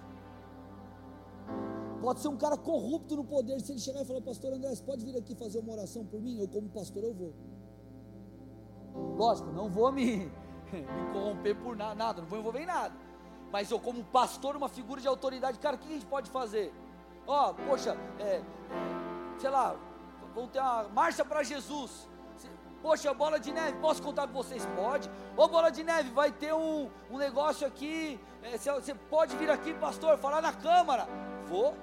Pode 2.04 2.20
ser 2.20 2.28
um 2.28 2.36
cara 2.36 2.54
corrupto 2.58 3.16
no 3.16 3.24
poder. 3.24 3.58
Se 3.62 3.72
ele 3.72 3.80
chegar 3.80 4.02
e 4.02 4.04
falar, 4.04 4.20
pastor 4.20 4.52
André, 4.52 4.70
pode 4.84 5.02
vir 5.06 5.16
aqui 5.16 5.34
fazer 5.34 5.60
uma 5.60 5.72
oração 5.72 6.04
por 6.04 6.20
mim? 6.20 6.38
Eu, 6.38 6.46
como 6.46 6.68
pastor, 6.68 7.02
eu 7.02 7.14
vou. 7.14 7.32
Lógico, 9.16 9.50
não 9.52 9.70
vou 9.70 9.90
me, 9.90 10.18
me 10.70 11.12
corromper 11.14 11.56
por 11.56 11.74
nada, 11.74 12.20
não 12.20 12.28
vou 12.28 12.38
envolver 12.38 12.60
em 12.60 12.66
nada. 12.66 12.94
Mas 13.50 13.70
eu, 13.70 13.80
como 13.80 14.04
pastor, 14.04 14.54
uma 14.54 14.68
figura 14.68 15.00
de 15.00 15.08
autoridade, 15.08 15.58
cara, 15.58 15.76
o 15.76 15.78
que 15.78 15.88
a 15.88 15.92
gente 15.92 16.04
pode 16.04 16.28
fazer? 16.28 16.74
Ó, 17.26 17.50
oh, 17.50 17.54
poxa, 17.54 17.96
é, 18.20 18.42
sei 19.38 19.48
lá, 19.48 19.74
vamos 20.34 20.50
ter 20.50 20.60
uma 20.60 20.82
marcha 20.90 21.24
para 21.24 21.42
Jesus. 21.42 22.06
Poxa, 22.82 23.14
bola 23.14 23.40
de 23.40 23.50
neve, 23.50 23.78
posso 23.78 24.02
contar 24.02 24.26
com 24.26 24.34
vocês? 24.34 24.66
Pode. 24.76 25.10
Ô 25.38 25.48
bola 25.48 25.70
de 25.70 25.82
neve, 25.82 26.10
vai 26.10 26.30
ter 26.30 26.52
um, 26.52 26.90
um 27.10 27.16
negócio 27.16 27.66
aqui. 27.66 28.20
É, 28.42 28.58
você 28.58 28.94
pode 28.94 29.34
vir 29.38 29.48
aqui, 29.48 29.72
pastor, 29.72 30.18
falar 30.18 30.42
na 30.42 30.52
Câmara. 30.52 31.08
Vou. 31.46 31.74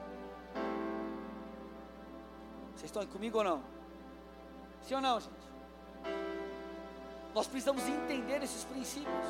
Vocês 2.82 2.90
estão 2.90 3.06
comigo 3.06 3.38
ou 3.38 3.44
não? 3.44 3.62
Sim 4.82 4.96
ou 4.96 5.02
não, 5.02 5.20
gente? 5.20 5.30
Nós 7.32 7.46
precisamos 7.46 7.88
entender 7.88 8.42
esses 8.42 8.64
princípios. 8.64 9.28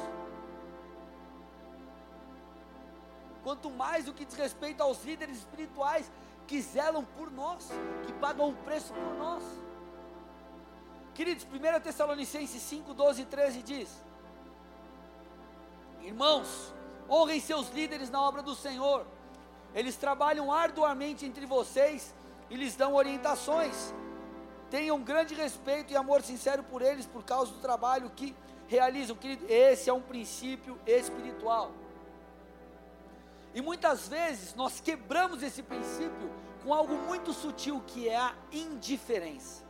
Quanto 3.43 3.69
mais 3.69 4.07
o 4.07 4.13
que 4.13 4.23
diz 4.23 4.35
respeito 4.35 4.81
aos 4.81 5.03
líderes 5.03 5.39
espirituais 5.39 6.09
que 6.47 6.61
zelam 6.61 7.03
por 7.17 7.29
nós, 7.29 7.67
que 8.05 8.13
pagam 8.13 8.51
o 8.51 8.55
preço 8.55 8.93
por 8.93 9.15
nós. 9.15 9.43
Queridos, 11.13 11.43
1 11.43 11.81
Tessalonicenses 11.81 12.61
5, 12.61 12.93
12 12.93 13.21
e 13.21 13.25
13 13.25 13.61
diz: 13.63 13.89
Irmãos, 16.01 16.73
honrem 17.09 17.41
seus 17.41 17.69
líderes 17.71 18.09
na 18.09 18.21
obra 18.21 18.41
do 18.41 18.55
Senhor, 18.55 19.05
eles 19.75 19.97
trabalham 19.97 20.53
arduamente 20.53 21.25
entre 21.25 21.45
vocês 21.45 22.15
e 22.51 22.55
lhes 22.55 22.75
dão 22.75 22.93
orientações. 22.93 23.93
Tenham 24.69 25.01
grande 25.01 25.33
respeito 25.33 25.91
e 25.91 25.95
amor 25.95 26.21
sincero 26.21 26.63
por 26.63 26.81
eles 26.81 27.05
por 27.05 27.23
causa 27.23 27.51
do 27.51 27.59
trabalho 27.59 28.11
que 28.11 28.35
realizam. 28.67 29.15
Querido, 29.15 29.45
esse 29.49 29.89
é 29.89 29.93
um 29.93 30.01
princípio 30.01 30.77
espiritual. 30.85 31.71
E 33.53 33.61
muitas 33.61 34.07
vezes 34.07 34.53
nós 34.53 34.79
quebramos 34.79 35.41
esse 35.41 35.63
princípio 35.63 36.29
com 36.63 36.73
algo 36.73 36.93
muito 36.93 37.33
sutil 37.33 37.81
que 37.87 38.07
é 38.07 38.17
a 38.17 38.33
indiferença. 38.51 39.63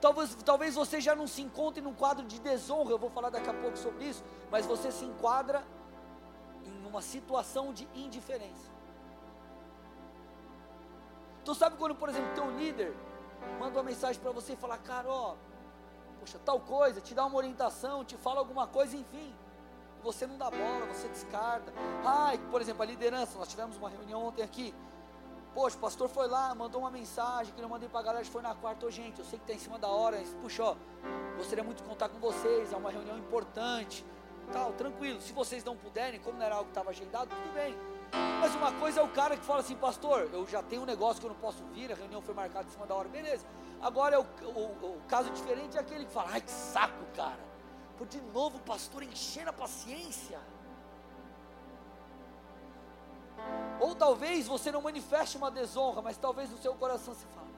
Talvez, 0.00 0.34
talvez 0.44 0.74
você 0.74 1.00
já 1.00 1.14
não 1.14 1.26
se 1.26 1.42
encontre 1.42 1.82
num 1.82 1.92
quadro 1.92 2.24
de 2.26 2.40
desonra, 2.40 2.90
eu 2.90 2.98
vou 2.98 3.10
falar 3.10 3.28
daqui 3.28 3.50
a 3.50 3.54
pouco 3.54 3.76
sobre 3.76 4.04
isso, 4.04 4.24
mas 4.50 4.64
você 4.64 4.90
se 4.90 5.04
enquadra 5.04 5.62
em 6.64 6.86
uma 6.86 7.02
situação 7.02 7.72
de 7.72 7.86
indiferença. 7.94 8.69
Então 11.42 11.54
sabe 11.54 11.76
quando, 11.76 11.94
por 11.94 12.08
exemplo, 12.08 12.34
teu 12.34 12.50
líder 12.50 12.94
manda 13.58 13.78
uma 13.78 13.84
mensagem 13.84 14.20
para 14.20 14.30
você 14.30 14.52
e 14.52 14.56
fala, 14.56 14.76
cara, 14.78 15.08
ó, 15.08 15.34
poxa, 16.18 16.38
tal 16.44 16.60
coisa, 16.60 17.00
te 17.00 17.14
dá 17.14 17.24
uma 17.24 17.36
orientação, 17.36 18.04
te 18.04 18.16
fala 18.16 18.38
alguma 18.38 18.66
coisa, 18.66 18.96
enfim. 18.96 19.34
Você 20.02 20.26
não 20.26 20.38
dá 20.38 20.50
bola, 20.50 20.86
você 20.86 21.08
descarta. 21.08 21.72
Ai, 22.04 22.38
por 22.50 22.60
exemplo, 22.60 22.82
a 22.82 22.86
liderança, 22.86 23.38
nós 23.38 23.48
tivemos 23.48 23.76
uma 23.76 23.88
reunião 23.88 24.24
ontem 24.24 24.42
aqui. 24.42 24.74
Poxa, 25.52 25.76
o 25.76 25.80
pastor 25.80 26.08
foi 26.08 26.28
lá, 26.28 26.54
mandou 26.54 26.80
uma 26.82 26.90
mensagem 26.90 27.52
que 27.52 27.60
eu 27.60 27.68
mandei 27.68 27.88
para 27.88 28.00
a 28.00 28.02
galera, 28.02 28.24
foi 28.24 28.40
na 28.40 28.54
quarta, 28.54 28.86
ô 28.86 28.90
gente, 28.90 29.18
eu 29.18 29.24
sei 29.24 29.38
que 29.38 29.44
está 29.44 29.52
em 29.52 29.58
cima 29.58 29.78
da 29.78 29.88
hora, 29.88 30.16
mas, 30.16 30.32
puxa, 30.34 30.62
ó, 30.62 30.76
gostaria 31.36 31.64
muito 31.64 31.82
de 31.82 31.88
contar 31.88 32.08
com 32.08 32.18
vocês, 32.20 32.72
é 32.72 32.76
uma 32.76 32.90
reunião 32.90 33.18
importante, 33.18 34.06
tal, 34.52 34.72
tranquilo, 34.74 35.20
se 35.20 35.32
vocês 35.32 35.64
não 35.64 35.76
puderem, 35.76 36.20
como 36.20 36.38
não 36.38 36.46
era 36.46 36.54
algo 36.54 36.66
que 36.66 36.70
estava 36.70 36.90
agendado, 36.90 37.30
tudo 37.30 37.52
bem, 37.52 37.76
mas 38.40 38.54
uma 38.54 38.72
coisa 38.72 39.00
é 39.00 39.02
o 39.02 39.08
cara 39.08 39.36
que 39.36 39.44
fala 39.44 39.60
assim, 39.60 39.76
pastor, 39.76 40.28
eu 40.32 40.46
já 40.46 40.62
tenho 40.62 40.82
um 40.82 40.86
negócio 40.86 41.20
que 41.20 41.26
eu 41.26 41.30
não 41.30 41.38
posso 41.38 41.64
vir, 41.66 41.92
a 41.92 41.94
reunião 41.94 42.20
foi 42.22 42.34
marcada 42.34 42.66
em 42.66 42.70
cima 42.70 42.86
da 42.86 42.94
hora, 42.94 43.08
beleza. 43.08 43.46
Agora 43.80 44.16
é 44.16 44.18
o, 44.18 44.26
o, 44.44 44.96
o 44.96 45.02
caso 45.08 45.30
diferente 45.30 45.76
é 45.76 45.80
aquele 45.80 46.04
que 46.04 46.12
fala, 46.12 46.30
ai 46.32 46.40
que 46.40 46.50
saco, 46.50 47.04
cara. 47.14 47.38
Por 47.96 48.06
de 48.06 48.20
novo 48.20 48.56
o 48.58 48.60
pastor 48.60 49.02
enchendo 49.02 49.50
a 49.50 49.52
paciência. 49.52 50.40
Ou 53.78 53.94
talvez 53.94 54.46
você 54.46 54.70
não 54.70 54.82
manifeste 54.82 55.36
uma 55.36 55.50
desonra, 55.50 56.02
mas 56.02 56.16
talvez 56.16 56.50
no 56.50 56.58
seu 56.58 56.74
coração 56.74 57.14
você 57.14 57.26
fala, 57.34 57.48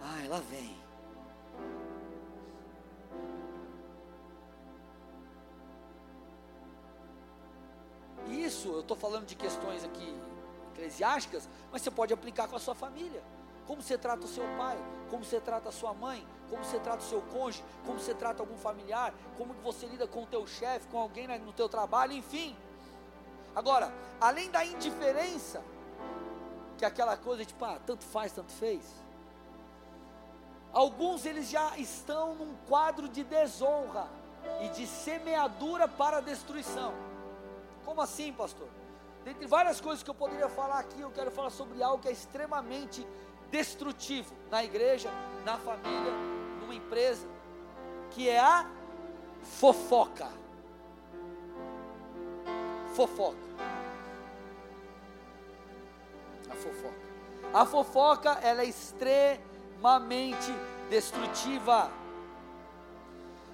ai, 0.00 0.28
lá 0.28 0.40
vem. 0.50 0.89
Isso, 8.60 8.68
eu 8.68 8.80
estou 8.80 8.94
falando 8.96 9.24
de 9.24 9.34
questões 9.34 9.82
aqui 9.82 10.14
eclesiásticas, 10.74 11.48
mas 11.72 11.80
você 11.80 11.90
pode 11.90 12.12
aplicar 12.12 12.46
com 12.46 12.56
a 12.56 12.58
sua 12.58 12.74
família. 12.74 13.22
Como 13.66 13.80
você 13.80 13.96
trata 13.96 14.26
o 14.26 14.28
seu 14.28 14.44
pai, 14.58 14.76
como 15.08 15.24
você 15.24 15.40
trata 15.40 15.70
a 15.70 15.72
sua 15.72 15.94
mãe, 15.94 16.26
como 16.50 16.62
você 16.62 16.78
trata 16.78 16.98
o 16.98 17.08
seu 17.08 17.22
cônjuge, 17.22 17.64
como 17.86 17.98
você 17.98 18.12
trata 18.12 18.42
algum 18.42 18.58
familiar, 18.58 19.14
como 19.38 19.54
você 19.62 19.86
lida 19.86 20.06
com 20.06 20.24
o 20.24 20.26
teu 20.26 20.46
chefe, 20.46 20.88
com 20.88 20.98
alguém 20.98 21.26
no 21.38 21.54
teu 21.54 21.70
trabalho, 21.70 22.12
enfim. 22.12 22.54
Agora, 23.56 23.90
além 24.20 24.50
da 24.50 24.62
indiferença, 24.62 25.62
que 26.76 26.84
é 26.84 26.88
aquela 26.88 27.16
coisa 27.16 27.42
tipo, 27.46 27.64
ah, 27.64 27.80
tanto 27.86 28.04
faz, 28.04 28.30
tanto 28.30 28.52
fez. 28.52 28.84
Alguns 30.70 31.24
eles 31.24 31.48
já 31.48 31.78
estão 31.78 32.34
num 32.34 32.54
quadro 32.68 33.08
de 33.08 33.24
desonra 33.24 34.06
e 34.60 34.68
de 34.68 34.86
semeadura 34.86 35.88
para 35.88 36.20
destruição. 36.20 37.09
Como 37.84 38.00
assim, 38.00 38.32
pastor? 38.32 38.68
Dentre 39.24 39.46
várias 39.46 39.80
coisas 39.80 40.02
que 40.02 40.10
eu 40.10 40.14
poderia 40.14 40.48
falar 40.48 40.78
aqui, 40.78 41.00
eu 41.00 41.10
quero 41.10 41.30
falar 41.30 41.50
sobre 41.50 41.82
algo 41.82 42.02
que 42.02 42.08
é 42.08 42.12
extremamente 42.12 43.06
destrutivo 43.50 44.34
na 44.50 44.64
igreja, 44.64 45.10
na 45.44 45.58
família, 45.58 46.12
numa 46.60 46.74
empresa, 46.74 47.26
que 48.10 48.28
é 48.28 48.38
a 48.38 48.66
fofoca. 49.42 50.28
Fofoca. 52.94 53.50
A 56.50 56.54
fofoca. 56.54 57.10
A 57.52 57.66
fofoca, 57.66 58.30
ela 58.42 58.62
é 58.62 58.66
extremamente 58.66 60.52
destrutiva. 60.88 61.90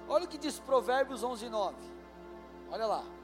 Olha 0.07 0.25
o 0.25 0.27
que 0.27 0.37
diz 0.37 0.59
Provérbios 0.59 1.23
11, 1.23 1.49
9. 1.49 1.75
Olha 2.71 2.85
lá. 2.85 3.16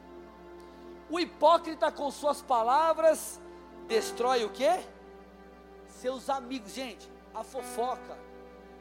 O 1.14 1.20
hipócrita 1.20 1.91
com 1.91 2.09
suas 2.09 2.41
palavras 2.41 3.39
destrói 3.88 4.45
o 4.45 4.49
quê? 4.49 4.84
Seus 5.88 6.28
amigos. 6.28 6.74
Gente, 6.74 7.07
a 7.36 7.43
fofoca, 7.43 8.18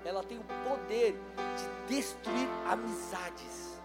ela 0.03 0.23
tem 0.23 0.39
o 0.39 0.45
poder 0.67 1.13
de 1.59 1.95
destruir 1.95 2.49
amizades. 2.67 3.79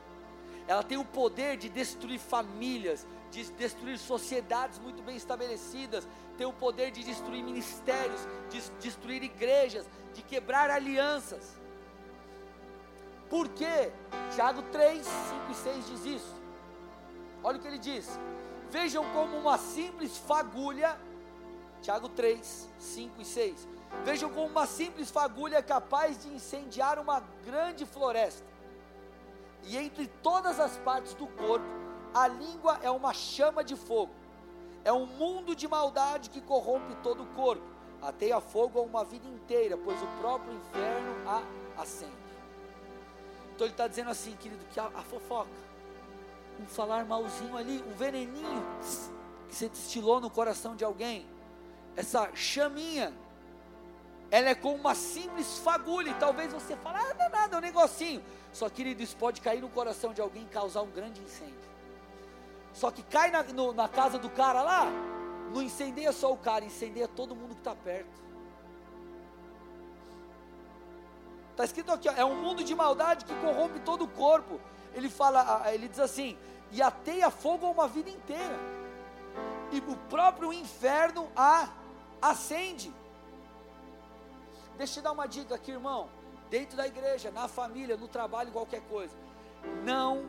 Ela 0.66 0.82
tem 0.82 0.98
o 0.98 1.04
poder 1.04 1.58
de 1.58 1.68
destruir 1.68 2.20
famílias, 2.20 3.06
de 3.32 3.52
destruir 3.52 4.00
sociedades 4.00 4.80
muito 4.80 5.04
bem 5.04 5.18
estabelecidas, 5.18 6.08
tem 6.38 6.48
o 6.48 6.54
poder 6.54 6.90
de 6.92 7.04
destruir 7.04 7.44
ministérios, 7.44 8.22
de 8.50 8.62
destruir 8.80 9.24
igrejas, 9.24 9.86
de 10.14 10.22
quebrar 10.22 10.70
alianças. 10.70 11.60
Por 13.30 13.50
quê? 13.50 13.92
Tiago 14.34 14.62
3, 14.72 15.06
5 15.06 15.52
e 15.52 15.54
6 15.54 15.88
diz 15.90 16.06
isso. 16.06 16.38
Olha 17.44 17.58
o 17.58 17.62
que 17.62 17.68
ele 17.68 17.78
diz: 17.78 18.18
Vejam 18.70 19.04
como 19.14 19.38
uma 19.38 19.58
simples 19.58 20.18
fagulha, 20.18 20.98
Tiago 21.82 22.10
3, 22.10 22.70
5 22.78 23.22
e 23.22 23.26
6. 23.26 23.68
Vejam 24.04 24.30
como 24.30 24.48
uma 24.48 24.66
simples 24.66 25.10
fagulha 25.10 25.58
é 25.58 25.62
capaz 25.62 26.22
de 26.22 26.28
incendiar 26.30 27.00
uma 27.00 27.22
grande 27.46 27.86
floresta. 27.86 28.46
E 29.64 29.78
entre 29.78 30.08
todas 30.22 30.60
as 30.60 30.78
partes 30.78 31.14
do 31.14 31.28
corpo, 31.28 31.66
a 32.14 32.28
língua 32.28 32.80
é 32.82 32.92
uma 32.92 33.14
chama 33.14 33.64
de 33.64 33.76
fogo. 33.76 34.14
É 34.84 34.92
um 34.92 35.06
mundo 35.06 35.56
de 35.56 35.68
maldade 35.68 36.30
que 36.30 36.42
corrompe 36.42 36.96
todo 37.04 37.24
o 37.24 37.28
corpo. 37.28 37.64
Ateia 38.02 38.40
fogo 38.40 38.80
a 38.80 38.82
uma 38.82 39.04
vida 39.04 39.28
inteira, 39.28 39.78
pois 39.78 40.02
o 40.02 40.08
próprio 40.20 40.54
inferno 40.54 41.16
a 41.28 41.82
acende. 41.82 42.12
Então 43.56 43.66
ele 43.66 43.74
está 43.74 43.88
dizendo 43.88 44.10
assim, 44.10 44.36
querido, 44.36 44.64
que 44.72 44.80
a, 44.80 44.86
a 44.86 45.02
fofoca, 45.02 45.50
um 46.60 46.66
falar 46.66 47.06
malzinho 47.06 47.56
ali, 47.56 47.84
um 47.88 47.94
veneninho 47.94 48.66
que 49.48 49.56
você 49.56 49.70
destilou 49.70 50.20
no 50.20 50.30
coração 50.30 50.76
de 50.76 50.84
alguém, 50.84 51.26
essa 51.96 52.30
chaminha, 52.36 53.14
ela 54.30 54.50
é 54.50 54.56
como 54.56 54.76
uma 54.76 54.94
simples 54.94 55.60
fagulha, 55.60 56.12
e 56.12 56.14
talvez 56.16 56.52
você 56.52 56.76
fale, 56.78 56.98
ah, 56.98 57.14
não 57.18 57.26
é 57.26 57.30
nada, 57.30 57.56
é 57.56 57.58
um 57.58 57.62
negocinho. 57.62 58.22
Só, 58.52 58.70
querido, 58.70 59.02
isso 59.02 59.16
pode 59.16 59.42
cair 59.42 59.62
no 59.62 59.70
coração 59.70 60.14
de 60.14 60.22
alguém 60.22 60.44
e 60.44 60.48
causar 60.48 60.82
um 60.82 60.92
grande 60.92 61.22
incêndio. 61.22 61.68
Só 62.74 62.92
que 62.92 63.02
cai 63.04 63.32
na, 63.32 63.42
no, 63.44 63.74
na 63.74 63.88
casa 63.88 64.20
do 64.20 64.30
cara 64.30 64.62
lá, 64.62 64.86
não 65.54 65.62
incendeia 65.62 66.12
só 66.12 66.32
o 66.32 66.38
cara, 66.38 66.66
incendeia 66.66 67.08
todo 67.08 67.36
mundo 67.36 67.56
que 67.56 67.62
está 67.62 67.74
perto. 67.76 68.28
Está 71.52 71.66
escrito 71.66 71.92
aqui, 71.92 72.08
ó, 72.08 72.14
é 72.14 72.24
um 72.24 72.36
mundo 72.36 72.64
de 72.64 72.76
maldade 72.76 73.26
que 73.26 73.34
corrompe 73.36 73.80
todo 73.80 74.04
o 74.04 74.08
corpo. 74.08 74.60
Ele 74.98 75.10
fala, 75.12 75.72
ele 75.72 75.88
diz 75.88 76.00
assim, 76.00 76.36
e 76.72 76.82
ateia 76.82 77.30
fogo 77.30 77.70
uma 77.70 77.88
vida 77.88 78.10
inteira. 78.10 78.60
E 79.72 79.78
o 79.78 79.96
próprio 80.10 80.52
inferno 80.52 81.30
a 81.36 81.70
acende. 82.20 82.92
Deixa 84.76 84.94
eu 84.94 84.96
te 84.96 85.04
dar 85.04 85.12
uma 85.12 85.28
dica 85.28 85.54
aqui, 85.54 85.70
irmão. 85.70 86.10
Dentro 86.50 86.76
da 86.76 86.88
igreja, 86.88 87.30
na 87.30 87.48
família, 87.48 87.96
no 87.96 88.08
trabalho, 88.08 88.52
qualquer 88.52 88.82
coisa. 88.88 89.16
Não 89.84 90.26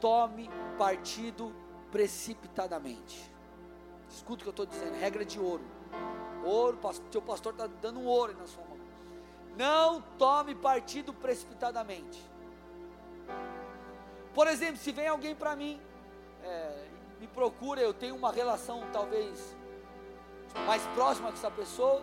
tome 0.00 0.48
partido 0.78 1.52
precipitadamente. 1.90 3.32
Escuta 4.08 4.42
o 4.42 4.44
que 4.44 4.48
eu 4.48 4.50
estou 4.50 4.66
dizendo, 4.66 4.96
regra 4.96 5.24
de 5.24 5.40
ouro. 5.40 5.64
Ouro, 6.44 6.78
teu 7.10 7.20
pastor 7.20 7.52
está 7.52 7.66
dando 7.66 7.98
um 7.98 8.06
ouro 8.06 8.36
na 8.38 8.46
sua 8.46 8.62
mão. 8.62 8.78
Não 9.56 10.00
tome 10.16 10.54
partido 10.54 11.12
precipitadamente. 11.12 12.33
Por 14.34 14.48
exemplo, 14.48 14.76
se 14.76 14.90
vem 14.90 15.06
alguém 15.06 15.34
para 15.34 15.54
mim, 15.54 15.80
é, 16.42 16.84
me 17.20 17.26
procura, 17.28 17.80
eu 17.80 17.94
tenho 17.94 18.16
uma 18.16 18.32
relação 18.32 18.82
talvez 18.92 19.56
mais 20.66 20.82
próxima 20.88 21.28
com 21.28 21.34
essa 21.34 21.50
pessoa, 21.50 22.02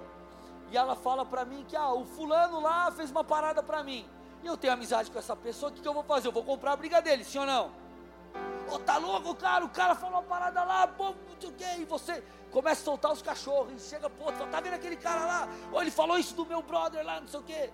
e 0.71 0.77
ela 0.77 0.95
fala 0.95 1.25
para 1.25 1.43
mim 1.43 1.65
que 1.67 1.75
ah, 1.75 1.91
o 1.91 2.05
fulano 2.05 2.61
lá 2.61 2.89
fez 2.91 3.11
uma 3.11 3.23
parada 3.23 3.61
para 3.61 3.83
mim. 3.83 4.07
E 4.41 4.47
eu 4.47 4.55
tenho 4.55 4.73
amizade 4.73 5.11
com 5.11 5.19
essa 5.19 5.35
pessoa, 5.35 5.71
o 5.71 5.75
que, 5.75 5.81
que 5.81 5.87
eu 5.87 5.93
vou 5.93 6.03
fazer? 6.03 6.27
Eu 6.29 6.31
vou 6.31 6.43
comprar 6.43 6.71
a 6.71 6.75
briga 6.75 7.01
dele, 7.01 7.23
sim 7.23 7.37
ou 7.37 7.45
não? 7.45 7.71
Oh, 8.73 8.79
tá 8.79 8.97
louco, 8.97 9.35
cara? 9.35 9.65
O 9.65 9.69
cara 9.69 9.93
falou 9.93 10.21
uma 10.21 10.23
parada 10.23 10.63
lá, 10.63 10.87
pô, 10.87 11.13
e 11.77 11.85
você 11.85 12.23
começa 12.49 12.81
a 12.81 12.85
soltar 12.85 13.11
os 13.11 13.21
cachorros, 13.21 13.73
e 13.73 13.89
chega 13.89 14.09
pro 14.09 14.31
tá 14.47 14.61
vendo 14.61 14.73
aquele 14.73 14.95
cara 14.95 15.25
lá? 15.25 15.49
Ou 15.71 15.81
ele 15.81 15.91
falou 15.91 16.17
isso 16.17 16.33
do 16.33 16.45
meu 16.45 16.61
brother 16.61 17.05
lá, 17.05 17.19
não 17.19 17.27
sei 17.27 17.39
o 17.39 17.43
quê. 17.43 17.69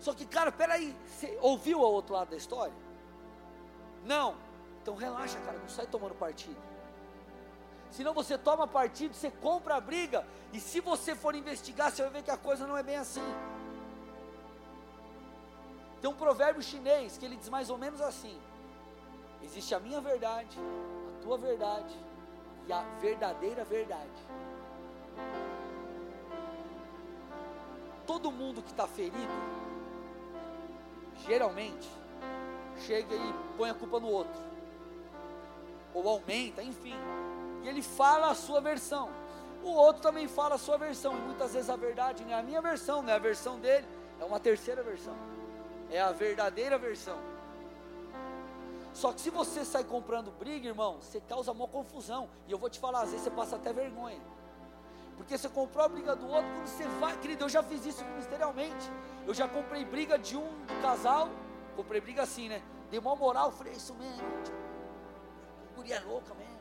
Só 0.00 0.12
que, 0.12 0.26
cara, 0.26 0.52
peraí, 0.52 0.94
você 1.06 1.38
ouviu 1.40 1.78
o 1.78 1.82
outro 1.82 2.14
lado 2.14 2.30
da 2.30 2.36
história? 2.36 2.74
Não. 4.04 4.36
Então 4.82 4.94
relaxa, 4.94 5.38
cara, 5.40 5.58
não 5.58 5.68
sai 5.68 5.86
tomando 5.86 6.14
partido. 6.14 6.60
Senão 7.90 8.12
você 8.12 8.36
toma 8.36 8.66
partido, 8.66 9.14
você 9.14 9.30
compra 9.30 9.76
a 9.76 9.80
briga, 9.80 10.26
e 10.52 10.58
se 10.60 10.80
você 10.80 11.14
for 11.14 11.34
investigar, 11.34 11.90
você 11.90 12.02
vai 12.02 12.10
ver 12.10 12.22
que 12.22 12.30
a 12.30 12.36
coisa 12.36 12.66
não 12.66 12.76
é 12.76 12.82
bem 12.82 12.96
assim. 12.96 13.24
Tem 16.00 16.10
um 16.10 16.14
provérbio 16.14 16.62
chinês 16.62 17.16
que 17.16 17.24
ele 17.24 17.36
diz 17.36 17.48
mais 17.48 17.70
ou 17.70 17.78
menos 17.78 18.00
assim: 18.00 18.38
existe 19.42 19.74
a 19.74 19.80
minha 19.80 20.00
verdade, 20.00 20.58
a 21.08 21.22
tua 21.22 21.38
verdade 21.38 21.96
e 22.66 22.72
a 22.72 22.82
verdadeira 23.00 23.64
verdade. 23.64 24.20
Todo 28.06 28.30
mundo 28.30 28.60
que 28.60 28.70
está 28.70 28.86
ferido, 28.86 29.32
geralmente, 31.26 31.88
chega 32.86 33.14
e 33.14 33.34
põe 33.56 33.70
a 33.70 33.74
culpa 33.74 34.00
no 34.00 34.08
outro, 34.08 34.40
ou 35.92 36.08
aumenta, 36.08 36.62
enfim. 36.62 36.94
E 37.62 37.68
ele 37.68 37.82
fala 37.82 38.30
a 38.30 38.34
sua 38.34 38.60
versão. 38.60 39.08
O 39.62 39.70
outro 39.70 40.02
também 40.02 40.28
fala 40.28 40.56
a 40.56 40.58
sua 40.58 40.76
versão, 40.76 41.16
e 41.16 41.20
muitas 41.20 41.54
vezes 41.54 41.70
a 41.70 41.76
verdade 41.76 42.24
não 42.24 42.32
é 42.32 42.34
a 42.34 42.42
minha 42.42 42.60
versão, 42.60 43.00
não 43.00 43.10
é 43.10 43.14
a 43.14 43.18
versão 43.18 43.58
dele, 43.58 43.86
é 44.20 44.24
uma 44.24 44.38
terceira 44.38 44.82
versão, 44.82 45.16
é 45.90 46.00
a 46.00 46.12
verdadeira 46.12 46.76
versão. 46.76 47.16
Só 48.92 49.12
que 49.12 49.20
se 49.20 49.30
você 49.30 49.64
sai 49.64 49.82
comprando 49.82 50.30
briga, 50.38 50.68
irmão, 50.68 50.98
você 51.00 51.20
causa 51.20 51.50
uma 51.50 51.66
confusão, 51.66 52.28
e 52.46 52.52
eu 52.52 52.58
vou 52.58 52.68
te 52.68 52.78
falar, 52.78 53.02
às 53.02 53.10
vezes 53.10 53.24
você 53.24 53.30
passa 53.30 53.56
até 53.56 53.72
vergonha, 53.72 54.20
porque 55.16 55.38
você 55.38 55.48
comprou 55.48 55.84
a 55.84 55.88
briga 55.88 56.16
do 56.16 56.26
outro, 56.26 56.50
quando 56.50 56.66
você 56.66 56.84
vai, 57.00 57.16
querido, 57.18 57.44
eu 57.44 57.48
já 57.48 57.62
fiz 57.62 57.84
isso 57.86 58.04
ministerialmente, 58.04 58.90
eu 59.26 59.34
já 59.34 59.48
comprei 59.48 59.84
briga 59.84 60.18
de 60.18 60.36
um 60.36 60.48
casal, 60.82 61.28
comprei 61.76 62.00
briga 62.00 62.22
assim, 62.22 62.48
né? 62.48 62.62
Dei 62.90 62.98
uma 62.98 63.16
moral, 63.16 63.50
falei, 63.52 63.72
é 63.72 63.76
isso 63.76 63.94
mesmo, 63.94 64.42
tipo, 64.42 64.56
guria 65.76 66.02
louca 66.04 66.34
mesmo. 66.34 66.54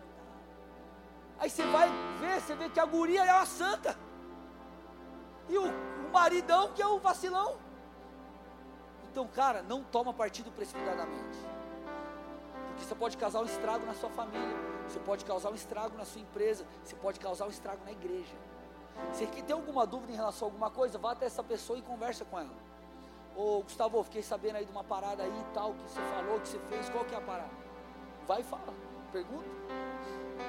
Aí 1.40 1.50
você 1.50 1.66
vai 1.66 1.90
ver, 2.20 2.42
você 2.42 2.56
vê 2.56 2.70
que 2.70 2.80
a 2.80 2.86
guria 2.86 3.26
é 3.26 3.34
uma 3.34 3.46
santa. 3.46 3.98
E 5.50 5.58
o, 5.58 5.66
o 5.66 6.12
maridão 6.12 6.72
que 6.74 6.82
é 6.82 6.88
o 6.88 7.00
vacilão. 7.00 7.58
Então, 9.12 9.28
cara, 9.28 9.62
não 9.62 9.84
toma 9.84 10.14
partido 10.14 10.52
precipitadamente. 10.52 11.38
Porque 12.68 12.86
você 12.86 12.96
pode 12.96 13.18
causar 13.18 13.42
um 13.42 13.46
estrago 13.46 13.86
na 13.86 13.94
sua 13.94 14.10
família, 14.10 14.58
você 14.88 15.00
pode 15.00 15.26
causar 15.26 15.50
um 15.50 15.56
estrago 15.56 15.98
na 15.98 16.06
sua 16.06 16.22
empresa, 16.22 16.66
você 16.84 16.96
pode 16.96 17.20
causar 17.20 17.46
um 17.46 17.50
estrago 17.50 17.84
na 17.86 17.92
igreja. 17.92 18.36
Se 19.12 19.26
tem 19.26 19.54
alguma 19.54 19.86
dúvida 19.86 20.12
em 20.12 20.16
relação 20.16 20.48
a 20.48 20.52
alguma 20.52 20.70
coisa, 20.70 20.98
vá 20.98 21.12
até 21.12 21.26
essa 21.26 21.44
pessoa 21.44 21.78
e 21.80 21.82
conversa 21.82 22.24
com 22.26 22.40
ela. 22.40 22.54
Ô 23.36 23.62
Gustavo, 23.64 24.04
fiquei 24.04 24.22
sabendo 24.22 24.58
aí 24.58 24.66
de 24.66 24.72
uma 24.72 24.84
parada 24.84 25.24
aí 25.24 25.30
e 25.30 25.54
tal, 25.54 25.74
que 25.74 25.90
você 25.90 26.02
falou, 26.02 26.40
que 26.40 26.48
você 26.48 26.60
fez, 26.60 26.90
qual 26.90 27.04
que 27.04 27.16
é 27.16 27.18
a 27.18 27.22
parada? 27.22 27.50
Vai 28.28 28.42
e 28.42 28.44
fala, 28.44 28.74
pergunta. 29.12 29.50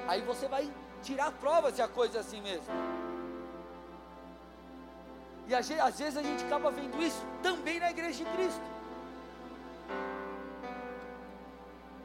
Aí 0.07 0.21
você 0.21 0.47
vai 0.49 0.71
tirar 1.03 1.33
provas 1.33 1.75
se 1.75 1.83
a 1.83 1.89
coisa 1.89 2.19
é 2.19 2.21
assim 2.21 2.41
mesmo. 2.43 2.67
E 5.47 5.55
às 5.55 5.69
vezes 5.69 6.17
a 6.17 6.23
gente 6.23 6.45
acaba 6.45 6.71
vendo 6.71 7.01
isso 7.03 7.23
também 7.43 7.79
na 7.79 7.91
igreja 7.91 8.25
de 8.25 8.31
Cristo. 8.31 8.61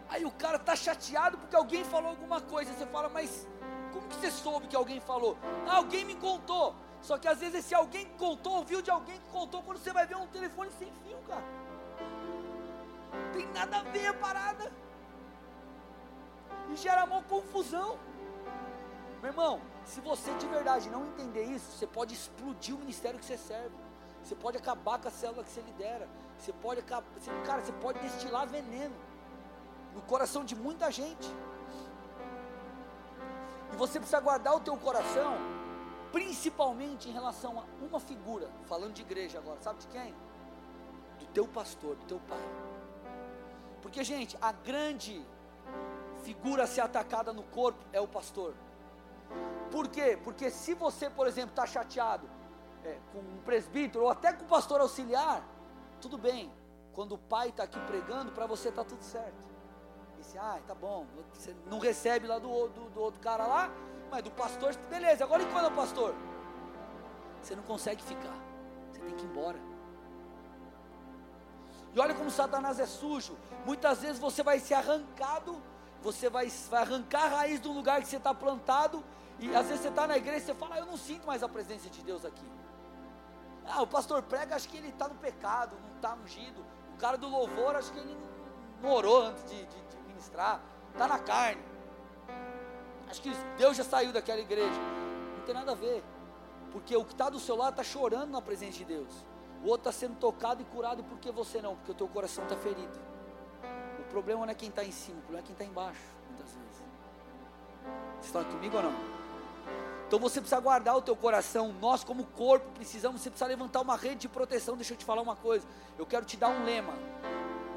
Aí 0.09 0.25
o 0.25 0.31
cara 0.31 0.57
está 0.57 0.75
chateado 0.75 1.37
porque 1.37 1.55
alguém 1.55 1.83
falou 1.83 2.09
alguma 2.09 2.41
coisa. 2.41 2.73
Você 2.73 2.85
fala, 2.87 3.09
mas 3.09 3.47
como 3.93 4.07
que 4.07 4.15
você 4.15 4.31
soube 4.31 4.67
que 4.67 4.75
alguém 4.75 4.99
falou? 4.99 5.37
Ah, 5.67 5.77
alguém 5.77 6.03
me 6.03 6.15
contou. 6.15 6.75
Só 7.01 7.17
que 7.17 7.27
às 7.27 7.39
vezes 7.39 7.59
esse 7.59 7.75
alguém 7.75 8.05
que 8.05 8.17
contou, 8.17 8.57
ouviu 8.57 8.81
de 8.81 8.89
alguém 8.89 9.19
que 9.19 9.29
contou, 9.29 9.61
quando 9.63 9.77
você 9.77 9.93
vai 9.93 10.05
ver 10.05 10.17
um 10.17 10.27
telefone 10.27 10.71
sem 10.79 10.91
fio, 11.03 11.17
cara. 11.27 11.43
Tem 13.33 13.45
nada 13.47 13.77
a 13.77 13.83
ver 13.83 14.07
a 14.07 14.13
parada. 14.13 14.71
E 16.69 16.75
gera 16.75 17.05
uma 17.05 17.21
confusão. 17.23 17.97
Meu 19.21 19.31
irmão, 19.31 19.61
se 19.85 20.01
você 20.01 20.33
de 20.33 20.47
verdade 20.47 20.89
não 20.89 21.05
entender 21.05 21.43
isso, 21.43 21.71
você 21.71 21.85
pode 21.85 22.15
explodir 22.15 22.75
o 22.75 22.79
ministério 22.79 23.19
que 23.19 23.25
você 23.25 23.37
serve. 23.37 23.75
Você 24.23 24.35
pode 24.35 24.57
acabar 24.57 24.99
com 24.99 25.07
a 25.07 25.11
célula 25.11 25.43
que 25.43 25.51
você 25.51 25.61
lidera. 25.61 26.07
Você 26.37 26.51
pode 26.53 26.81
cara, 26.81 27.03
você 27.61 27.71
pode 27.73 27.99
destilar 27.99 28.47
veneno 28.47 28.95
no 29.93 30.01
coração 30.01 30.43
de 30.43 30.55
muita 30.55 30.91
gente. 30.91 31.27
E 33.71 33.75
você 33.75 33.99
precisa 33.99 34.19
guardar 34.19 34.55
o 34.55 34.59
teu 34.59 34.75
coração, 34.77 35.35
principalmente 36.11 37.09
em 37.09 37.11
relação 37.11 37.59
a 37.59 37.63
uma 37.85 37.99
figura, 37.99 38.49
falando 38.67 38.93
de 38.93 39.01
igreja 39.01 39.37
agora, 39.37 39.61
sabe 39.61 39.79
de 39.79 39.87
quem? 39.87 40.13
Do 41.19 41.25
teu 41.27 41.47
pastor, 41.47 41.95
do 41.95 42.05
teu 42.05 42.19
pai. 42.27 42.41
Porque, 43.81 44.03
gente, 44.03 44.37
a 44.41 44.51
grande 44.51 45.25
figura 46.23 46.63
a 46.63 46.67
ser 46.67 46.81
atacada 46.81 47.31
no 47.31 47.43
corpo 47.43 47.83
é 47.93 48.01
o 48.01 48.07
pastor. 48.07 48.53
Por 49.71 49.87
quê? 49.87 50.17
Porque 50.23 50.49
se 50.49 50.73
você, 50.73 51.09
por 51.09 51.27
exemplo, 51.27 51.51
está 51.51 51.65
chateado 51.65 52.29
é, 52.83 52.97
com 53.11 53.19
um 53.19 53.41
presbítero 53.45 54.05
ou 54.05 54.09
até 54.09 54.33
com 54.33 54.43
o 54.43 54.47
pastor 54.47 54.81
auxiliar, 54.81 55.43
tudo 56.01 56.17
bem. 56.17 56.51
Quando 56.93 57.13
o 57.13 57.17
pai 57.17 57.49
está 57.49 57.63
aqui 57.63 57.79
pregando, 57.81 58.31
para 58.31 58.45
você 58.45 58.69
está 58.69 58.83
tudo 58.83 59.03
certo. 59.03 59.49
Disse, 60.19 60.37
ah, 60.37 60.59
tá 60.67 60.75
bom. 60.75 61.05
Você 61.33 61.55
não 61.67 61.79
recebe 61.79 62.27
lá 62.27 62.39
do, 62.39 62.67
do, 62.69 62.89
do 62.89 63.01
outro 63.01 63.19
cara 63.19 63.45
lá, 63.45 63.71
mas 64.11 64.23
do 64.23 64.31
pastor, 64.31 64.75
beleza. 64.89 65.23
Agora 65.23 65.43
e 65.43 65.45
quando 65.47 65.65
é 65.65 65.67
o 65.69 65.75
pastor? 65.75 66.15
Você 67.41 67.55
não 67.55 67.63
consegue 67.63 68.03
ficar. 68.03 68.35
Você 68.91 68.99
tem 68.99 69.15
que 69.15 69.23
ir 69.23 69.29
embora. 69.29 69.57
E 71.93 71.99
olha 71.99 72.13
como 72.13 72.29
Satanás 72.29 72.79
é 72.79 72.85
sujo. 72.85 73.37
Muitas 73.65 74.01
vezes 74.01 74.19
você 74.19 74.43
vai 74.43 74.59
ser 74.59 74.75
arrancado 74.75 75.61
você 76.01 76.29
vai, 76.29 76.47
vai 76.69 76.81
arrancar 76.81 77.25
a 77.25 77.37
raiz 77.37 77.59
do 77.59 77.71
lugar 77.71 78.01
que 78.01 78.07
você 78.07 78.17
está 78.17 78.33
plantado, 78.33 79.03
e 79.39 79.53
às 79.55 79.67
vezes 79.67 79.81
você 79.81 79.89
está 79.89 80.07
na 80.07 80.17
igreja 80.17 80.37
e 80.37 80.41
você 80.41 80.53
fala, 80.53 80.75
ah, 80.75 80.79
eu 80.79 80.85
não 80.85 80.97
sinto 80.97 81.25
mais 81.25 81.43
a 81.43 81.49
presença 81.49 81.89
de 81.89 82.01
Deus 82.01 82.25
aqui. 82.25 82.45
Ah, 83.65 83.81
o 83.81 83.87
pastor 83.87 84.21
prega, 84.23 84.55
acho 84.55 84.67
que 84.67 84.77
ele 84.77 84.89
está 84.89 85.07
no 85.07 85.15
pecado, 85.15 85.75
não 85.81 85.95
está 85.95 86.15
ungido. 86.15 86.65
O 86.95 86.97
cara 86.97 87.17
do 87.17 87.27
louvor, 87.29 87.75
acho 87.75 87.91
que 87.91 87.99
ele 87.99 88.17
não 88.81 88.91
orou 88.91 89.23
antes 89.23 89.43
de, 89.49 89.65
de, 89.65 89.81
de 89.81 89.97
ministrar, 90.19 90.61
está 90.91 91.07
na 91.07 91.17
carne. 91.17 91.61
Acho 93.09 93.21
que 93.21 93.31
Deus 93.57 93.77
já 93.77 93.83
saiu 93.83 94.11
daquela 94.11 94.39
igreja. 94.39 94.79
Não 95.37 95.45
tem 95.45 95.55
nada 95.55 95.71
a 95.71 95.75
ver. 95.75 96.03
Porque 96.71 96.95
o 96.95 97.03
que 97.03 97.13
está 97.13 97.29
do 97.29 97.39
seu 97.39 97.55
lado 97.55 97.71
está 97.71 97.83
chorando 97.83 98.29
na 98.29 98.41
presença 98.41 98.77
de 98.77 98.85
Deus. 98.85 99.11
O 99.63 99.69
outro 99.69 99.89
está 99.89 99.91
sendo 99.91 100.15
tocado 100.17 100.61
e 100.61 100.65
curado, 100.65 101.01
e 101.01 101.03
por 101.03 101.17
que 101.17 101.31
você 101.31 101.61
não? 101.61 101.75
Porque 101.75 101.91
o 101.91 101.95
teu 101.95 102.07
coração 102.07 102.43
está 102.43 102.55
ferido. 102.55 102.99
O 103.99 104.03
problema 104.11 104.45
não 104.45 104.51
é 104.51 104.55
quem 104.55 104.69
está 104.69 104.83
em 104.83 104.91
cima, 104.91 105.17
o 105.17 105.21
problema 105.21 105.43
é 105.43 105.47
quem 105.47 105.53
está 105.53 105.65
embaixo, 105.65 106.01
muitas 106.27 106.53
vezes. 106.53 106.83
Vocês 108.13 108.25
estão 108.25 108.43
comigo 108.45 108.77
ou 108.77 108.83
não? 108.83 108.93
Então 110.07 110.19
você 110.19 110.39
precisa 110.39 110.59
guardar 110.61 110.95
o 110.95 111.01
teu 111.01 111.15
coração. 111.15 111.73
Nós, 111.79 112.03
como 112.03 112.25
corpo, 112.25 112.67
precisamos. 112.71 113.21
Você 113.21 113.29
precisa 113.29 113.47
levantar 113.47 113.81
uma 113.81 113.95
rede 113.95 114.21
de 114.21 114.29
proteção. 114.29 114.75
Deixa 114.75 114.93
eu 114.93 114.97
te 114.97 115.05
falar 115.05 115.21
uma 115.21 115.35
coisa. 115.35 115.67
Eu 115.97 116.05
quero 116.05 116.25
te 116.25 116.35
dar 116.37 116.49
um 116.49 116.63
lema. 116.63 116.93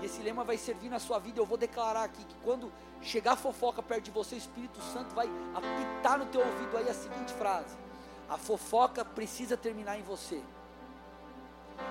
E 0.03 0.07
esse 0.07 0.21
lema 0.21 0.43
vai 0.43 0.59
servir 0.59 0.89
na 0.89 0.99
sua 0.99 1.21
vida. 1.21 1.39
Eu 1.39 1.47
vou 1.47 1.57
declarar 1.57 2.03
aqui 2.03 2.25
que 2.25 2.35
quando 2.43 2.73
chegar 3.01 3.37
fofoca 3.37 3.81
perto 3.81 4.05
de 4.07 4.11
você, 4.11 4.35
o 4.35 4.39
Espírito 4.39 4.81
Santo 4.81 5.15
vai 5.15 5.31
apitar 5.55 6.19
no 6.19 6.27
teu 6.27 6.45
ouvido 6.45 6.77
aí 6.77 6.89
a 6.89 6.95
seguinte 6.95 7.33
frase: 7.35 7.77
A 8.29 8.37
fofoca 8.37 9.05
precisa 9.05 9.57
terminar 9.57 9.97
em 9.97 10.03
você. 10.03 10.43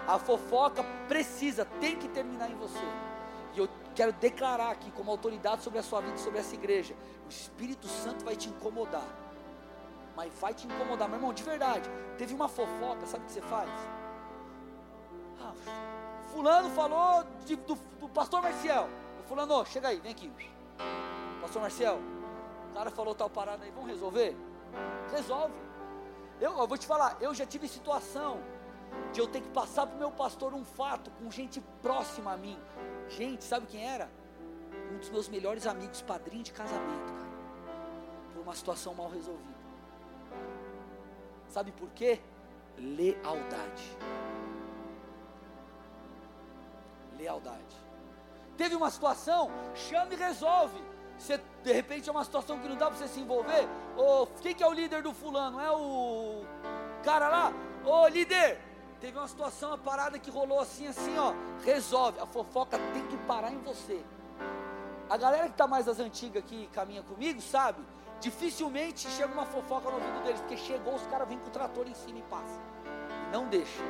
A 0.05 0.19
fofoca 0.19 0.83
precisa, 1.07 1.65
tem 1.79 1.95
que 1.95 2.09
terminar 2.09 2.51
em 2.51 2.55
você. 2.55 2.85
E 3.53 3.59
eu 3.59 3.69
quero 3.95 4.11
declarar 4.13 4.71
aqui, 4.71 4.91
como 4.91 5.09
autoridade 5.09 5.63
sobre 5.63 5.79
a 5.79 5.83
sua 5.83 6.01
vida, 6.01 6.17
sobre 6.17 6.39
essa 6.39 6.53
igreja: 6.53 6.93
o 7.25 7.29
Espírito 7.29 7.87
Santo 7.87 8.25
vai 8.25 8.35
te 8.35 8.49
incomodar. 8.49 9.07
Mas 10.17 10.33
vai 10.39 10.53
te 10.53 10.67
incomodar, 10.67 11.07
meu 11.07 11.17
irmão, 11.17 11.33
de 11.33 11.43
verdade. 11.43 11.89
Teve 12.17 12.33
uma 12.33 12.49
fofoca, 12.49 13.05
sabe 13.05 13.23
o 13.23 13.27
que 13.27 13.31
você 13.31 13.41
faz? 13.41 13.69
Ah, 15.39 15.53
fulano 16.31 16.69
falou 16.69 17.25
de, 17.45 17.55
do, 17.55 17.75
do, 17.99 18.09
pastor 18.09 18.41
Marcial. 18.41 18.89
O 19.19 19.23
fulano, 19.23 19.65
chega 19.65 19.89
aí, 19.89 19.99
vem 19.99 20.11
aqui. 20.11 20.31
Pastor 21.41 21.61
Marcial, 21.61 21.99
o 22.69 22.73
cara 22.73 22.89
falou 22.89 23.13
tal 23.13 23.29
parada 23.29 23.63
aí, 23.63 23.71
vamos 23.71 23.89
resolver? 23.89 24.35
Resolve. 25.11 25.53
Eu, 26.39 26.57
eu 26.57 26.67
vou 26.67 26.77
te 26.77 26.87
falar, 26.87 27.17
eu 27.21 27.33
já 27.33 27.45
tive 27.45 27.67
situação 27.67 28.39
de 29.13 29.19
eu 29.19 29.27
ter 29.27 29.41
que 29.41 29.49
passar 29.49 29.85
para 29.85 29.95
o 29.95 29.99
meu 29.99 30.11
pastor 30.11 30.53
um 30.53 30.65
fato 30.65 31.11
com 31.11 31.29
gente 31.29 31.61
próxima 31.81 32.33
a 32.33 32.37
mim. 32.37 32.57
Gente, 33.09 33.43
sabe 33.43 33.67
quem 33.67 33.87
era? 33.87 34.09
Um 34.91 34.97
dos 34.97 35.09
meus 35.09 35.27
melhores 35.29 35.67
amigos, 35.67 36.01
padrinho 36.01 36.43
de 36.43 36.51
casamento, 36.51 37.13
cara. 37.13 37.31
Por 38.33 38.41
uma 38.41 38.55
situação 38.55 38.93
mal 38.93 39.09
resolvida. 39.09 39.51
Sabe 41.47 41.71
por 41.71 41.89
quê? 41.89 42.19
Lealdade. 42.77 43.97
Lealdade. 47.21 47.75
Teve 48.57 48.75
uma 48.75 48.89
situação, 48.89 49.49
chama 49.75 50.13
e 50.13 50.17
resolve. 50.17 50.81
Você, 51.17 51.39
de 51.63 51.71
repente 51.71 52.09
é 52.09 52.11
uma 52.11 52.23
situação 52.23 52.59
que 52.59 52.67
não 52.67 52.75
dá 52.75 52.87
para 52.87 52.97
você 52.97 53.07
se 53.07 53.19
envolver. 53.19 53.67
Ou 53.95 54.27
quem 54.41 54.55
que 54.55 54.63
é 54.63 54.67
o 54.67 54.73
líder 54.73 55.03
do 55.03 55.13
fulano? 55.13 55.59
É 55.59 55.71
o 55.71 56.43
cara 57.03 57.29
lá? 57.29 57.53
Ô 57.85 58.07
líder, 58.07 58.59
Teve 59.01 59.17
uma 59.17 59.27
situação, 59.27 59.69
uma 59.69 59.79
parada 59.79 60.19
que 60.19 60.29
rolou 60.29 60.59
assim, 60.59 60.85
assim, 60.85 61.17
ó. 61.17 61.33
Resolve. 61.65 62.19
A 62.19 62.27
fofoca 62.27 62.77
tem 62.93 63.03
que 63.07 63.17
parar 63.25 63.51
em 63.51 63.57
você. 63.57 63.99
A 65.09 65.17
galera 65.17 65.45
que 65.45 65.53
está 65.53 65.65
mais 65.65 65.85
das 65.87 65.99
antigas 65.99 66.43
aqui 66.43 66.69
caminha 66.71 67.01
comigo, 67.01 67.41
sabe? 67.41 67.83
Dificilmente 68.19 69.09
chega 69.09 69.33
uma 69.33 69.47
fofoca 69.47 69.89
no 69.89 69.95
ouvido 69.95 70.23
deles, 70.23 70.39
porque 70.41 70.55
chegou, 70.55 70.93
os 70.93 71.07
caras 71.07 71.27
vêm 71.27 71.39
com 71.39 71.47
o 71.47 71.49
trator 71.49 71.87
em 71.87 71.95
cima 71.95 72.19
e 72.19 72.21
passa. 72.21 72.59
Não 73.31 73.47
deixa. 73.47 73.81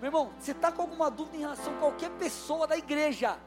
Meu 0.00 0.08
irmão, 0.08 0.30
você 0.38 0.50
está 0.50 0.70
com 0.70 0.82
alguma 0.82 1.10
dúvida 1.10 1.36
em 1.36 1.40
relação 1.40 1.74
a 1.74 1.78
qualquer 1.78 2.10
pessoa 2.12 2.66
da 2.66 2.76
igreja? 2.76 3.38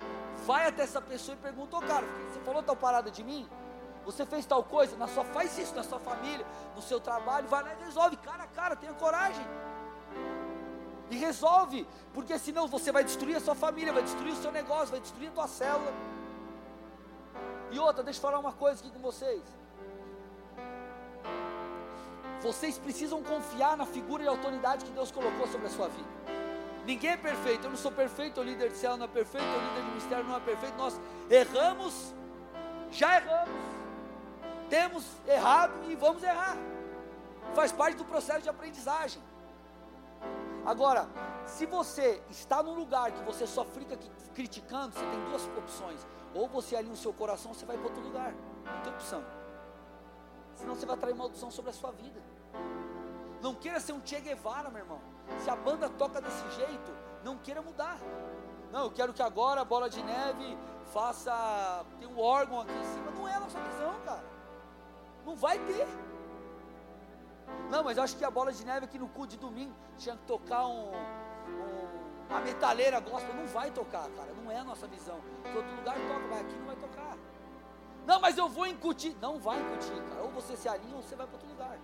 Vai 0.45 0.68
até 0.68 0.84
essa 0.84 1.00
pessoa 1.00 1.38
e 1.38 1.41
pergunta, 1.41 1.76
ô 1.76 1.80
oh, 1.80 1.82
cara, 1.82 2.06
você 2.28 2.39
falou 2.39 2.64
tal 2.64 2.76
parada 2.76 3.12
de 3.12 3.24
mim? 3.24 3.47
Você 4.06 4.26
fez 4.26 4.45
tal 4.45 4.64
coisa, 4.64 4.97
na 4.97 5.08
sua, 5.08 5.24
faz 5.26 5.56
isso 5.58 5.76
na 5.76 5.84
sua 5.84 6.00
família, 6.00 6.45
no 6.76 6.82
seu 6.82 7.00
trabalho, 7.00 7.47
vai 7.47 7.62
lá 7.62 7.74
e 7.74 7.84
resolve, 7.84 8.18
cara 8.18 8.43
a 8.43 8.47
cara, 8.47 8.76
tenha 8.76 8.93
coragem. 8.93 9.45
E 11.12 11.18
resolve, 11.18 11.88
porque 12.14 12.39
senão 12.39 12.68
você 12.68 12.91
vai 12.91 13.04
destruir 13.04 13.36
a 13.36 13.39
sua 13.39 13.54
família, 13.54 13.93
vai 13.93 14.02
destruir 14.02 14.34
o 14.34 14.41
seu 14.41 14.52
negócio, 14.52 14.88
vai 14.88 15.00
destruir 15.00 15.30
a 15.30 15.32
tua 15.32 15.47
célula. 15.47 15.93
E 17.72 17.78
outra, 17.78 18.02
deixa 18.04 18.18
eu 18.18 18.22
falar 18.22 18.39
uma 18.39 18.54
coisa 18.54 18.80
aqui 18.80 18.91
com 18.91 19.00
vocês. 19.00 19.43
Vocês 22.41 22.80
precisam 22.80 23.22
confiar 23.22 23.78
na 23.78 23.86
figura 23.86 24.24
e 24.24 24.28
autoridade 24.28 24.86
que 24.86 24.91
Deus 24.91 25.12
colocou 25.12 25.45
sobre 25.47 25.68
a 25.68 25.70
sua 25.70 25.88
vida. 25.89 26.39
Ninguém 26.90 27.12
é 27.12 27.18
perfeito, 27.18 27.66
eu 27.66 27.70
não 27.70 27.78
sou 27.78 27.92
perfeito, 27.92 28.42
o 28.42 28.44
líder 28.44 28.70
de 28.74 28.78
céu 28.84 28.98
não 28.98 29.06
é 29.06 29.08
perfeito, 29.08 29.46
o 29.46 29.60
líder 29.66 29.82
de 29.84 29.90
ministério 29.90 30.26
não 30.26 30.38
é 30.38 30.40
perfeito, 30.40 30.76
nós 30.76 31.00
erramos, 31.30 32.16
já 32.92 33.10
erramos 33.18 33.70
temos 34.70 35.04
errado 35.28 35.74
e 35.90 35.96
vamos 35.96 36.24
errar. 36.24 36.56
Faz 37.56 37.72
parte 37.72 37.98
do 37.98 38.06
processo 38.06 38.42
de 38.42 38.50
aprendizagem. 38.50 39.22
Agora, 40.66 41.10
se 41.46 41.66
você 41.66 42.22
está 42.30 42.62
num 42.62 42.76
lugar 42.76 43.12
que 43.12 43.24
você 43.24 43.48
só 43.48 43.66
fica 43.66 43.98
criticando, 44.36 44.94
você 44.94 45.06
tem 45.06 45.26
duas 45.26 45.46
opções. 45.58 46.06
Ou 46.36 46.48
você 46.48 46.76
alinha 46.76 46.94
o 46.94 46.98
seu 46.98 47.12
coração, 47.12 47.54
você 47.54 47.66
vai 47.66 47.76
para 47.78 47.88
outro 47.88 48.04
lugar. 48.04 48.34
Não 48.64 48.82
tem 48.84 48.94
opção. 48.94 49.24
Senão 50.56 50.76
você 50.76 50.86
vai 50.86 50.96
atrair 50.96 51.16
maldição 51.16 51.50
sobre 51.50 51.72
a 51.72 51.74
sua 51.74 51.92
vida. 51.92 52.22
Não 53.42 53.56
queira 53.56 53.80
ser 53.80 53.94
um 53.94 54.06
Che 54.06 54.20
Guevara, 54.22 54.70
meu 54.70 54.82
irmão. 54.82 55.00
Se 55.38 55.50
a 55.50 55.56
banda 55.56 55.90
toca 55.90 56.20
desse 56.22 56.50
jeito, 56.52 56.92
não 57.24 57.38
queira 57.38 57.62
mudar. 57.62 57.98
Não, 58.72 58.84
eu 58.86 58.92
quero 58.92 59.14
que 59.14 59.22
agora 59.22 59.62
a 59.62 59.66
bola 59.66 59.90
de 59.90 60.02
neve 60.04 60.58
faça. 60.94 61.86
Tem 62.00 62.08
um 62.08 62.20
órgão 62.20 62.62
aqui 62.62 62.74
em 62.74 62.84
cima. 62.84 63.12
Não 63.12 63.28
é 63.28 63.36
a 63.36 63.40
nossa 63.40 63.60
visão, 63.60 63.94
cara. 64.06 64.24
Não 65.26 65.36
vai 65.36 65.58
ter. 65.60 65.88
Não, 67.70 67.84
mas 67.84 67.98
eu 67.98 68.04
acho 68.04 68.16
que 68.16 68.24
a 68.24 68.32
bola 68.32 68.52
de 68.52 68.66
neve 68.66 68.86
aqui 68.86 69.00
no 69.00 69.10
cu 69.10 69.26
de 69.26 69.38
domingo 69.38 69.74
tinha 69.98 70.16
que 70.16 70.24
tocar 70.24 70.66
um, 70.68 70.92
um, 70.92 72.28
uma 72.30 72.40
metaleira 72.42 73.00
gospel. 73.00 73.34
Não 73.34 73.48
vai 73.48 73.72
tocar, 73.72 74.08
cara. 74.10 74.34
Não 74.34 74.52
é 74.52 74.58
a 74.58 74.64
nossa 74.64 74.88
visão. 74.88 75.20
Que 75.44 75.58
outro 75.58 75.76
lugar 75.76 75.96
toca, 75.96 76.28
mas 76.30 76.42
aqui 76.42 76.56
não 76.58 76.66
vai 76.68 76.76
tocar. 76.76 77.18
Não, 78.06 78.20
mas 78.20 78.38
eu 78.38 78.48
vou 78.48 78.68
incutir. 78.68 79.16
Não 79.20 79.40
vai 79.40 79.60
incutir, 79.60 80.02
cara. 80.10 80.22
Ou 80.24 80.30
você 80.30 80.56
se 80.56 80.68
alinha 80.70 80.96
ou 80.96 81.02
você 81.02 81.16
vai 81.16 81.26
para 81.26 81.36
outro 81.36 81.50
lugar. 81.50 81.78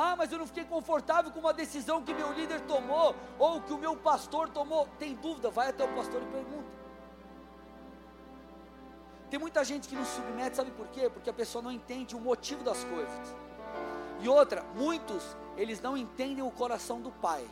Ah, 0.00 0.14
mas 0.16 0.30
eu 0.30 0.38
não 0.38 0.46
fiquei 0.46 0.64
confortável 0.64 1.32
com 1.32 1.40
uma 1.40 1.52
decisão 1.52 2.00
que 2.00 2.14
meu 2.14 2.32
líder 2.32 2.60
tomou, 2.60 3.16
ou 3.36 3.60
que 3.60 3.72
o 3.72 3.78
meu 3.78 3.96
pastor 3.96 4.48
tomou. 4.48 4.86
Tem 4.96 5.12
dúvida? 5.12 5.50
Vai 5.50 5.70
até 5.70 5.82
o 5.84 5.88
pastor 5.88 6.22
e 6.22 6.26
pergunta. 6.26 6.70
Tem 9.28 9.40
muita 9.40 9.64
gente 9.64 9.88
que 9.88 9.96
não 9.96 10.04
submete, 10.04 10.54
sabe 10.54 10.70
por 10.70 10.86
quê? 10.86 11.10
Porque 11.10 11.28
a 11.28 11.32
pessoa 11.32 11.60
não 11.60 11.72
entende 11.72 12.14
o 12.14 12.20
motivo 12.20 12.62
das 12.62 12.84
coisas. 12.84 13.36
E 14.20 14.28
outra, 14.28 14.62
muitos, 14.76 15.36
eles 15.56 15.80
não 15.80 15.96
entendem 15.96 16.44
o 16.44 16.50
coração 16.52 17.00
do 17.00 17.10
pai. 17.10 17.44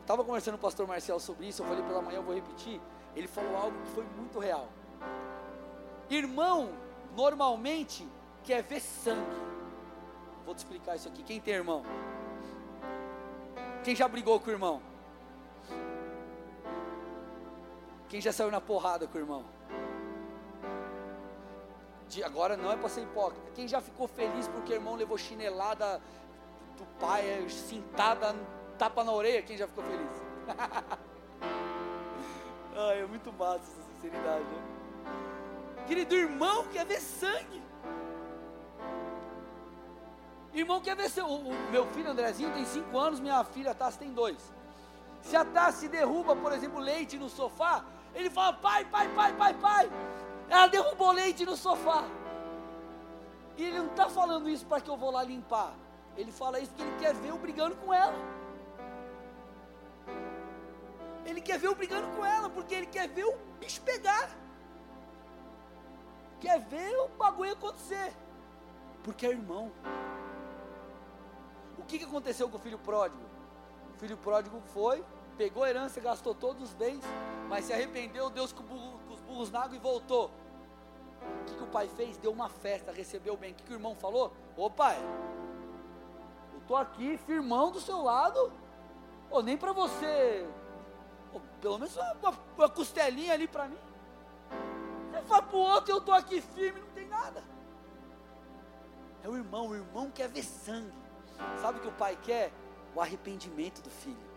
Estava 0.00 0.22
conversando 0.22 0.54
com 0.54 0.60
o 0.60 0.68
pastor 0.70 0.86
Marcelo 0.86 1.18
sobre 1.18 1.48
isso, 1.48 1.60
eu 1.60 1.66
falei 1.66 1.82
pela 1.82 2.00
manhã, 2.00 2.18
eu 2.18 2.22
vou 2.22 2.36
repetir. 2.36 2.80
Ele 3.16 3.26
falou 3.26 3.56
algo 3.56 3.76
que 3.82 3.88
foi 3.88 4.04
muito 4.16 4.38
real. 4.38 4.68
Irmão, 6.08 6.70
normalmente, 7.16 8.06
quer 8.44 8.62
ver 8.62 8.78
sangue. 8.80 9.53
Vou 10.44 10.54
te 10.54 10.58
explicar 10.58 10.96
isso 10.96 11.08
aqui. 11.08 11.22
Quem 11.22 11.40
tem 11.40 11.54
irmão? 11.54 11.82
Quem 13.82 13.96
já 13.96 14.06
brigou 14.06 14.38
com 14.38 14.48
o 14.48 14.52
irmão? 14.52 14.80
Quem 18.08 18.20
já 18.20 18.32
saiu 18.32 18.50
na 18.50 18.60
porrada 18.60 19.06
com 19.06 19.18
o 19.18 19.20
irmão? 19.20 19.44
De, 22.08 22.22
agora 22.22 22.56
não 22.56 22.70
é 22.70 22.76
para 22.76 22.88
ser 22.88 23.02
hipócrita. 23.02 23.50
Quem 23.54 23.66
já 23.66 23.80
ficou 23.80 24.06
feliz 24.06 24.46
porque 24.48 24.72
o 24.72 24.76
irmão 24.76 24.94
levou 24.94 25.18
chinelada 25.18 26.00
do 26.76 26.84
pai, 27.00 27.48
cintada, 27.48 28.34
tapa 28.78 29.02
na 29.02 29.12
orelha? 29.12 29.42
Quem 29.42 29.56
já 29.56 29.66
ficou 29.66 29.82
feliz? 29.82 30.22
Ai, 32.76 33.00
é 33.00 33.06
muito 33.06 33.32
massa 33.32 33.62
essa 33.62 33.82
sinceridade. 33.94 34.44
Né? 34.44 34.62
Querido 35.86 36.14
irmão, 36.14 36.66
quer 36.68 36.84
ver 36.84 37.00
sangue. 37.00 37.63
Irmão 40.54 40.80
quer 40.80 40.94
ver 40.96 41.10
sangue. 41.10 41.30
O, 41.30 41.50
o 41.50 41.70
meu 41.70 41.86
filho 41.88 42.10
Andrezinho 42.10 42.52
tem 42.52 42.64
5 42.64 42.96
anos, 42.96 43.20
minha 43.20 43.42
filha 43.44 43.74
Tassi 43.74 43.98
tem 43.98 44.12
2. 44.12 44.36
Se 45.22 45.36
a 45.36 45.44
Tassi 45.44 45.88
derruba, 45.88 46.36
por 46.36 46.52
exemplo, 46.52 46.78
leite 46.78 47.18
no 47.18 47.28
sofá, 47.28 47.84
ele 48.14 48.30
fala: 48.30 48.52
pai, 48.52 48.84
pai, 48.84 49.08
pai, 49.14 49.32
pai, 49.32 49.54
pai. 49.54 49.90
Ela 50.48 50.66
derrubou 50.68 51.10
leite 51.12 51.44
no 51.44 51.56
sofá. 51.56 52.04
E 53.56 53.64
ele 53.64 53.78
não 53.78 53.86
está 53.86 54.08
falando 54.08 54.48
isso 54.48 54.66
para 54.66 54.80
que 54.80 54.90
eu 54.90 54.96
vou 54.96 55.10
lá 55.10 55.22
limpar. 55.22 55.74
Ele 56.16 56.30
fala 56.30 56.60
isso 56.60 56.70
porque 56.70 56.82
ele 56.82 56.98
quer 56.98 57.14
ver 57.14 57.30
eu 57.30 57.38
brigando 57.38 57.76
com 57.76 57.92
ela. 57.92 58.14
Ele 61.24 61.40
quer 61.40 61.58
ver 61.58 61.68
eu 61.68 61.74
brigando 61.74 62.06
com 62.16 62.24
ela, 62.24 62.50
porque 62.50 62.74
ele 62.74 62.86
quer 62.86 63.08
ver 63.08 63.24
o 63.24 63.36
bicho 63.58 63.80
pegar. 63.80 64.28
Quer 66.40 66.60
ver 66.60 66.94
o 66.98 67.08
bagulho 67.08 67.52
acontecer. 67.52 68.12
Porque 69.02 69.26
é 69.26 69.30
irmão. 69.30 69.72
O 71.84 71.86
que, 71.86 72.02
aconteceu 72.02 72.48
com 72.48 72.56
o 72.56 72.60
filho 72.60 72.78
pródigo? 72.78 73.22
O 73.94 73.98
filho 73.98 74.16
pródigo 74.16 74.58
foi, 74.72 75.04
pegou 75.36 75.64
a 75.64 75.68
herança, 75.68 76.00
gastou 76.00 76.34
todos 76.34 76.62
os 76.62 76.72
bens, 76.72 77.04
mas 77.46 77.66
se 77.66 77.74
arrependeu, 77.74 78.30
Deus 78.30 78.54
com, 78.54 78.62
burro, 78.62 78.98
com 79.06 79.12
os 79.12 79.20
burros 79.20 79.50
na 79.50 79.64
água 79.64 79.76
e 79.76 79.78
voltou. 79.78 80.30
O 81.42 81.44
que, 81.44 81.62
o 81.62 81.66
pai 81.66 81.86
fez? 81.88 82.16
Deu 82.16 82.32
uma 82.32 82.48
festa, 82.48 82.90
recebeu 82.90 83.36
bem. 83.36 83.52
O 83.52 83.54
que, 83.54 83.70
o 83.70 83.74
irmão 83.74 83.94
falou? 83.94 84.32
Ô 84.56 84.70
pai, 84.70 84.96
eu 86.54 86.60
estou 86.60 86.76
aqui 86.78 87.18
firmão 87.18 87.70
do 87.70 87.80
seu 87.82 88.02
lado, 88.02 88.50
ou 89.30 89.42
nem 89.42 89.58
para 89.58 89.74
você, 89.74 90.48
pelo 91.60 91.78
menos 91.78 91.94
uma, 91.94 92.12
uma, 92.14 92.38
uma 92.56 92.68
costelinha 92.70 93.34
ali 93.34 93.46
para 93.46 93.68
mim. 93.68 93.78
Você 95.10 95.20
fala 95.20 95.42
para 95.42 95.56
o 95.56 95.60
outro, 95.60 95.92
eu 95.92 95.98
estou 95.98 96.14
aqui 96.14 96.40
firme, 96.40 96.80
não 96.80 96.88
tem 96.92 97.06
nada. 97.06 97.44
É 99.22 99.28
o 99.28 99.36
irmão, 99.36 99.68
o 99.68 99.74
irmão 99.74 100.10
quer 100.10 100.30
ver 100.30 100.42
sangue. 100.42 101.03
Sabe 101.60 101.78
o 101.78 101.82
que 101.82 101.88
o 101.88 101.92
pai 101.92 102.18
quer? 102.22 102.52
O 102.94 103.00
arrependimento 103.00 103.82
do 103.82 103.90
filho. 103.90 104.34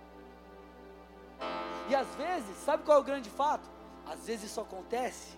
E 1.90 1.96
às 1.96 2.08
vezes, 2.16 2.58
sabe 2.58 2.84
qual 2.84 2.98
é 2.98 3.02
o 3.02 3.04
grande 3.04 3.30
fato? 3.30 3.70
Às 4.06 4.26
vezes 4.26 4.52
isso 4.52 4.62
acontece 4.62 5.38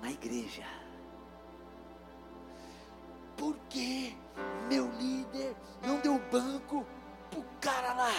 na 0.00 0.10
igreja. 0.10 0.64
Por 3.36 3.56
que 3.68 4.16
meu 4.68 4.90
líder 4.92 5.56
não 5.82 5.98
deu 6.00 6.18
banco 6.30 6.86
pro 7.30 7.44
cara 7.60 7.94
lá? 7.94 8.12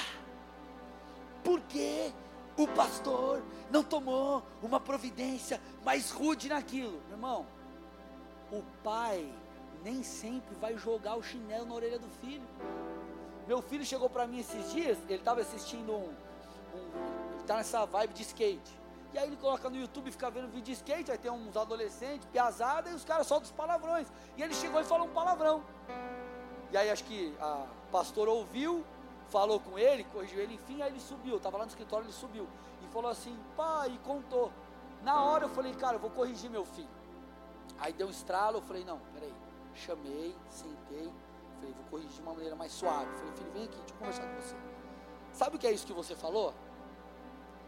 Por 1.43 1.61
que 1.61 2.13
o 2.57 2.67
pastor 2.67 3.43
não 3.69 3.83
tomou 3.83 4.43
uma 4.61 4.79
providência 4.79 5.61
mais 5.83 6.11
rude 6.11 6.49
naquilo? 6.49 7.01
Irmão, 7.09 7.45
o 8.51 8.63
pai 8.83 9.31
nem 9.83 10.03
sempre 10.03 10.55
vai 10.55 10.77
jogar 10.77 11.15
o 11.15 11.23
chinelo 11.23 11.65
na 11.65 11.75
orelha 11.75 11.99
do 11.99 12.07
filho. 12.07 12.47
Meu 13.47 13.61
filho 13.61 13.83
chegou 13.83 14.09
para 14.09 14.27
mim 14.27 14.39
esses 14.39 14.71
dias, 14.71 14.97
ele 15.09 15.19
estava 15.19 15.41
assistindo 15.41 15.91
um, 15.91 16.09
um 16.75 17.31
ele 17.31 17.41
está 17.41 17.55
nessa 17.55 17.85
vibe 17.85 18.13
de 18.13 18.21
skate. 18.21 18.81
E 19.13 19.17
aí 19.17 19.27
ele 19.27 19.35
coloca 19.35 19.69
no 19.69 19.75
YouTube 19.75 20.07
e 20.07 20.11
fica 20.11 20.29
vendo 20.29 20.47
vídeo 20.47 20.63
de 20.63 20.71
skate, 20.73 21.11
aí 21.11 21.17
tem 21.17 21.29
uns 21.29 21.57
adolescentes, 21.57 22.25
piazada, 22.31 22.89
e 22.89 22.93
os 22.93 23.03
caras 23.03 23.27
soltam 23.27 23.45
os 23.45 23.51
palavrões. 23.51 24.07
E 24.37 24.41
ele 24.41 24.53
chegou 24.53 24.79
e 24.79 24.85
falou 24.85 25.07
um 25.07 25.11
palavrão. 25.11 25.61
E 26.71 26.77
aí 26.77 26.89
acho 26.89 27.03
que 27.03 27.35
a 27.41 27.65
pastora 27.91 28.31
ouviu, 28.31 28.85
falou 29.29 29.59
com 29.59 29.77
ele, 29.77 30.05
corrigiu 30.05 30.39
ele, 30.39 30.53
enfim, 30.53 30.81
aí 30.81 30.89
ele 30.91 31.01
subiu. 31.01 31.37
Estava 31.37 31.57
lá 31.57 31.65
no 31.65 31.69
escritório, 31.69 32.05
ele 32.05 32.13
subiu. 32.13 32.47
E 32.81 32.87
falou 32.87 33.11
assim, 33.11 33.37
pai, 33.57 33.89
e 33.89 33.97
contou. 33.99 34.49
Na 35.03 35.21
hora 35.23 35.45
eu 35.45 35.49
falei, 35.49 35.73
cara, 35.73 35.97
eu 35.97 35.99
vou 35.99 36.09
corrigir 36.09 36.49
meu 36.49 36.63
filho. 36.63 36.89
Aí 37.79 37.91
deu 37.91 38.07
um 38.07 38.11
estralo, 38.11 38.59
eu 38.59 38.61
falei, 38.61 38.85
não, 38.85 38.99
peraí. 39.13 39.33
Chamei, 39.73 40.35
sentei, 40.49 41.11
falei, 41.55 41.73
vou 41.73 41.85
corrigir 41.89 42.11
de 42.11 42.21
uma 42.21 42.33
maneira 42.33 42.55
mais 42.55 42.71
suave. 42.71 43.11
Falei, 43.17 43.33
filho, 43.33 43.51
vem 43.51 43.63
aqui, 43.63 43.77
deixa 43.77 43.93
eu 43.93 43.97
conversar 43.97 44.27
com 44.27 44.41
você. 44.41 44.55
Sabe 45.33 45.55
o 45.55 45.59
que 45.59 45.67
é 45.67 45.71
isso 45.71 45.85
que 45.85 45.93
você 45.93 46.15
falou? 46.15 46.53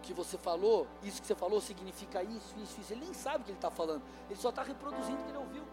que 0.04 0.14
você 0.14 0.38
falou, 0.38 0.86
isso 1.02 1.22
que 1.22 1.28
você 1.28 1.34
falou 1.34 1.62
significa 1.62 2.22
isso, 2.22 2.54
isso, 2.62 2.80
isso. 2.80 2.94
Ele 2.94 3.06
nem 3.06 3.14
sabe 3.14 3.38
o 3.38 3.44
que 3.46 3.52
ele 3.52 3.58
está 3.58 3.72
falando. 3.72 4.04
Ele 4.30 4.38
só 4.38 4.50
está 4.50 4.62
reproduzindo 4.62 5.22
o 5.22 5.24
que 5.24 5.32
ele 5.32 5.38
ouviu. 5.38 5.64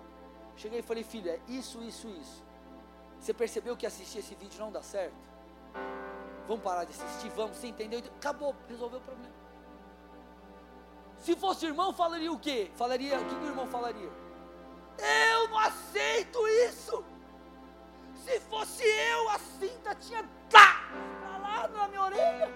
Cheguei 0.57 0.78
e 0.78 0.83
falei, 0.83 1.03
filho, 1.03 1.28
é 1.31 1.41
isso, 1.49 1.83
isso, 1.83 2.09
isso. 2.09 2.43
Você 3.18 3.35
percebeu 3.35 3.76
que 3.76 3.87
assistir 3.87 4.18
esse 4.20 4.35
vídeo 4.35 4.59
não 4.59 4.70
dá 4.70 4.83
certo? 4.83 5.14
Vamos 6.47 6.62
parar 6.62 6.85
de 6.85 6.93
assistir, 6.93 7.28
vamos, 7.31 7.57
você 7.57 7.66
entendeu? 7.66 8.01
Acabou, 8.16 8.55
resolveu 8.68 8.99
o 8.99 9.03
problema. 9.03 9.35
Se 11.18 11.37
fosse 11.37 11.66
irmão, 11.66 11.93
falaria 11.93 12.33
o 12.33 12.39
quê? 12.39 12.70
Falaria, 12.76 13.20
o 13.20 13.24
que 13.26 13.35
o 13.35 13.47
irmão 13.47 13.66
falaria? 13.66 14.11
Eu 15.03 15.48
não 15.48 15.59
aceito 15.59 16.46
isso! 16.68 17.05
Se 18.24 18.38
fosse 18.40 18.84
eu, 18.84 19.28
a 19.30 19.38
cinta 19.38 19.94
tinha 19.94 20.24
lá 20.53 21.68
na 21.68 21.88
minha 21.88 22.03
orelha. 22.03 22.48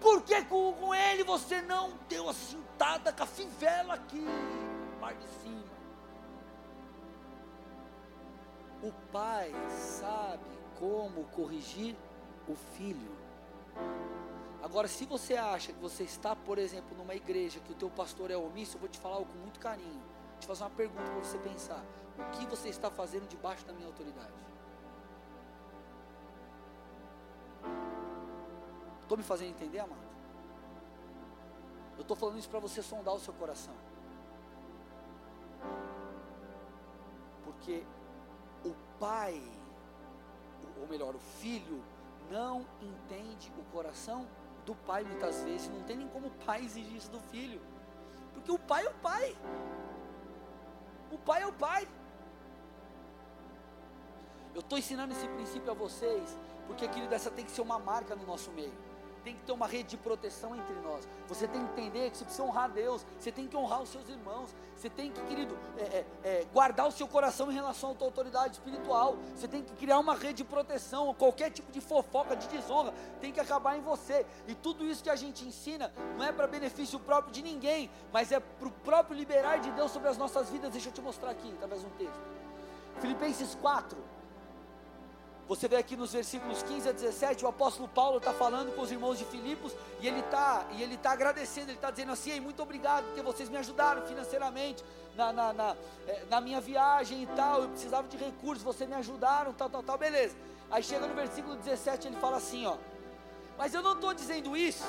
Por 0.00 0.22
que 0.22 0.44
com, 0.44 0.72
com 0.74 0.94
ele 0.94 1.24
você 1.24 1.62
não 1.62 1.92
deu 2.08 2.28
a 2.28 2.34
cintada 2.34 3.12
com 3.12 3.22
a 3.22 3.26
fivela 3.26 3.94
aqui, 3.94 4.24
mar 5.00 5.14
de 5.14 5.26
cima? 5.26 5.64
O 8.82 8.92
pai 9.10 9.50
sabe 9.70 10.44
como 10.78 11.24
corrigir 11.26 11.96
o 12.46 12.54
filho. 12.76 13.16
Agora, 14.62 14.88
se 14.88 15.06
você 15.06 15.36
acha 15.36 15.72
que 15.72 15.80
você 15.80 16.04
está, 16.04 16.36
por 16.36 16.58
exemplo, 16.58 16.96
numa 16.96 17.14
igreja 17.14 17.60
que 17.60 17.72
o 17.72 17.74
teu 17.74 17.88
pastor 17.88 18.30
é 18.30 18.36
omisso, 18.36 18.76
eu 18.76 18.80
vou 18.80 18.88
te 18.88 18.98
falar 18.98 19.16
algo 19.16 19.32
com 19.32 19.38
muito 19.38 19.60
carinho. 19.60 20.03
Te 20.44 20.48
fazer 20.48 20.64
uma 20.64 20.70
pergunta 20.70 21.10
para 21.10 21.24
você 21.24 21.38
pensar. 21.38 21.82
O 22.18 22.30
que 22.32 22.44
você 22.44 22.68
está 22.68 22.90
fazendo 22.90 23.26
debaixo 23.26 23.64
da 23.64 23.72
minha 23.72 23.86
autoridade? 23.86 24.34
Estou 29.00 29.16
me 29.16 29.24
fazendo 29.24 29.48
entender, 29.48 29.78
amado? 29.78 30.04
Eu 31.96 32.02
estou 32.02 32.14
falando 32.14 32.38
isso 32.38 32.50
para 32.50 32.58
você 32.60 32.82
sondar 32.82 33.14
o 33.14 33.20
seu 33.20 33.32
coração. 33.32 33.72
Porque 37.42 37.82
o 38.66 38.74
pai, 39.00 39.42
ou 40.78 40.86
melhor, 40.86 41.14
o 41.14 41.20
filho, 41.40 41.82
não 42.30 42.66
entende 42.82 43.50
o 43.58 43.64
coração 43.72 44.28
do 44.66 44.74
pai 44.74 45.04
muitas 45.04 45.42
vezes. 45.42 45.70
Não 45.70 45.82
tem 45.84 45.96
nem 45.96 46.08
como 46.08 46.26
o 46.26 46.44
pai 46.44 46.62
exigir 46.62 46.96
isso 46.98 47.10
do 47.10 47.18
filho. 47.18 47.62
Porque 48.34 48.52
o 48.52 48.58
pai 48.58 48.84
é 48.84 48.90
o 48.90 48.94
pai. 48.96 49.34
O 51.14 51.18
pai 51.18 51.42
é 51.42 51.46
o 51.46 51.52
pai. 51.52 51.88
Eu 54.54 54.60
estou 54.60 54.78
ensinando 54.78 55.12
esse 55.12 55.26
princípio 55.28 55.70
a 55.70 55.74
vocês, 55.74 56.36
porque, 56.66 56.86
querido, 56.88 57.14
essa 57.14 57.30
tem 57.30 57.44
que 57.44 57.52
ser 57.52 57.62
uma 57.62 57.78
marca 57.78 58.16
no 58.16 58.26
nosso 58.26 58.50
meio 58.50 58.72
tem 59.24 59.34
que 59.34 59.42
ter 59.42 59.52
uma 59.52 59.66
rede 59.66 59.90
de 59.90 59.96
proteção 59.96 60.54
entre 60.54 60.74
nós. 60.84 61.08
Você 61.28 61.48
tem 61.48 61.64
que 61.66 61.72
entender 61.72 62.10
que 62.10 62.18
você 62.18 62.24
precisa 62.24 62.46
honrar 62.46 62.70
Deus, 62.70 63.04
você 63.18 63.32
tem 63.32 63.48
que 63.48 63.56
honrar 63.56 63.82
os 63.82 63.88
seus 63.88 64.06
irmãos, 64.08 64.54
você 64.76 64.90
tem 64.90 65.10
que, 65.10 65.20
querido, 65.22 65.56
é, 65.78 65.82
é, 65.82 66.06
é, 66.24 66.46
guardar 66.52 66.86
o 66.86 66.92
seu 66.92 67.08
coração 67.08 67.50
em 67.50 67.54
relação 67.54 67.92
à 67.92 67.94
tua 67.94 68.06
autoridade 68.06 68.54
espiritual. 68.54 69.16
Você 69.34 69.48
tem 69.48 69.62
que 69.62 69.72
criar 69.76 69.98
uma 69.98 70.14
rede 70.14 70.34
de 70.34 70.44
proteção. 70.44 71.14
Qualquer 71.14 71.50
tipo 71.50 71.72
de 71.72 71.80
fofoca, 71.80 72.36
de 72.36 72.46
desonra, 72.48 72.92
tem 73.20 73.32
que 73.32 73.40
acabar 73.40 73.78
em 73.78 73.80
você. 73.80 74.26
E 74.46 74.54
tudo 74.54 74.84
isso 74.84 75.02
que 75.02 75.10
a 75.10 75.16
gente 75.16 75.44
ensina 75.44 75.90
não 76.18 76.24
é 76.24 76.32
para 76.32 76.46
benefício 76.46 76.98
próprio 77.00 77.32
de 77.32 77.42
ninguém, 77.42 77.90
mas 78.12 78.30
é 78.30 78.40
para 78.40 78.68
o 78.68 78.70
próprio 78.70 79.16
liberar 79.16 79.58
de 79.58 79.70
Deus 79.70 79.90
sobre 79.90 80.08
as 80.08 80.18
nossas 80.18 80.50
vidas. 80.50 80.70
Deixa 80.70 80.88
eu 80.88 80.92
te 80.92 81.00
mostrar 81.00 81.30
aqui, 81.30 81.50
através 81.54 81.80
de 81.80 81.86
um 81.86 81.90
texto. 81.90 82.20
Filipenses 83.00 83.54
4, 83.56 83.98
você 85.46 85.68
vê 85.68 85.76
aqui 85.76 85.94
nos 85.94 86.12
versículos 86.12 86.62
15 86.62 86.88
a 86.88 86.92
17, 86.92 87.44
o 87.44 87.48
apóstolo 87.48 87.86
Paulo 87.86 88.16
está 88.16 88.32
falando 88.32 88.74
com 88.74 88.80
os 88.80 88.90
irmãos 88.90 89.18
de 89.18 89.26
Filipos 89.26 89.74
e 90.00 90.08
ele 90.08 90.20
está 90.20 90.66
e 90.72 90.82
ele 90.82 90.96
tá 90.96 91.12
agradecendo, 91.12 91.68
ele 91.68 91.76
está 91.76 91.90
dizendo 91.90 92.12
assim, 92.12 92.40
muito 92.40 92.62
obrigado, 92.62 93.04
porque 93.06 93.20
vocês 93.20 93.50
me 93.50 93.58
ajudaram 93.58 94.06
financeiramente 94.06 94.82
na, 95.14 95.32
na, 95.32 95.52
na, 95.52 95.76
eh, 96.08 96.24
na, 96.30 96.40
minha 96.40 96.60
viagem 96.60 97.22
e 97.22 97.26
tal, 97.26 97.62
eu 97.62 97.68
precisava 97.68 98.08
de 98.08 98.16
recursos, 98.16 98.64
vocês 98.64 98.88
me 98.88 98.96
ajudaram, 98.96 99.52
tal, 99.52 99.68
tal, 99.68 99.82
tal, 99.82 99.98
beleza. 99.98 100.34
Aí 100.70 100.82
chega 100.82 101.06
no 101.06 101.14
versículo 101.14 101.56
17, 101.56 102.08
ele 102.08 102.16
fala 102.16 102.38
assim, 102.38 102.66
ó, 102.66 102.76
mas 103.58 103.74
eu 103.74 103.82
não 103.82 103.92
estou 103.92 104.14
dizendo 104.14 104.56
isso, 104.56 104.84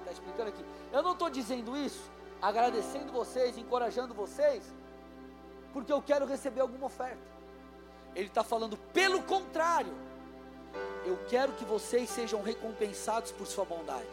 está 0.00 0.12
explicando 0.12 0.48
aqui, 0.48 0.64
eu 0.92 1.02
não 1.02 1.12
estou 1.12 1.30
dizendo 1.30 1.76
isso, 1.76 2.10
agradecendo 2.42 3.12
vocês, 3.12 3.56
encorajando 3.56 4.12
vocês, 4.12 4.64
porque 5.72 5.92
eu 5.92 6.02
quero 6.02 6.26
receber 6.26 6.60
alguma 6.60 6.86
oferta. 6.86 7.37
Ele 8.14 8.26
está 8.26 8.42
falando, 8.42 8.76
pelo 8.92 9.22
contrário, 9.22 9.92
eu 11.04 11.18
quero 11.28 11.52
que 11.52 11.64
vocês 11.64 12.08
sejam 12.10 12.42
recompensados 12.42 13.32
por 13.32 13.46
sua 13.46 13.64
bondade. 13.64 14.06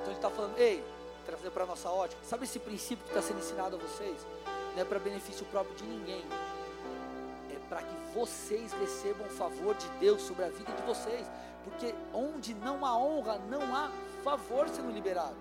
Então 0.00 0.06
ele 0.06 0.16
está 0.16 0.30
falando, 0.30 0.56
ei, 0.58 0.84
trazer 1.26 1.50
para 1.50 1.64
a 1.64 1.66
nossa 1.66 1.88
ótica, 1.88 2.20
sabe 2.24 2.44
esse 2.44 2.58
princípio 2.58 3.04
que 3.04 3.10
está 3.10 3.22
sendo 3.22 3.38
ensinado 3.38 3.76
a 3.76 3.78
vocês? 3.78 4.26
Não 4.74 4.82
é 4.82 4.84
para 4.84 4.98
benefício 4.98 5.46
próprio 5.46 5.74
de 5.76 5.84
ninguém, 5.84 6.24
é 7.50 7.58
para 7.68 7.82
que 7.82 7.94
vocês 8.14 8.72
recebam 8.72 9.26
o 9.26 9.30
favor 9.30 9.74
de 9.74 9.88
Deus 10.00 10.22
sobre 10.22 10.44
a 10.44 10.48
vida 10.48 10.72
de 10.72 10.82
vocês, 10.82 11.26
porque 11.64 11.94
onde 12.12 12.54
não 12.54 12.84
há 12.84 12.96
honra, 12.96 13.38
não 13.48 13.74
há 13.74 13.90
favor 14.22 14.68
sendo 14.68 14.90
liberado. 14.90 15.36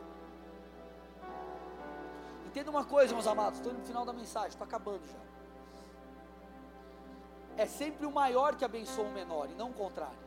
Entenda 2.47 2.69
uma 2.69 2.85
coisa, 2.85 3.13
meus 3.13 3.27
amados, 3.27 3.59
estou 3.59 3.73
no 3.73 3.83
final 3.83 4.05
da 4.05 4.13
mensagem, 4.13 4.49
estou 4.49 4.65
acabando 4.65 5.01
já 5.07 5.32
é 7.57 7.65
sempre 7.65 8.05
o 8.05 8.11
maior 8.11 8.55
que 8.55 8.65
abençoa 8.65 9.05
o 9.05 9.11
menor 9.11 9.49
e 9.49 9.53
não 9.53 9.69
o 9.69 9.73
contrário. 9.73 10.23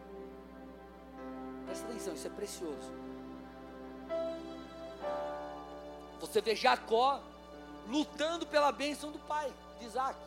Presta 1.66 1.86
atenção, 1.86 2.14
isso 2.14 2.26
é 2.26 2.30
precioso. 2.30 2.92
Você 6.20 6.40
vê 6.40 6.54
Jacó 6.54 7.20
lutando 7.88 8.46
pela 8.46 8.72
bênção 8.72 9.10
do 9.10 9.18
pai, 9.18 9.52
de 9.78 9.86
Isaac. 9.86 10.18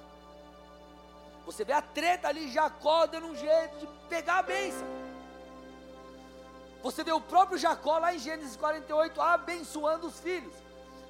Você 1.45 1.63
vê 1.63 1.73
a 1.73 1.81
treta 1.81 2.27
ali, 2.27 2.51
Jacó 2.51 3.07
dando 3.07 3.27
um 3.27 3.35
jeito 3.35 3.77
de 3.79 3.87
pegar 4.07 4.39
a 4.39 4.43
bênção. 4.43 4.87
Você 6.83 7.03
vê 7.03 7.11
o 7.11 7.19
próprio 7.19 7.57
Jacó 7.57 7.97
lá 7.97 8.13
em 8.13 8.19
Gênesis 8.19 8.55
48 8.55 9.19
abençoando 9.21 10.07
os 10.07 10.19
filhos. 10.19 10.53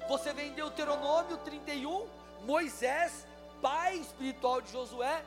Você 0.08 0.32
vê 0.32 0.44
em 0.44 0.52
Deuteronômio 0.52 1.36
31, 1.38 2.08
Moisés, 2.44 3.26
pai 3.60 3.96
espiritual 3.96 4.60
de 4.60 4.72
Josué, 4.72 5.22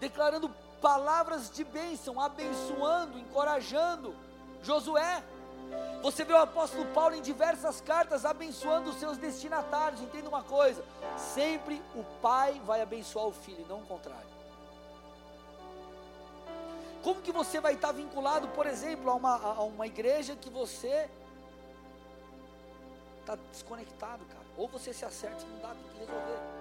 declarando 0.00 0.48
palavras 0.80 1.50
de 1.50 1.64
bênção, 1.64 2.20
abençoando, 2.20 3.18
encorajando 3.18 4.14
Josué. 4.62 5.22
Você 6.02 6.24
vê 6.24 6.32
o 6.32 6.38
apóstolo 6.38 6.84
Paulo 6.92 7.14
em 7.14 7.22
diversas 7.22 7.80
cartas 7.80 8.24
abençoando 8.24 8.90
os 8.90 8.96
seus 8.96 9.16
destinatários. 9.16 10.00
Entenda 10.00 10.28
uma 10.28 10.42
coisa: 10.42 10.84
sempre 11.16 11.82
o 11.94 12.04
pai 12.20 12.60
vai 12.64 12.80
abençoar 12.80 13.26
o 13.26 13.32
filho, 13.32 13.66
não 13.68 13.80
o 13.80 13.86
contrário. 13.86 14.36
Como 17.02 17.22
que 17.22 17.30
você 17.30 17.60
vai 17.60 17.74
estar 17.74 17.92
vinculado, 17.92 18.48
por 18.48 18.66
exemplo, 18.66 19.10
a 19.10 19.14
uma, 19.14 19.36
a 19.36 19.62
uma 19.62 19.86
igreja 19.86 20.34
que 20.34 20.50
você 20.50 21.08
está 23.20 23.36
desconectado, 23.52 24.24
cara? 24.24 24.46
Ou 24.56 24.68
você 24.68 24.92
se 24.92 25.04
acerta, 25.04 25.44
não 25.46 25.58
dá, 25.60 25.68
tem 25.68 25.88
que 25.92 25.98
resolver. 26.00 26.55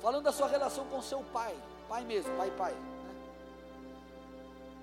Falando 0.00 0.24
da 0.24 0.32
sua 0.32 0.48
relação 0.48 0.86
com 0.86 1.02
seu 1.02 1.22
pai, 1.32 1.54
pai 1.88 2.04
mesmo, 2.04 2.34
pai, 2.36 2.50
pai. 2.52 2.74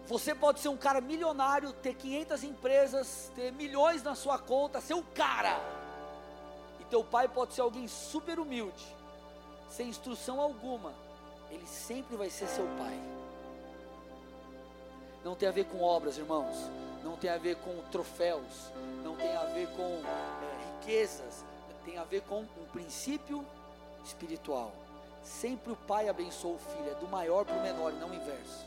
Você 0.08 0.34
pode 0.34 0.60
ser 0.60 0.70
um 0.70 0.78
cara 0.78 1.02
milionário, 1.02 1.74
ter 1.74 1.96
500 1.96 2.44
empresas, 2.44 3.32
ter 3.36 3.52
milhões 3.52 4.04
na 4.04 4.16
sua 4.16 4.38
conta, 4.38 4.80
ser 4.80 4.94
o 4.94 5.04
cara. 5.04 5.60
E 6.80 6.86
teu 6.86 7.04
pai 7.04 7.28
pode 7.28 7.54
ser 7.54 7.62
alguém 7.62 7.88
super 7.88 8.40
humilde, 8.40 8.86
sem 9.70 9.90
instrução 9.90 10.40
alguma. 10.40 10.94
Ele 11.50 11.66
sempre 11.66 12.16
vai 12.16 12.30
ser 12.30 12.48
seu 12.48 12.66
pai. 12.78 12.98
Não 15.26 15.36
tem 15.36 15.50
a 15.50 15.52
ver 15.52 15.66
com 15.66 15.82
obras, 15.82 16.18
irmãos. 16.18 16.56
Não 17.04 17.18
tem 17.18 17.30
a 17.30 17.38
ver 17.38 17.58
com 17.58 17.82
troféus. 17.92 18.72
Não 19.04 19.16
tem 19.16 19.36
a 19.36 19.44
ver 19.46 19.68
com 19.76 19.84
é, 19.84 20.80
riquezas. 20.80 21.44
Tem 21.84 21.98
a 21.98 22.04
ver 22.04 22.22
com 22.22 22.42
um 22.42 22.66
princípio 22.72 23.46
espiritual. 24.06 24.72
Sempre 25.28 25.74
o 25.74 25.76
pai 25.76 26.08
abençoa 26.08 26.56
o 26.56 26.58
filho, 26.58 26.90
é 26.90 26.96
do 26.96 27.08
maior 27.08 27.44
para 27.44 27.58
o 27.58 27.62
menor 27.62 27.92
e 27.92 27.98
não 27.98 28.10
o 28.10 28.14
inverso. 28.16 28.66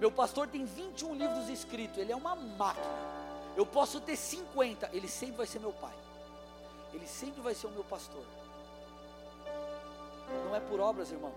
Meu 0.00 0.10
pastor 0.10 0.48
tem 0.48 0.64
21 0.64 1.14
livros 1.14 1.48
escritos, 1.48 1.96
ele 1.96 2.10
é 2.10 2.16
uma 2.16 2.34
máquina. 2.34 2.84
Eu 3.56 3.64
posso 3.64 4.00
ter 4.00 4.16
50, 4.16 4.90
ele 4.92 5.06
sempre 5.06 5.36
vai 5.36 5.46
ser 5.46 5.60
meu 5.60 5.72
pai. 5.72 5.94
Ele 6.92 7.06
sempre 7.06 7.40
vai 7.40 7.54
ser 7.54 7.68
o 7.68 7.70
meu 7.70 7.84
pastor. 7.84 8.24
Não 10.44 10.54
é 10.54 10.60
por 10.60 10.80
obras, 10.80 11.12
irmão. 11.12 11.32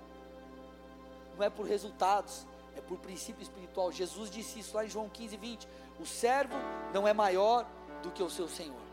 Não 1.37 1.45
é 1.45 1.49
por 1.49 1.65
resultados, 1.67 2.45
é 2.75 2.81
por 2.81 2.97
princípio 2.97 3.43
espiritual. 3.43 3.91
Jesus 3.91 4.31
disse 4.31 4.59
isso 4.59 4.75
lá 4.75 4.83
em 4.83 4.89
João 4.89 5.07
15, 5.07 5.37
20. 5.37 5.67
O 5.99 6.05
servo 6.07 6.55
não 6.91 7.07
é 7.07 7.13
maior 7.13 7.67
do 8.01 8.09
que 8.09 8.23
o 8.23 8.29
seu 8.31 8.49
Senhor. 8.49 8.88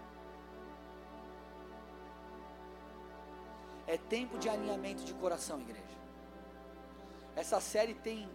É 3.86 3.96
tempo 3.96 4.38
de 4.38 4.48
alinhamento 4.48 5.04
de 5.04 5.14
coração, 5.14 5.60
igreja. 5.60 5.82
Essa 7.36 7.60
série 7.60 7.94
tem 7.94 8.28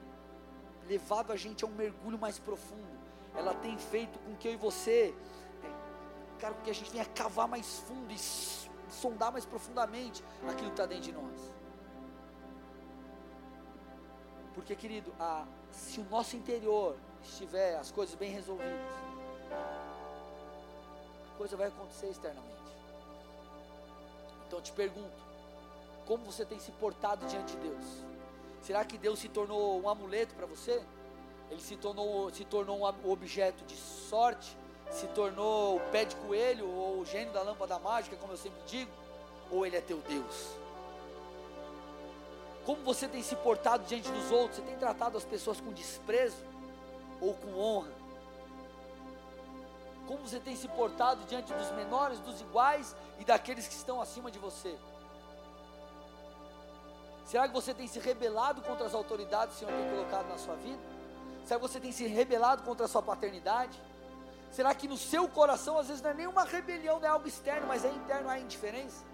levado 0.87 1.31
a 1.31 1.35
gente 1.35 1.63
a 1.63 1.67
um 1.67 1.71
mergulho 1.71 2.17
mais 2.17 2.39
profundo. 2.39 2.99
Ela 3.35 3.53
tem 3.55 3.77
feito 3.77 4.19
com 4.19 4.35
que 4.35 4.47
eu 4.47 4.53
e 4.53 4.57
você, 4.57 5.13
cara, 6.39 6.53
que 6.55 6.69
a 6.69 6.73
gente 6.73 6.91
venha 6.91 7.05
cavar 7.05 7.47
mais 7.47 7.79
fundo 7.79 8.11
e 8.13 8.19
sondar 8.89 9.31
mais 9.31 9.45
profundamente 9.45 10.23
aquilo 10.47 10.67
que 10.67 10.73
está 10.73 10.85
dentro 10.85 11.03
de 11.03 11.11
nós. 11.13 11.51
Porque, 14.53 14.75
querido, 14.75 15.13
a, 15.19 15.45
se 15.71 15.99
o 15.99 16.05
nosso 16.05 16.35
interior 16.35 16.97
estiver 17.23 17.77
as 17.77 17.91
coisas 17.91 18.15
bem 18.15 18.31
resolvidas, 18.31 18.95
a 21.33 21.37
coisa 21.37 21.55
vai 21.55 21.67
acontecer 21.67 22.09
externamente. 22.09 22.51
Então 24.45 24.59
eu 24.59 24.63
te 24.63 24.73
pergunto, 24.73 25.30
como 26.05 26.25
você 26.25 26.45
tem 26.45 26.59
se 26.59 26.71
portado 26.71 27.25
diante 27.25 27.55
de 27.55 27.69
Deus? 27.69 27.85
Será 28.61 28.85
que 28.85 28.97
Deus 28.97 29.19
se 29.19 29.27
tornou 29.27 29.81
um 29.81 29.89
amuleto 29.89 30.35
para 30.35 30.45
você? 30.45 30.83
Ele 31.49 31.61
se 31.61 31.75
tornou, 31.75 32.31
se 32.31 32.45
tornou 32.45 32.79
um 32.79 33.11
objeto 33.11 33.63
de 33.65 33.75
sorte? 33.75 34.57
Se 34.89 35.07
tornou 35.07 35.77
o 35.77 35.79
pé 35.91 36.05
de 36.05 36.15
coelho 36.17 36.69
ou 36.69 36.99
o 36.99 37.05
gênio 37.05 37.33
da 37.33 37.41
lâmpada 37.41 37.79
mágica, 37.79 38.15
como 38.17 38.33
eu 38.33 38.37
sempre 38.37 38.61
digo? 38.65 38.91
Ou 39.49 39.65
ele 39.65 39.77
é 39.77 39.81
teu 39.81 39.97
Deus? 39.99 40.49
Como 42.65 42.83
você 42.83 43.07
tem 43.07 43.23
se 43.23 43.35
portado 43.35 43.83
diante 43.85 44.11
dos 44.11 44.31
outros? 44.31 44.57
Você 44.57 44.61
tem 44.61 44.77
tratado 44.77 45.17
as 45.17 45.25
pessoas 45.25 45.59
com 45.59 45.71
desprezo 45.71 46.43
ou 47.19 47.33
com 47.33 47.57
honra? 47.57 47.91
Como 50.07 50.27
você 50.27 50.39
tem 50.39 50.55
se 50.55 50.67
portado 50.67 51.23
diante 51.25 51.53
dos 51.53 51.71
menores, 51.71 52.19
dos 52.19 52.41
iguais 52.41 52.95
e 53.19 53.23
daqueles 53.23 53.67
que 53.67 53.73
estão 53.73 54.01
acima 54.01 54.29
de 54.29 54.37
você? 54.37 54.77
Será 57.31 57.47
que 57.47 57.53
você 57.53 57.73
tem 57.73 57.87
se 57.87 57.97
rebelado 57.97 58.61
contra 58.61 58.85
as 58.85 58.93
autoridades 58.93 59.55
que 59.55 59.63
o 59.63 59.67
Senhor 59.69 59.81
tem 59.81 59.89
colocado 59.89 60.27
na 60.27 60.37
sua 60.37 60.55
vida? 60.55 60.81
Será 61.45 61.57
que 61.57 61.65
você 61.65 61.79
tem 61.79 61.89
se 61.93 62.05
rebelado 62.05 62.61
contra 62.63 62.85
a 62.85 62.89
sua 62.89 63.01
paternidade? 63.01 63.81
Será 64.51 64.75
que 64.75 64.85
no 64.85 64.97
seu 64.97 65.29
coração, 65.29 65.77
às 65.77 65.87
vezes, 65.87 66.01
não 66.01 66.09
é 66.09 66.13
nenhuma 66.13 66.43
rebelião, 66.43 66.99
não 66.99 67.07
é 67.07 67.09
algo 67.09 67.25
externo, 67.25 67.67
mas 67.67 67.85
é 67.85 67.89
interno, 67.89 68.27
há 68.27 68.37
indiferença? 68.37 69.05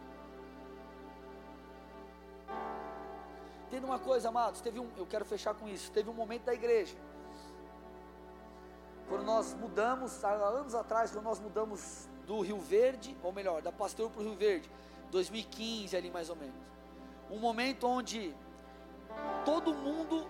Entenda 3.67 3.85
uma 3.85 3.99
coisa, 3.99 4.29
amados, 4.29 4.61
teve 4.61 4.79
um, 4.79 4.89
eu 4.97 5.05
quero 5.05 5.23
fechar 5.23 5.53
com 5.53 5.69
isso, 5.69 5.91
teve 5.91 6.09
um 6.09 6.13
momento 6.13 6.45
da 6.45 6.55
igreja, 6.55 6.97
quando 9.07 9.25
nós 9.25 9.53
mudamos, 9.53 10.23
há 10.25 10.31
anos 10.31 10.73
atrás, 10.73 11.11
quando 11.11 11.25
nós 11.25 11.39
mudamos 11.39 12.09
do 12.25 12.41
Rio 12.41 12.57
Verde, 12.57 13.15
ou 13.21 13.31
melhor, 13.31 13.61
da 13.61 13.71
Pasteur 13.71 14.09
para 14.09 14.21
o 14.21 14.23
Rio 14.23 14.35
Verde, 14.35 14.67
2015 15.11 15.95
ali 15.95 16.09
mais 16.09 16.31
ou 16.31 16.35
menos, 16.35 16.76
um 17.29 17.39
momento 17.39 17.87
onde 17.87 18.35
todo 19.45 19.73
mundo, 19.73 20.27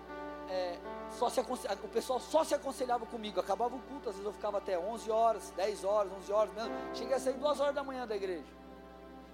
é, 0.48 0.78
só 1.10 1.28
se 1.28 1.40
o 1.40 1.88
pessoal 1.88 2.20
só 2.20 2.44
se 2.44 2.54
aconselhava 2.54 3.06
comigo, 3.06 3.40
acabava 3.40 3.74
o 3.74 3.80
culto, 3.80 4.08
às 4.08 4.14
vezes 4.14 4.26
eu 4.26 4.32
ficava 4.32 4.58
até 4.58 4.78
11 4.78 5.10
horas, 5.10 5.50
10 5.56 5.84
horas, 5.84 6.12
11 6.12 6.32
horas, 6.32 6.54
mesmo, 6.54 6.74
cheguei 6.94 7.14
a 7.14 7.20
sair 7.20 7.34
2 7.34 7.60
horas 7.60 7.74
da 7.74 7.82
manhã 7.82 8.06
da 8.06 8.16
igreja, 8.16 8.46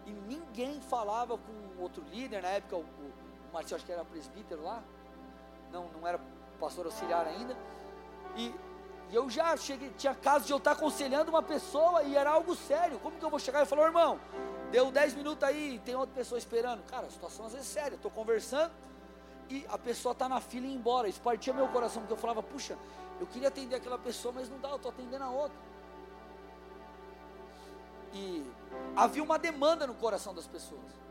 e 0.07 0.11
ninguém 0.11 0.81
falava 0.81 1.39
com 1.39 1.83
outro 1.83 2.03
líder, 2.11 2.43
na 2.43 2.49
época 2.49 2.77
o, 2.77 2.81
o 2.81 3.53
Marcinho 3.53 3.77
acho 3.77 3.85
que 3.85 3.93
era 3.93 4.05
presbítero 4.05 4.63
lá, 4.63 4.83
não, 5.73 5.89
não 5.89 6.07
era 6.07 6.21
pastor 6.59 6.87
auxiliar 6.87 7.27
ainda, 7.27 7.57
e, 8.37 8.55
e 9.11 9.15
eu 9.15 9.29
já 9.31 9.57
cheguei, 9.57 9.91
tinha 9.97 10.15
caso 10.15 10.47
de 10.47 10.53
eu 10.53 10.59
estar 10.59 10.73
aconselhando 10.73 11.31
uma 11.31 11.43
pessoa 11.43 12.03
e 12.03 12.17
era 12.17 12.31
algo 12.31 12.55
sério, 12.55 12.99
como 12.99 13.17
que 13.17 13.25
eu 13.25 13.31
vou 13.31 13.39
chegar? 13.39 13.63
E 13.63 13.67
falar, 13.67 13.85
irmão, 13.85 14.19
deu 14.71 14.91
10 14.91 15.15
minutos 15.15 15.43
aí, 15.43 15.81
tem 15.85 15.95
outra 15.95 16.15
pessoa 16.15 16.39
esperando, 16.39 16.83
cara, 16.85 17.07
a 17.07 17.11
situação 17.11 17.47
às 17.47 17.53
vezes 17.53 17.77
é 17.77 17.81
séria, 17.81 17.97
estou 17.97 18.11
conversando, 18.11 18.73
e 19.49 19.65
a 19.69 19.79
pessoa 19.79 20.13
está 20.13 20.29
na 20.29 20.41
fila 20.41 20.67
e 20.67 20.71
ir 20.71 20.75
embora, 20.75 21.09
isso 21.09 21.21
partia 21.21 21.53
meu 21.53 21.69
coração, 21.69 22.03
porque 22.03 22.15
eu 22.15 22.19
falava, 22.19 22.43
puxa, 22.43 22.77
eu 23.21 23.27
queria 23.27 23.49
atender 23.49 23.77
aquela 23.77 23.99
pessoa, 23.99 24.35
mas 24.35 24.49
não 24.49 24.59
dá, 24.59 24.71
eu 24.71 24.77
estou 24.77 24.91
atendendo 24.91 25.25
a 25.25 25.31
outra, 25.31 25.57
e 28.13 28.45
havia 28.97 29.23
uma 29.23 29.39
demanda 29.39 29.87
no 29.87 29.95
coração 29.95 30.35
das 30.35 30.47
pessoas, 30.47 31.05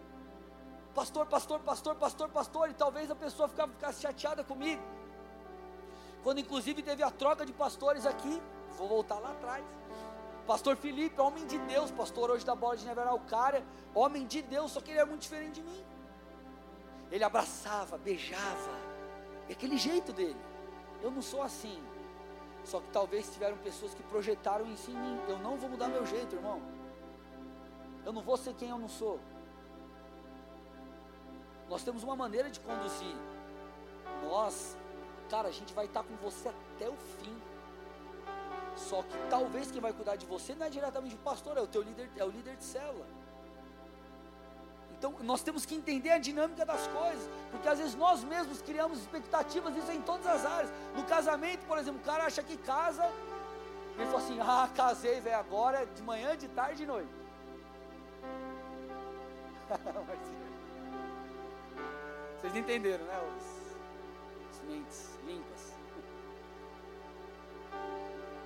pastor, 0.94 1.26
pastor, 1.26 1.60
pastor, 1.60 1.96
pastor, 1.96 2.30
pastor, 2.30 2.70
e 2.70 2.74
talvez 2.74 3.10
a 3.10 3.16
pessoa 3.16 3.48
ficava, 3.48 3.72
ficasse 3.72 4.02
chateada 4.02 4.44
comigo. 4.44 4.82
Quando 6.24 6.40
inclusive 6.40 6.82
teve 6.82 7.04
a 7.04 7.12
troca 7.12 7.46
de 7.46 7.54
pastores 7.54 8.06
aqui, 8.06 8.42
vou 8.78 8.88
voltar 8.88 9.20
lá 9.20 9.32
atrás. 9.32 9.64
Pastor 10.48 10.76
Felipe, 10.76 11.20
homem 11.22 11.46
de 11.46 11.58
Deus, 11.60 11.92
pastor 11.92 12.32
hoje 12.32 12.46
da 12.46 12.56
bola 12.56 12.76
de 12.76 12.86
neve 12.86 13.00
Araucária, 13.00 13.64
homem 13.94 14.26
de 14.26 14.42
Deus, 14.42 14.72
só 14.72 14.82
que 14.82 14.92
ele 14.92 15.00
é 15.00 15.06
muito 15.06 15.22
diferente 15.22 15.56
de 15.56 15.64
mim. 15.64 15.86
Ele 17.12 17.24
abraçava, 17.24 17.98
beijava, 17.98 18.72
aquele 19.50 19.78
jeito 19.78 20.12
dele. 20.12 20.40
Eu 21.02 21.12
não 21.12 21.22
sou 21.22 21.42
assim. 21.42 21.82
Só 22.64 22.80
que 22.80 22.90
talvez 22.92 23.30
tiveram 23.32 23.58
pessoas 23.58 23.94
que 23.94 24.04
projetaram 24.04 24.66
isso 24.72 24.90
em 24.90 24.96
mim. 24.96 25.20
Eu 25.28 25.38
não 25.40 25.58
vou 25.58 25.70
mudar 25.70 25.88
meu 25.90 26.06
jeito, 26.06 26.36
irmão. 26.36 26.62
Eu 28.06 28.14
não 28.14 28.22
vou 28.22 28.38
ser 28.38 28.54
quem 28.54 28.70
eu 28.70 28.78
não 28.78 28.88
sou. 28.88 29.20
Nós 31.70 31.84
temos 31.84 32.04
uma 32.04 32.16
maneira 32.16 32.50
de 32.50 32.60
conduzir. 32.60 33.16
Nós, 34.24 34.78
cara, 35.34 35.48
a 35.48 35.52
gente 35.52 35.74
vai 35.74 35.86
estar 35.86 36.04
com 36.04 36.16
você 36.18 36.50
até 36.50 36.88
o 36.88 36.96
fim. 36.96 37.36
Só 38.76 39.02
que 39.02 39.18
talvez 39.32 39.72
quem 39.72 39.82
vai 39.82 39.92
cuidar 39.92 40.16
de 40.16 40.28
você 40.28 40.54
não 40.54 40.68
é 40.68 40.70
diretamente 40.70 41.16
o 41.16 41.18
pastor, 41.30 41.58
é 41.58 41.62
o 41.62 41.66
teu 41.66 41.82
líder, 41.82 42.08
é 42.16 42.24
o 42.24 42.30
líder 42.30 42.56
de 42.56 42.64
célula. 42.64 43.08
Então 44.92 45.16
nós 45.22 45.42
temos 45.42 45.66
que 45.66 45.74
entender 45.74 46.12
a 46.12 46.20
dinâmica 46.20 46.64
das 46.64 46.86
coisas, 46.86 47.28
porque 47.50 47.68
às 47.68 47.80
vezes 47.80 47.96
nós 47.96 48.24
mesmos 48.24 48.62
criamos 48.62 49.00
expectativas, 49.00 49.76
isso 49.76 49.90
é 49.90 49.96
em 49.96 50.04
todas 50.04 50.28
as 50.28 50.46
áreas. 50.46 50.72
No 50.96 51.04
casamento, 51.04 51.66
por 51.66 51.80
exemplo, 51.80 52.00
o 52.00 52.06
cara 52.06 52.26
acha 52.26 52.44
que 52.44 52.56
casa, 52.56 53.12
ele 53.98 54.06
fala 54.06 54.20
assim: 54.20 54.40
ah, 54.40 54.70
casei, 54.76 55.20
velho, 55.20 55.38
agora 55.38 55.84
de 55.88 56.04
manhã, 56.04 56.38
de 56.38 56.48
tarde 56.50 56.78
de 56.78 56.86
noite. 56.86 57.10
Vocês 62.40 62.56
entenderam, 62.56 63.04
né? 63.06 63.20
Os, 63.36 63.63
mentes 64.68 65.18
limpas. 65.26 65.74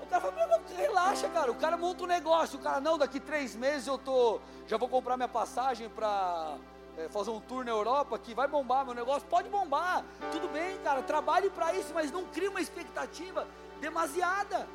O 0.01 0.05
cara 0.09 0.21
fala, 0.21 0.61
relaxa, 0.77 1.29
cara. 1.29 1.51
O 1.51 1.55
cara 1.55 1.77
monta 1.77 2.03
um 2.03 2.07
negócio. 2.07 2.57
O 2.57 2.61
cara, 2.61 2.79
não, 2.79 2.97
daqui 2.97 3.19
três 3.19 3.55
meses 3.55 3.87
eu 3.87 3.97
tô. 3.97 4.39
Já 4.67 4.77
vou 4.77 4.87
comprar 4.87 5.17
minha 5.17 5.27
passagem 5.27 5.89
para 5.89 6.57
é, 6.97 7.09
fazer 7.09 7.29
um 7.29 7.39
tour 7.39 7.65
na 7.65 7.71
Europa 7.71 8.17
que 8.17 8.33
vai 8.33 8.47
bombar 8.47 8.85
meu 8.85 8.93
negócio. 8.93 9.27
Pode 9.27 9.49
bombar. 9.49 10.05
Tudo 10.31 10.47
bem, 10.47 10.77
cara. 10.79 11.01
Trabalhe 11.03 11.49
para 11.49 11.73
isso, 11.73 11.93
mas 11.93 12.11
não 12.11 12.25
crie 12.25 12.47
uma 12.47 12.61
expectativa 12.61 13.47
demasiada. 13.81 14.67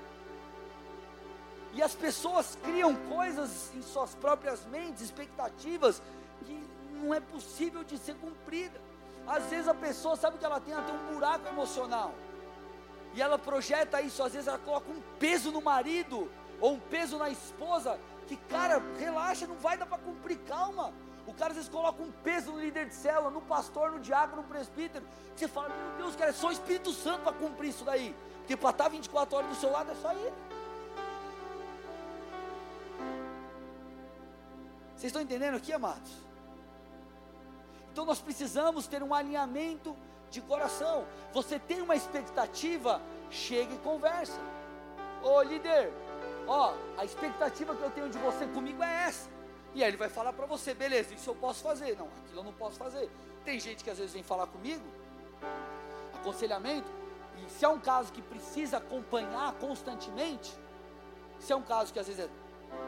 E 1.75 1.83
as 1.83 1.95
pessoas 1.95 2.59
criam 2.63 2.95
coisas 2.95 3.73
em 3.75 3.81
suas 3.81 4.15
próprias 4.15 4.67
mentes, 4.67 5.01
expectativas, 5.01 6.03
que 6.45 6.69
não 6.93 7.15
é 7.15 7.21
possível 7.21 7.83
de 7.83 7.97
ser 7.97 8.15
cumprida. 8.17 8.79
Às 9.27 9.45
vezes 9.47 9.69
a 9.69 9.75
pessoa 9.75 10.17
sabe 10.17 10.39
que 10.39 10.45
ela 10.45 10.61
tem, 10.61 10.75
ela 10.75 10.83
tem 10.83 10.95
um 10.95 11.15
buraco 11.15 11.49
emocional. 11.49 12.15
E 13.15 13.21
ela 13.21 13.39
projeta 13.39 14.01
isso, 14.01 14.23
às 14.23 14.33
vezes 14.33 14.49
ela 14.49 14.59
coloca 14.59 14.91
um 14.91 15.03
peso 15.19 15.53
no 15.53 15.61
marido, 15.61 16.31
ou 16.61 16.75
um 16.75 16.81
peso 16.81 17.19
na 17.19 17.29
esposa, 17.29 17.99
que, 18.27 18.37
cara, 18.37 18.83
relaxa, 18.99 19.47
não 19.47 19.57
vai 19.57 19.77
dar 19.77 19.87
para 19.87 19.99
cumprir, 19.99 20.39
calma. 20.39 20.93
O 21.27 21.35
cara 21.35 21.51
às 21.51 21.57
vezes 21.57 21.71
coloca 21.71 22.03
um 22.03 22.11
peso 22.11 22.53
no 22.53 22.61
líder 22.61 22.87
de 22.87 22.95
célula, 22.95 23.31
no 23.31 23.43
pastor, 23.43 23.93
no 23.93 24.01
diácono, 24.01 24.43
no 24.43 24.49
presbítero. 24.49 25.05
Que 25.35 25.41
você 25.41 25.49
fala, 25.49 25.69
meu 25.69 25.97
Deus, 25.99 26.17
cara, 26.17 26.31
é 26.31 26.33
só 26.33 26.49
o 26.49 26.53
Espírito 26.53 26.93
Santo 26.93 27.23
para 27.23 27.33
cumprir 27.33 27.69
isso 27.69 27.85
daí. 27.85 28.15
Porque 28.39 28.57
para 28.57 28.71
estar 28.71 28.89
24 28.89 29.37
horas 29.37 29.51
do 29.51 29.57
seu 29.57 29.71
lado 29.71 29.91
é 29.93 29.95
só 29.95 30.13
ele. 30.13 30.33
Vocês 34.97 35.11
estão 35.11 35.23
entendendo 35.23 35.57
aqui, 35.57 35.73
amados? 35.73 36.13
Então 37.93 38.07
nós 38.07 38.23
precisamos 38.23 38.87
ter 38.87 39.03
um 39.03 39.13
alinhamento 39.13 39.95
de 40.31 40.41
coração. 40.41 41.07
Você 41.35 41.59
tem 41.59 41.83
uma 41.83 41.95
expectativa, 41.95 43.03
chega 43.31 43.75
e 43.75 43.79
conversa. 43.79 44.41
Ô 45.23 45.43
líder, 45.43 45.93
ó, 46.47 46.73
a 46.97 47.05
expectativa 47.05 47.77
que 47.77 47.83
eu 47.83 47.91
tenho 47.91 48.09
de 48.09 48.17
você 48.17 48.47
comigo 48.47 48.83
é 48.83 49.09
essa. 49.09 49.29
E 49.75 49.85
aí 49.85 49.91
ele 49.91 49.99
vai 49.99 50.09
falar 50.09 50.33
para 50.33 50.47
você, 50.47 50.73
beleza, 50.73 51.13
isso 51.13 51.29
eu 51.29 51.35
posso 51.35 51.63
fazer. 51.63 51.95
Não, 51.99 52.07
aquilo 52.07 52.41
eu 52.41 52.45
não 52.45 52.53
posso 52.55 52.79
fazer. 52.79 53.11
Tem 53.45 53.61
gente 53.61 53.85
que 53.85 53.91
às 53.91 53.99
vezes 53.99 54.15
vem 54.15 54.23
falar 54.23 54.47
comigo, 54.47 54.85
aconselhamento, 56.15 56.91
e 57.45 57.51
se 57.51 57.63
é 57.63 57.69
um 57.69 57.79
caso 57.79 58.11
que 58.11 58.23
precisa 58.23 58.79
acompanhar 58.79 59.53
constantemente, 59.55 60.57
se 61.39 61.53
é 61.53 61.57
um 61.57 61.63
caso 61.63 61.93
que 61.93 61.99
às 61.99 62.07
vezes 62.07 62.25
é 62.25 62.31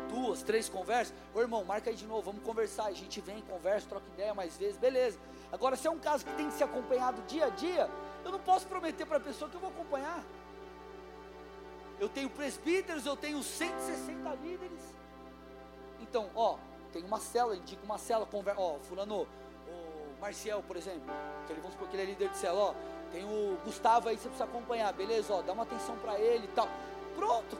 duas, 0.09 0.43
três 0.43 0.68
conversas, 0.68 1.14
ô 1.35 1.41
irmão, 1.41 1.64
marca 1.64 1.91
aí 1.91 1.97
de 1.97 2.07
novo, 2.07 2.22
vamos 2.22 2.43
conversar, 2.43 2.87
a 2.87 2.93
gente 2.93 3.20
vem, 3.20 3.43
conversa, 3.43 3.89
troca 3.89 4.07
ideia 4.12 4.35
mais 4.35 4.57
vezes, 4.57 4.76
beleza. 4.76 5.18
Agora, 5.53 5.76
se 5.76 5.87
é 5.87 5.91
um 5.91 5.99
caso 5.99 6.24
que 6.24 6.32
tem 6.35 6.49
que 6.49 6.55
ser 6.55 6.64
acompanhado 6.64 7.22
dia 7.22 7.47
a 7.47 7.51
dia, 7.51 7.91
eu 8.24 8.32
não 8.32 8.41
posso 8.41 8.66
prometer 8.66 9.07
para 9.07 9.18
a 9.18 9.20
pessoa 9.20 9.51
que 9.51 9.57
eu 9.57 9.61
vou 9.61 9.70
acompanhar. 9.70 10.22
Eu 12.01 12.09
tenho 12.09 12.28
presbíteros, 12.28 13.07
eu 13.07 13.16
tenho 13.16 13.43
160 13.43 14.35
líderes. 14.43 14.80
Então, 16.01 16.28
ó, 16.35 16.59
tem 16.93 17.03
uma 17.05 17.20
cela, 17.20 17.57
indica 17.57 17.85
uma 17.85 17.99
cela, 17.99 18.26
conversa, 18.26 18.61
ó, 18.61 18.78
fulano, 18.80 19.26
o 19.68 20.20
Marcial, 20.20 20.62
por 20.62 20.76
exemplo, 20.76 21.12
que 21.47 21.53
ele, 21.53 21.61
vamos 21.61 21.74
supor 21.74 21.89
que 21.89 21.97
ele 21.97 22.03
é 22.03 22.07
líder 22.07 22.30
de 22.30 22.37
cela, 22.37 22.61
ó, 22.61 22.74
tem 23.12 23.24
o 23.24 23.57
Gustavo 23.64 24.09
aí, 24.09 24.16
você 24.16 24.28
precisa 24.28 24.45
acompanhar, 24.45 24.93
beleza, 24.93 25.32
ó, 25.32 25.43
dá 25.43 25.53
uma 25.53 25.62
atenção 25.62 25.97
para 25.99 26.18
ele 26.18 26.45
e 26.45 26.49
tal. 26.49 26.68
Pronto, 27.14 27.57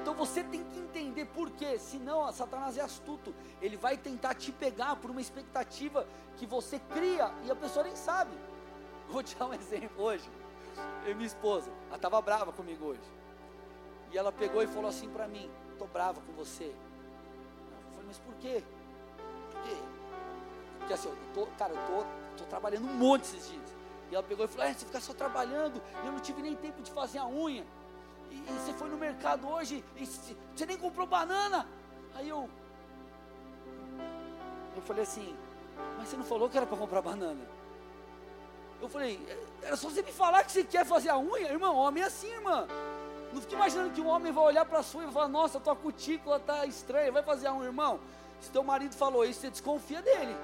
então 0.00 0.14
você 0.14 0.42
tem 0.44 0.64
que 0.64 0.78
entender 0.78 1.26
por 1.26 1.50
quê, 1.50 1.78
senão 1.78 2.30
Satanás 2.32 2.78
é 2.78 2.80
astuto, 2.80 3.34
ele 3.60 3.76
vai 3.76 3.96
tentar 3.96 4.34
te 4.34 4.52
pegar 4.52 4.96
por 4.96 5.10
uma 5.10 5.20
expectativa 5.20 6.06
que 6.36 6.46
você 6.46 6.78
cria 6.78 7.32
e 7.44 7.50
a 7.50 7.56
pessoa 7.56 7.84
nem 7.84 7.96
sabe. 7.96 8.32
Vou 9.08 9.22
te 9.22 9.36
dar 9.36 9.46
um 9.46 9.54
exemplo 9.54 10.02
hoje. 10.02 10.28
Eu, 11.04 11.16
minha 11.16 11.26
esposa, 11.26 11.70
ela 11.88 11.96
estava 11.96 12.20
brava 12.20 12.52
comigo 12.52 12.86
hoje. 12.86 13.18
E 14.12 14.18
ela 14.18 14.30
pegou 14.32 14.62
e 14.62 14.66
falou 14.66 14.88
assim 14.88 15.08
para 15.08 15.26
mim: 15.26 15.50
Estou 15.72 15.88
brava 15.88 16.20
com 16.20 16.32
você. 16.32 16.66
Eu 16.66 17.90
falei, 17.92 18.06
mas 18.06 18.18
por 18.18 18.34
quê? 18.34 18.62
Por 19.50 19.62
quê? 19.62 19.76
Porque 20.78 20.92
assim, 20.92 21.08
eu 21.08 21.16
tô, 21.34 21.46
cara, 21.58 21.72
eu 21.74 21.86
tô, 21.86 22.44
tô 22.44 22.48
trabalhando 22.48 22.86
um 22.86 22.94
monte 22.94 23.24
esses 23.24 23.48
dias. 23.48 23.76
E 24.10 24.14
ela 24.14 24.22
pegou 24.22 24.44
e 24.44 24.48
falou: 24.48 24.66
é, 24.66 24.72
você 24.72 24.86
fica 24.86 25.00
só 25.00 25.12
trabalhando, 25.12 25.82
eu 26.04 26.12
não 26.12 26.20
tive 26.20 26.40
nem 26.40 26.54
tempo 26.54 26.80
de 26.82 26.90
fazer 26.92 27.18
a 27.18 27.26
unha 27.26 27.66
e, 28.30 28.52
você 28.52 28.72
foi 28.72 28.88
no 28.88 28.96
mercado 28.96 29.48
hoje 29.48 29.84
e 29.96 30.06
você 30.06 30.66
nem 30.66 30.76
comprou 30.76 31.06
banana. 31.06 31.66
Aí 32.14 32.28
eu, 32.28 32.48
eu 34.76 34.82
falei 34.82 35.02
assim, 35.02 35.36
mas 35.96 36.08
você 36.08 36.16
não 36.16 36.24
falou 36.24 36.48
que 36.48 36.56
era 36.56 36.66
para 36.66 36.76
comprar 36.76 37.02
banana? 37.02 37.46
Eu 38.80 38.88
falei, 38.88 39.20
era 39.62 39.76
só 39.76 39.88
você 39.88 40.02
me 40.02 40.12
falar 40.12 40.44
que 40.44 40.52
você 40.52 40.64
quer 40.64 40.84
fazer 40.86 41.08
a 41.08 41.18
unha, 41.18 41.48
irmão. 41.48 41.76
Homem 41.76 42.02
é 42.02 42.06
assim, 42.06 42.28
irmã. 42.28 42.66
Não 43.32 43.40
fique 43.40 43.54
imaginando 43.54 43.90
que 43.90 44.00
um 44.00 44.06
homem 44.06 44.32
vai 44.32 44.44
olhar 44.44 44.64
para 44.64 44.78
a 44.78 44.82
sua 44.82 45.02
e 45.02 45.04
vai 45.06 45.14
falar, 45.14 45.28
nossa, 45.28 45.60
tua 45.60 45.74
cutícula 45.74 46.36
está 46.36 46.64
estranha, 46.64 47.10
vai 47.10 47.22
fazer 47.22 47.48
a 47.48 47.54
unha, 47.54 47.66
irmão. 47.66 47.98
Se 48.40 48.50
teu 48.50 48.62
marido 48.62 48.94
falou 48.94 49.24
isso, 49.24 49.40
você 49.40 49.50
desconfia 49.50 50.00
dele. 50.00 50.36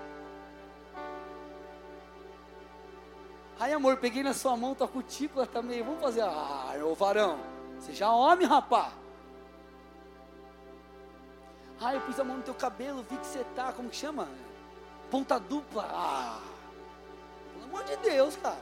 Aí, 3.59 3.73
amor, 3.73 3.97
peguei 3.99 4.23
na 4.23 4.35
sua 4.35 4.57
mão, 4.57 4.75
tua 4.75 4.89
cutícula 4.89 5.45
está 5.45 5.63
meio. 5.63 5.85
Vamos 5.85 6.01
fazer. 6.01 6.23
Ah, 6.23 6.75
ô 6.85 6.95
varão. 6.95 7.54
Seja 7.81 8.11
homem, 8.11 8.47
rapá. 8.47 8.93
Ah, 11.81 11.95
eu 11.95 12.01
pus 12.01 12.19
a 12.19 12.25
mão 12.25 12.39
no 12.39 12.43
teu 12.43 12.55
cabelo, 12.55 13.03
vi 13.03 13.17
que 13.17 13.27
você 13.27 13.45
tá, 13.55 13.73
como 13.73 13.91
que 13.91 13.97
chama? 13.97 14.29
Ponta 15.11 15.39
dupla. 15.39 15.87
Ah, 15.91 16.41
pelo 17.53 17.65
amor 17.65 17.85
de 17.85 17.97
Deus, 17.97 18.37
cara. 18.37 18.59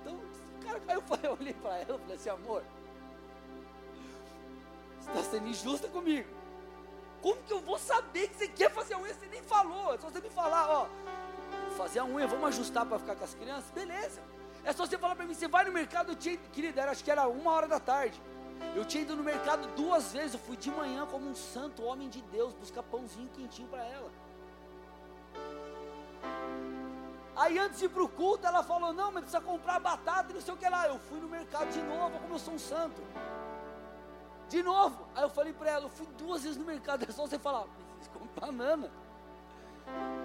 Então, 0.00 0.20
cara, 0.62 0.82
aí 0.86 0.94
eu, 0.96 1.02
eu 1.22 1.36
olhei 1.40 1.54
para 1.54 1.78
ela 1.78 1.96
e 1.96 1.98
falei 1.98 2.16
assim, 2.16 2.28
amor, 2.28 2.62
você 5.00 5.10
está 5.10 5.22
sendo 5.30 5.48
injusta 5.48 5.88
comigo. 5.88 6.28
Como 7.22 7.42
que 7.42 7.52
eu 7.52 7.60
vou 7.60 7.78
saber 7.78 8.28
que 8.28 8.34
você 8.36 8.48
quer 8.48 8.70
fazer 8.70 8.94
a 8.94 8.98
unha? 8.98 9.14
Você 9.14 9.26
nem 9.26 9.42
falou. 9.42 9.94
É 9.94 9.98
só 9.98 10.10
você 10.10 10.20
me 10.20 10.28
falar, 10.28 10.68
ó, 10.68 10.86
fazer 11.74 12.00
a 12.00 12.04
unha, 12.04 12.26
vamos 12.26 12.48
ajustar 12.48 12.84
para 12.84 12.98
ficar 12.98 13.16
com 13.16 13.24
as 13.24 13.34
crianças? 13.34 13.70
Beleza. 13.70 14.20
É 14.64 14.72
só 14.72 14.86
você 14.86 14.96
falar 14.96 15.14
para 15.14 15.26
mim, 15.26 15.34
você 15.34 15.46
vai 15.46 15.64
no 15.64 15.72
mercado, 15.72 16.12
eu 16.12 16.16
tinha, 16.16 16.36
querida, 16.52 16.80
era, 16.80 16.90
acho 16.90 17.04
que 17.04 17.10
era 17.10 17.28
uma 17.28 17.52
hora 17.52 17.68
da 17.68 17.78
tarde. 17.78 18.20
Eu 18.74 18.84
tinha 18.84 19.02
ido 19.02 19.14
no 19.14 19.22
mercado 19.22 19.68
duas 19.74 20.12
vezes, 20.12 20.34
eu 20.34 20.40
fui 20.40 20.56
de 20.56 20.70
manhã 20.70 21.06
como 21.06 21.28
um 21.28 21.34
santo 21.34 21.82
homem 21.82 22.08
de 22.08 22.22
Deus, 22.22 22.54
buscar 22.54 22.82
pãozinho 22.82 23.28
quentinho 23.28 23.68
para 23.68 23.84
ela. 23.84 24.10
Aí 27.36 27.58
antes 27.58 27.80
de 27.80 27.84
ir 27.86 27.88
para 27.88 28.02
o 28.02 28.08
culto, 28.08 28.46
ela 28.46 28.62
falou, 28.62 28.92
não, 28.92 29.12
mas 29.12 29.24
precisa 29.24 29.40
comprar 29.40 29.80
batata 29.80 30.30
e 30.30 30.34
não 30.34 30.40
sei 30.40 30.54
o 30.54 30.56
que 30.56 30.68
lá. 30.68 30.86
Eu 30.86 30.98
fui 30.98 31.20
no 31.20 31.28
mercado 31.28 31.70
de 31.70 31.82
novo, 31.82 32.18
como 32.20 32.34
eu 32.34 32.38
sou 32.38 32.54
um 32.54 32.58
santo. 32.58 33.02
De 34.48 34.62
novo. 34.62 35.06
Aí 35.14 35.24
eu 35.24 35.30
falei 35.30 35.52
para 35.52 35.70
ela, 35.70 35.84
eu 35.84 35.90
fui 35.90 36.06
duas 36.16 36.42
vezes 36.42 36.56
no 36.56 36.64
mercado, 36.64 37.04
é 37.08 37.12
só 37.12 37.26
você 37.26 37.38
falar, 37.38 37.64
preciso 37.96 38.18
comprar 38.18 38.46
banana. 38.46 38.90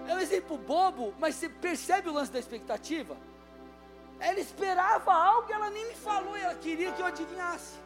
É 0.08 0.14
um 0.14 0.20
exemplo 0.20 0.58
bobo, 0.58 1.14
mas 1.20 1.36
você 1.36 1.50
percebe 1.50 2.10
o 2.10 2.14
lance 2.14 2.32
da 2.32 2.40
expectativa? 2.40 3.18
Ela 4.20 4.40
esperava 4.40 5.14
algo 5.14 5.50
e 5.50 5.54
ela 5.54 5.70
nem 5.70 5.88
me 5.88 5.96
falou, 5.96 6.36
ela 6.36 6.56
queria 6.56 6.92
que 6.92 7.02
eu 7.02 7.06
adivinhasse. 7.06 7.78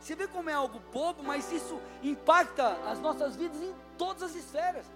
Você 0.00 0.14
vê 0.14 0.26
como 0.26 0.48
é 0.48 0.54
algo 0.54 0.80
bobo, 0.92 1.22
mas 1.22 1.52
isso 1.52 1.80
impacta 2.02 2.78
as 2.90 2.98
nossas 2.98 3.36
vidas 3.36 3.60
em 3.60 3.74
todas 3.98 4.22
as 4.22 4.34
esferas. 4.34 4.86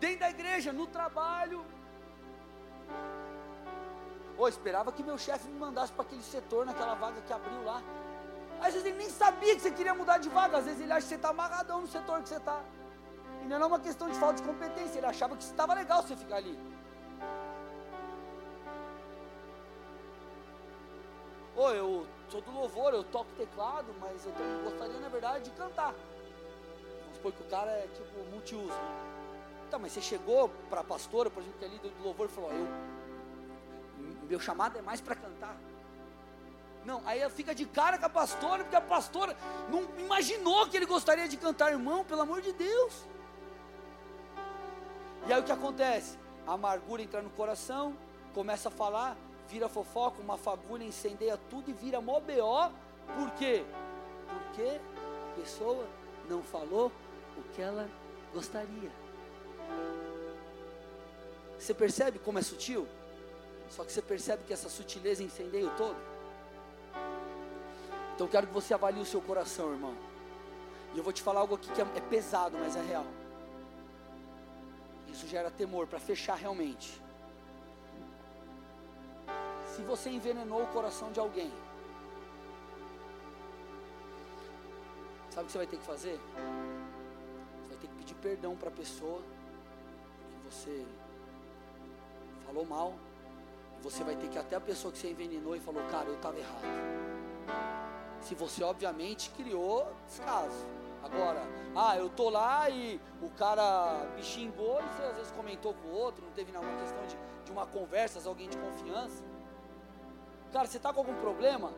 Dentro 0.00 0.20
da 0.20 0.30
igreja, 0.30 0.72
no 0.72 0.86
trabalho. 0.86 1.64
Oh, 4.38 4.48
esperava 4.48 4.90
que 4.90 5.02
meu 5.02 5.18
chefe 5.18 5.46
me 5.48 5.58
mandasse 5.58 5.92
para 5.92 6.04
aquele 6.04 6.22
setor, 6.22 6.64
naquela 6.64 6.94
vaga 6.94 7.20
que 7.20 7.32
abriu 7.32 7.62
lá. 7.64 7.82
Às 8.60 8.72
vezes 8.72 8.86
ele 8.86 8.96
nem 8.96 9.10
sabia 9.10 9.54
que 9.54 9.60
você 9.60 9.70
queria 9.70 9.94
mudar 9.94 10.18
de 10.18 10.28
vaga, 10.28 10.58
às 10.58 10.64
vezes 10.64 10.80
ele 10.80 10.92
acha 10.92 11.02
que 11.02 11.08
você 11.08 11.16
está 11.16 11.28
amarradão 11.30 11.82
no 11.82 11.86
setor 11.86 12.22
que 12.22 12.28
você 12.28 12.36
está. 12.36 12.60
E 13.42 13.44
não 13.44 13.60
é 13.60 13.66
uma 13.66 13.80
questão 13.80 14.08
de 14.08 14.18
falta 14.18 14.40
de 14.40 14.48
competência, 14.48 14.98
ele 14.98 15.06
achava 15.06 15.36
que 15.36 15.42
estava 15.42 15.74
legal 15.74 16.02
você 16.02 16.16
ficar 16.16 16.36
ali. 16.36 16.58
Ô, 21.54 21.70
eu 21.70 22.06
sou 22.30 22.40
do 22.40 22.50
louvor, 22.50 22.94
eu 22.94 23.04
toco 23.04 23.30
teclado, 23.36 23.94
mas 24.00 24.24
eu 24.24 24.32
gostaria, 24.64 24.98
na 24.98 25.08
verdade, 25.08 25.44
de 25.44 25.50
cantar. 25.50 25.94
Vamos 27.02 27.16
supor 27.16 27.32
que 27.32 27.42
o 27.42 27.46
cara 27.46 27.70
é 27.70 27.88
tipo 27.94 28.30
multiuso. 28.30 28.68
Né? 28.68 29.68
Tá, 29.70 29.78
mas 29.78 29.92
você 29.92 30.00
chegou 30.00 30.48
para 30.70 30.80
a 30.80 30.84
pastora, 30.84 31.30
por 31.30 31.40
exemplo, 31.42 31.58
que 31.58 31.64
é 31.64 31.68
líder 31.68 31.90
do 31.90 32.04
louvor, 32.04 32.26
e 32.26 32.28
falou: 32.30 32.50
eu, 32.52 32.68
meu 34.28 34.40
chamado 34.40 34.78
é 34.78 34.82
mais 34.82 35.00
para 35.00 35.14
cantar. 35.14 35.56
Não, 36.84 37.00
aí 37.04 37.20
ela 37.20 37.30
fica 37.30 37.54
de 37.54 37.64
cara 37.64 37.96
com 37.98 38.06
a 38.06 38.08
pastora, 38.08 38.64
porque 38.64 38.76
a 38.76 38.80
pastora 38.80 39.36
não 39.70 39.82
imaginou 39.98 40.66
que 40.66 40.76
ele 40.76 40.86
gostaria 40.86 41.28
de 41.28 41.36
cantar, 41.36 41.70
irmão, 41.70 42.04
pelo 42.04 42.22
amor 42.22 42.40
de 42.40 42.52
Deus. 42.52 43.06
E 45.26 45.32
aí 45.32 45.40
o 45.40 45.44
que 45.44 45.52
acontece? 45.52 46.18
A 46.46 46.54
amargura 46.54 47.02
entra 47.02 47.22
no 47.22 47.30
coração, 47.30 47.96
começa 48.34 48.68
a 48.68 48.72
falar, 48.72 49.16
vira 49.52 49.68
fofoca, 49.68 50.22
uma 50.22 50.38
fagulha 50.38 50.82
incendeia 50.82 51.38
tudo 51.50 51.68
e 51.70 51.74
vira 51.74 52.00
mó 52.00 52.18
BO. 52.20 52.72
Por 53.18 53.30
quê? 53.32 53.62
Porque 54.26 54.80
a 55.30 55.40
pessoa 55.40 55.86
não 56.28 56.42
falou 56.42 56.90
o 57.36 57.42
que 57.52 57.60
ela 57.60 57.86
gostaria. 58.32 58.90
Você 61.58 61.74
percebe 61.74 62.18
como 62.18 62.38
é 62.38 62.42
sutil? 62.42 62.88
Só 63.68 63.84
que 63.84 63.92
você 63.92 64.00
percebe 64.00 64.42
que 64.46 64.52
essa 64.54 64.70
sutileza 64.70 65.22
incendeia 65.22 65.66
o 65.66 65.76
todo? 65.76 65.96
Então 68.14 68.26
quero 68.26 68.46
que 68.46 68.54
você 68.54 68.72
avalie 68.72 69.02
o 69.02 69.06
seu 69.06 69.20
coração, 69.20 69.70
irmão. 69.70 69.94
E 70.94 70.98
eu 70.98 71.04
vou 71.04 71.12
te 71.12 71.22
falar 71.22 71.40
algo 71.40 71.56
aqui 71.56 71.70
que 71.70 71.80
é 71.80 71.84
pesado, 72.08 72.56
mas 72.58 72.74
é 72.74 72.82
real. 72.82 73.06
Isso 75.08 75.26
gera 75.26 75.50
temor 75.50 75.86
para 75.86 76.00
fechar 76.00 76.36
realmente. 76.36 77.01
Se 79.74 79.80
você 79.82 80.10
envenenou 80.10 80.62
o 80.62 80.66
coração 80.66 81.10
de 81.10 81.18
alguém, 81.18 81.50
sabe 85.30 85.44
o 85.44 85.46
que 85.46 85.52
você 85.52 85.58
vai 85.58 85.66
ter 85.66 85.78
que 85.78 85.84
fazer? 85.84 86.20
Você 87.62 87.68
vai 87.70 87.78
ter 87.78 87.86
que 87.86 87.94
pedir 87.94 88.14
perdão 88.16 88.54
para 88.54 88.68
a 88.68 88.72
pessoa 88.72 89.22
que 90.30 90.54
você 90.54 90.86
falou 92.44 92.66
mal. 92.66 92.92
E 93.78 93.82
você 93.82 94.04
vai 94.04 94.14
ter 94.14 94.28
que 94.28 94.38
até 94.38 94.56
a 94.56 94.60
pessoa 94.60 94.92
que 94.92 94.98
você 94.98 95.10
envenenou 95.10 95.56
e 95.56 95.60
falou, 95.60 95.82
cara, 95.84 96.06
eu 96.06 96.16
estava 96.16 96.38
errado. 96.38 96.66
Se 98.20 98.34
você 98.34 98.62
obviamente 98.62 99.30
criou 99.30 99.90
descaso. 100.06 100.66
Agora, 101.02 101.40
ah, 101.74 101.96
eu 101.96 102.10
tô 102.10 102.28
lá 102.28 102.68
e 102.68 103.00
o 103.22 103.30
cara 103.30 104.06
me 104.14 104.22
xingou 104.22 104.80
e 104.80 104.96
você 104.96 105.02
às 105.02 105.16
vezes 105.16 105.32
comentou 105.32 105.72
com 105.74 105.88
o 105.88 105.92
outro, 105.92 106.22
não 106.22 106.32
teve 106.32 106.52
nenhuma 106.52 106.78
questão 106.78 107.04
de, 107.06 107.16
de 107.44 107.50
uma 107.50 107.66
conversa, 107.66 108.28
alguém 108.28 108.50
de 108.50 108.58
confiança. 108.58 109.24
Cara, 110.52 110.66
você 110.66 110.76
está 110.76 110.92
com 110.92 111.00
algum 111.00 111.14
problema? 111.14 111.72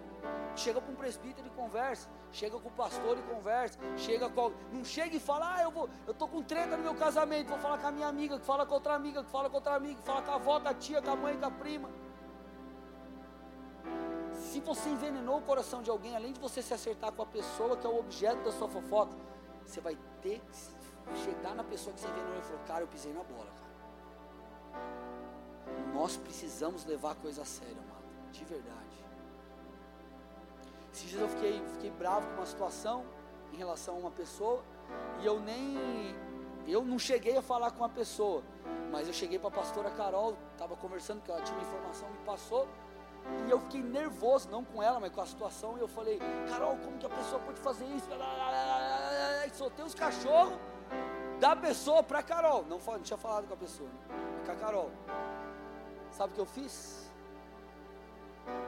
Chega 0.57 0.81
para 0.81 0.93
um 0.93 0.97
presbítero 0.97 1.47
e 1.47 1.51
conversa. 1.51 2.09
Chega 2.33 2.59
com 2.59 2.69
o 2.69 2.73
pastor 2.73 3.17
e 3.19 3.23
conversa. 3.23 3.79
Chega 3.97 4.29
com. 4.29 4.53
Não 4.73 4.85
chega 4.85 5.17
e 5.17 5.21
fala, 5.21 5.57
ah, 5.57 5.63
eu 5.63 5.71
vou, 5.71 5.89
eu 6.07 6.13
tô 6.13 6.27
com 6.27 6.43
treta 6.43 6.77
no 6.77 6.83
meu 6.83 6.95
casamento. 6.95 7.49
Vou 7.49 7.59
falar 7.59 7.79
com 7.79 7.87
a 7.87 7.93
minha 7.93 8.09
amiga, 8.09 8.39
que 8.39 8.45
fala 8.45 8.67
com 8.67 8.75
outra 8.75 8.95
amiga, 8.95 9.23
que 9.23 9.31
fala 9.31 9.49
com 9.49 9.57
outra 9.57 9.77
amiga, 9.77 10.01
que 10.01 10.07
fala 10.07 10.23
com 10.23 10.31
a 10.33 10.35
avó, 10.35 10.59
com 10.61 10.69
a 10.69 10.75
tia, 10.75 11.01
com 11.01 11.11
a 11.11 11.17
mãe, 11.17 11.39
com 11.39 11.47
a 11.47 11.51
prima. 11.51 11.89
Se 14.35 14.61
você 14.61 14.89
envenenou 14.89 15.39
o 15.39 15.43
coração 15.43 15.81
de 15.81 15.91
alguém, 15.91 16.17
além 16.17 16.33
de 16.33 16.41
você 16.41 16.61
se 16.61 16.75
acertar 16.75 17.13
com 17.13 17.23
a 17.23 17.27
pessoa 17.27 17.77
que 17.77 17.87
é 17.87 17.91
o 17.91 17.99
objeto 17.99 18.43
da 18.43 18.53
sua 18.53 18.69
fofoca, 18.69 19.17
você 19.65 19.81
vai 19.81 19.97
ter 20.21 20.41
que 20.41 21.17
chegar 21.25 21.55
na 21.55 21.63
pessoa 21.63 21.95
que 21.95 22.01
você 22.01 22.09
envenenou 22.09 22.39
e 22.39 22.43
falar, 22.43 22.65
cara, 22.65 22.81
eu 22.83 22.89
pisei 22.89 23.13
na 23.13 23.23
bola, 23.23 23.47
cara. 23.47 23.65
Nós 25.93 26.17
precisamos 26.17 26.85
levar 26.85 27.13
a 27.13 27.15
coisa 27.15 27.43
a 27.43 27.45
sério, 27.45 27.83
de 28.39 28.45
verdade. 28.45 29.05
Esses 30.93 31.09
dias 31.11 31.23
eu 31.23 31.29
fiquei, 31.29 31.63
fiquei 31.73 31.91
bravo 31.91 32.27
com 32.29 32.35
uma 32.35 32.47
situação 32.47 33.05
em 33.53 33.57
relação 33.57 33.95
a 33.97 33.99
uma 33.99 34.11
pessoa 34.11 34.63
e 35.21 35.27
eu 35.27 35.41
nem 35.41 36.15
eu 36.67 36.85
não 36.85 36.99
cheguei 36.99 37.37
a 37.37 37.43
falar 37.43 37.71
com 37.73 37.85
a 37.85 37.89
pessoa, 37.89 38.43
mas 38.91 39.07
eu 39.07 39.13
cheguei 39.13 39.39
para 39.39 39.49
a 39.49 39.53
pastora 39.53 39.91
Carol, 39.91 40.37
estava 40.53 40.75
conversando 40.77 41.21
que 41.23 41.31
ela 41.31 41.43
tinha 41.43 41.59
uma 41.59 41.67
informação, 41.67 42.09
me 42.11 42.19
passou 42.25 42.67
e 43.47 43.51
eu 43.51 43.61
fiquei 43.61 43.83
nervoso, 43.83 44.49
não 44.51 44.65
com 44.65 44.83
ela, 44.83 45.01
mas 45.01 45.13
com 45.13 45.21
a 45.21 45.27
situação. 45.27 45.77
E 45.77 45.81
eu 45.81 45.89
falei, 45.89 46.19
Carol, 46.49 46.77
como 46.77 46.99
que 46.99 47.07
a 47.07 47.11
pessoa 47.11 47.41
pode 47.41 47.59
fazer 47.61 47.87
isso? 47.87 48.09
E 49.47 49.51
soltei 49.51 49.85
os 49.85 49.95
cachorros 49.95 50.55
da 51.41 51.57
pessoa 51.57 52.03
para 52.03 52.23
Carol. 52.23 52.65
Não, 52.65 52.79
não 52.79 53.01
tinha 53.01 53.17
falado 53.17 53.47
com 53.47 53.55
a 53.55 53.57
pessoa, 53.57 53.89
né? 53.89 54.43
com 54.45 54.53
a 54.53 54.57
Carol. 54.57 54.91
Sabe 56.11 56.33
o 56.33 56.35
que 56.35 56.41
eu 56.41 56.47
fiz? 56.47 57.11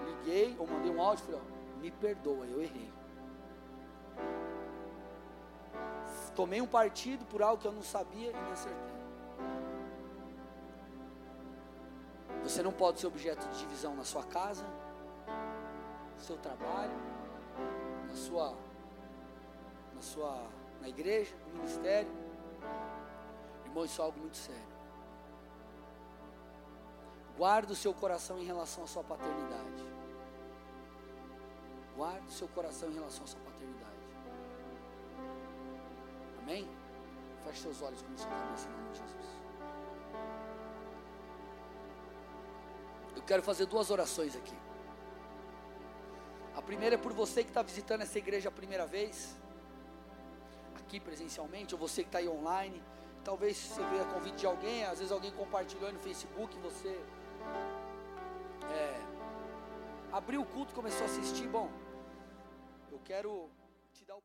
Liguei 0.05 0.57
ou 0.59 0.67
mandei 0.67 0.91
um 0.91 1.01
áudio 1.01 1.23
e 1.23 1.27
falei, 1.27 1.41
ó, 1.41 1.81
me 1.81 1.91
perdoa, 1.91 2.47
eu 2.47 2.63
errei. 2.63 2.93
Tomei 6.35 6.61
um 6.61 6.67
partido 6.67 7.25
por 7.27 7.43
algo 7.43 7.61
que 7.61 7.67
eu 7.67 7.73
não 7.73 7.83
sabia 7.83 8.31
e 8.31 8.35
me 8.35 8.53
acertei. 8.53 8.97
Você 12.43 12.63
não 12.63 12.73
pode 12.73 13.01
ser 13.01 13.07
objeto 13.07 13.49
de 13.49 13.59
divisão 13.59 13.97
na 13.97 14.05
sua 14.05 14.23
casa, 14.23 14.65
no 16.15 16.21
seu 16.21 16.37
trabalho, 16.37 16.95
na 18.07 18.15
sua, 18.15 18.55
na 19.95 20.03
sua, 20.03 20.47
na 20.81 20.89
igreja, 20.89 21.35
no 21.49 21.59
ministério. 21.59 22.11
Irmão, 23.65 23.85
isso 23.85 24.01
é 24.01 24.05
algo 24.05 24.21
muito 24.21 24.37
sério. 24.37 24.76
Guarde 27.37 27.73
o 27.73 27.77
seu 27.77 27.93
coração 27.93 28.39
em 28.39 28.45
relação 28.45 28.85
à 28.85 28.87
sua 28.87 29.05
paternidade. 29.05 29.85
Guarde 31.95 32.27
o 32.27 32.31
seu 32.31 32.49
coração 32.49 32.89
em 32.91 32.95
relação 32.95 33.25
à 33.25 33.27
sua 33.27 33.41
paternidade. 33.41 33.97
Amém? 36.43 36.69
Feche 37.45 37.61
seus 37.61 37.83
olhos 37.83 38.01
com 38.03 38.17
sua 38.17 38.31
cabeça 38.31 38.69
em 38.69 38.73
nome 38.73 38.93
de 38.93 38.99
Jesus. 38.99 39.27
Eu 43.17 43.23
quero 43.23 43.43
fazer 43.43 43.67
duas 43.67 43.91
orações 43.91 44.35
aqui. 44.35 44.57
A 46.55 46.63
primeira 46.63 46.95
é 46.95 46.99
por 46.99 47.13
você 47.13 47.43
que 47.43 47.51
está 47.51 47.63
visitando 47.63 48.01
essa 48.01 48.19
igreja 48.19 48.49
a 48.49 48.53
primeira 48.53 48.87
vez, 48.87 49.37
aqui 50.77 50.99
presencialmente, 50.99 51.75
ou 51.75 51.81
você 51.81 52.03
que 52.03 52.09
está 52.09 52.19
aí 52.19 52.29
online. 52.29 52.83
Talvez 53.23 53.57
você 53.57 53.83
veja 53.85 54.05
convite 54.07 54.37
de 54.37 54.47
alguém, 54.47 54.85
às 54.85 54.99
vezes 54.99 55.13
alguém 55.13 55.33
compartilhou 55.33 55.93
no 55.93 55.99
Facebook, 55.99 56.57
você 56.59 56.99
é, 58.71 59.01
abriu 60.13 60.41
o 60.43 60.47
culto, 60.47 60.75
começou 60.75 61.03
a 61.03 61.07
assistir, 61.07 61.49
bom, 61.49 61.71
eu 62.91 63.01
quero 63.05 63.49
te 63.93 64.05
dar 64.05 64.17
o 64.17 64.23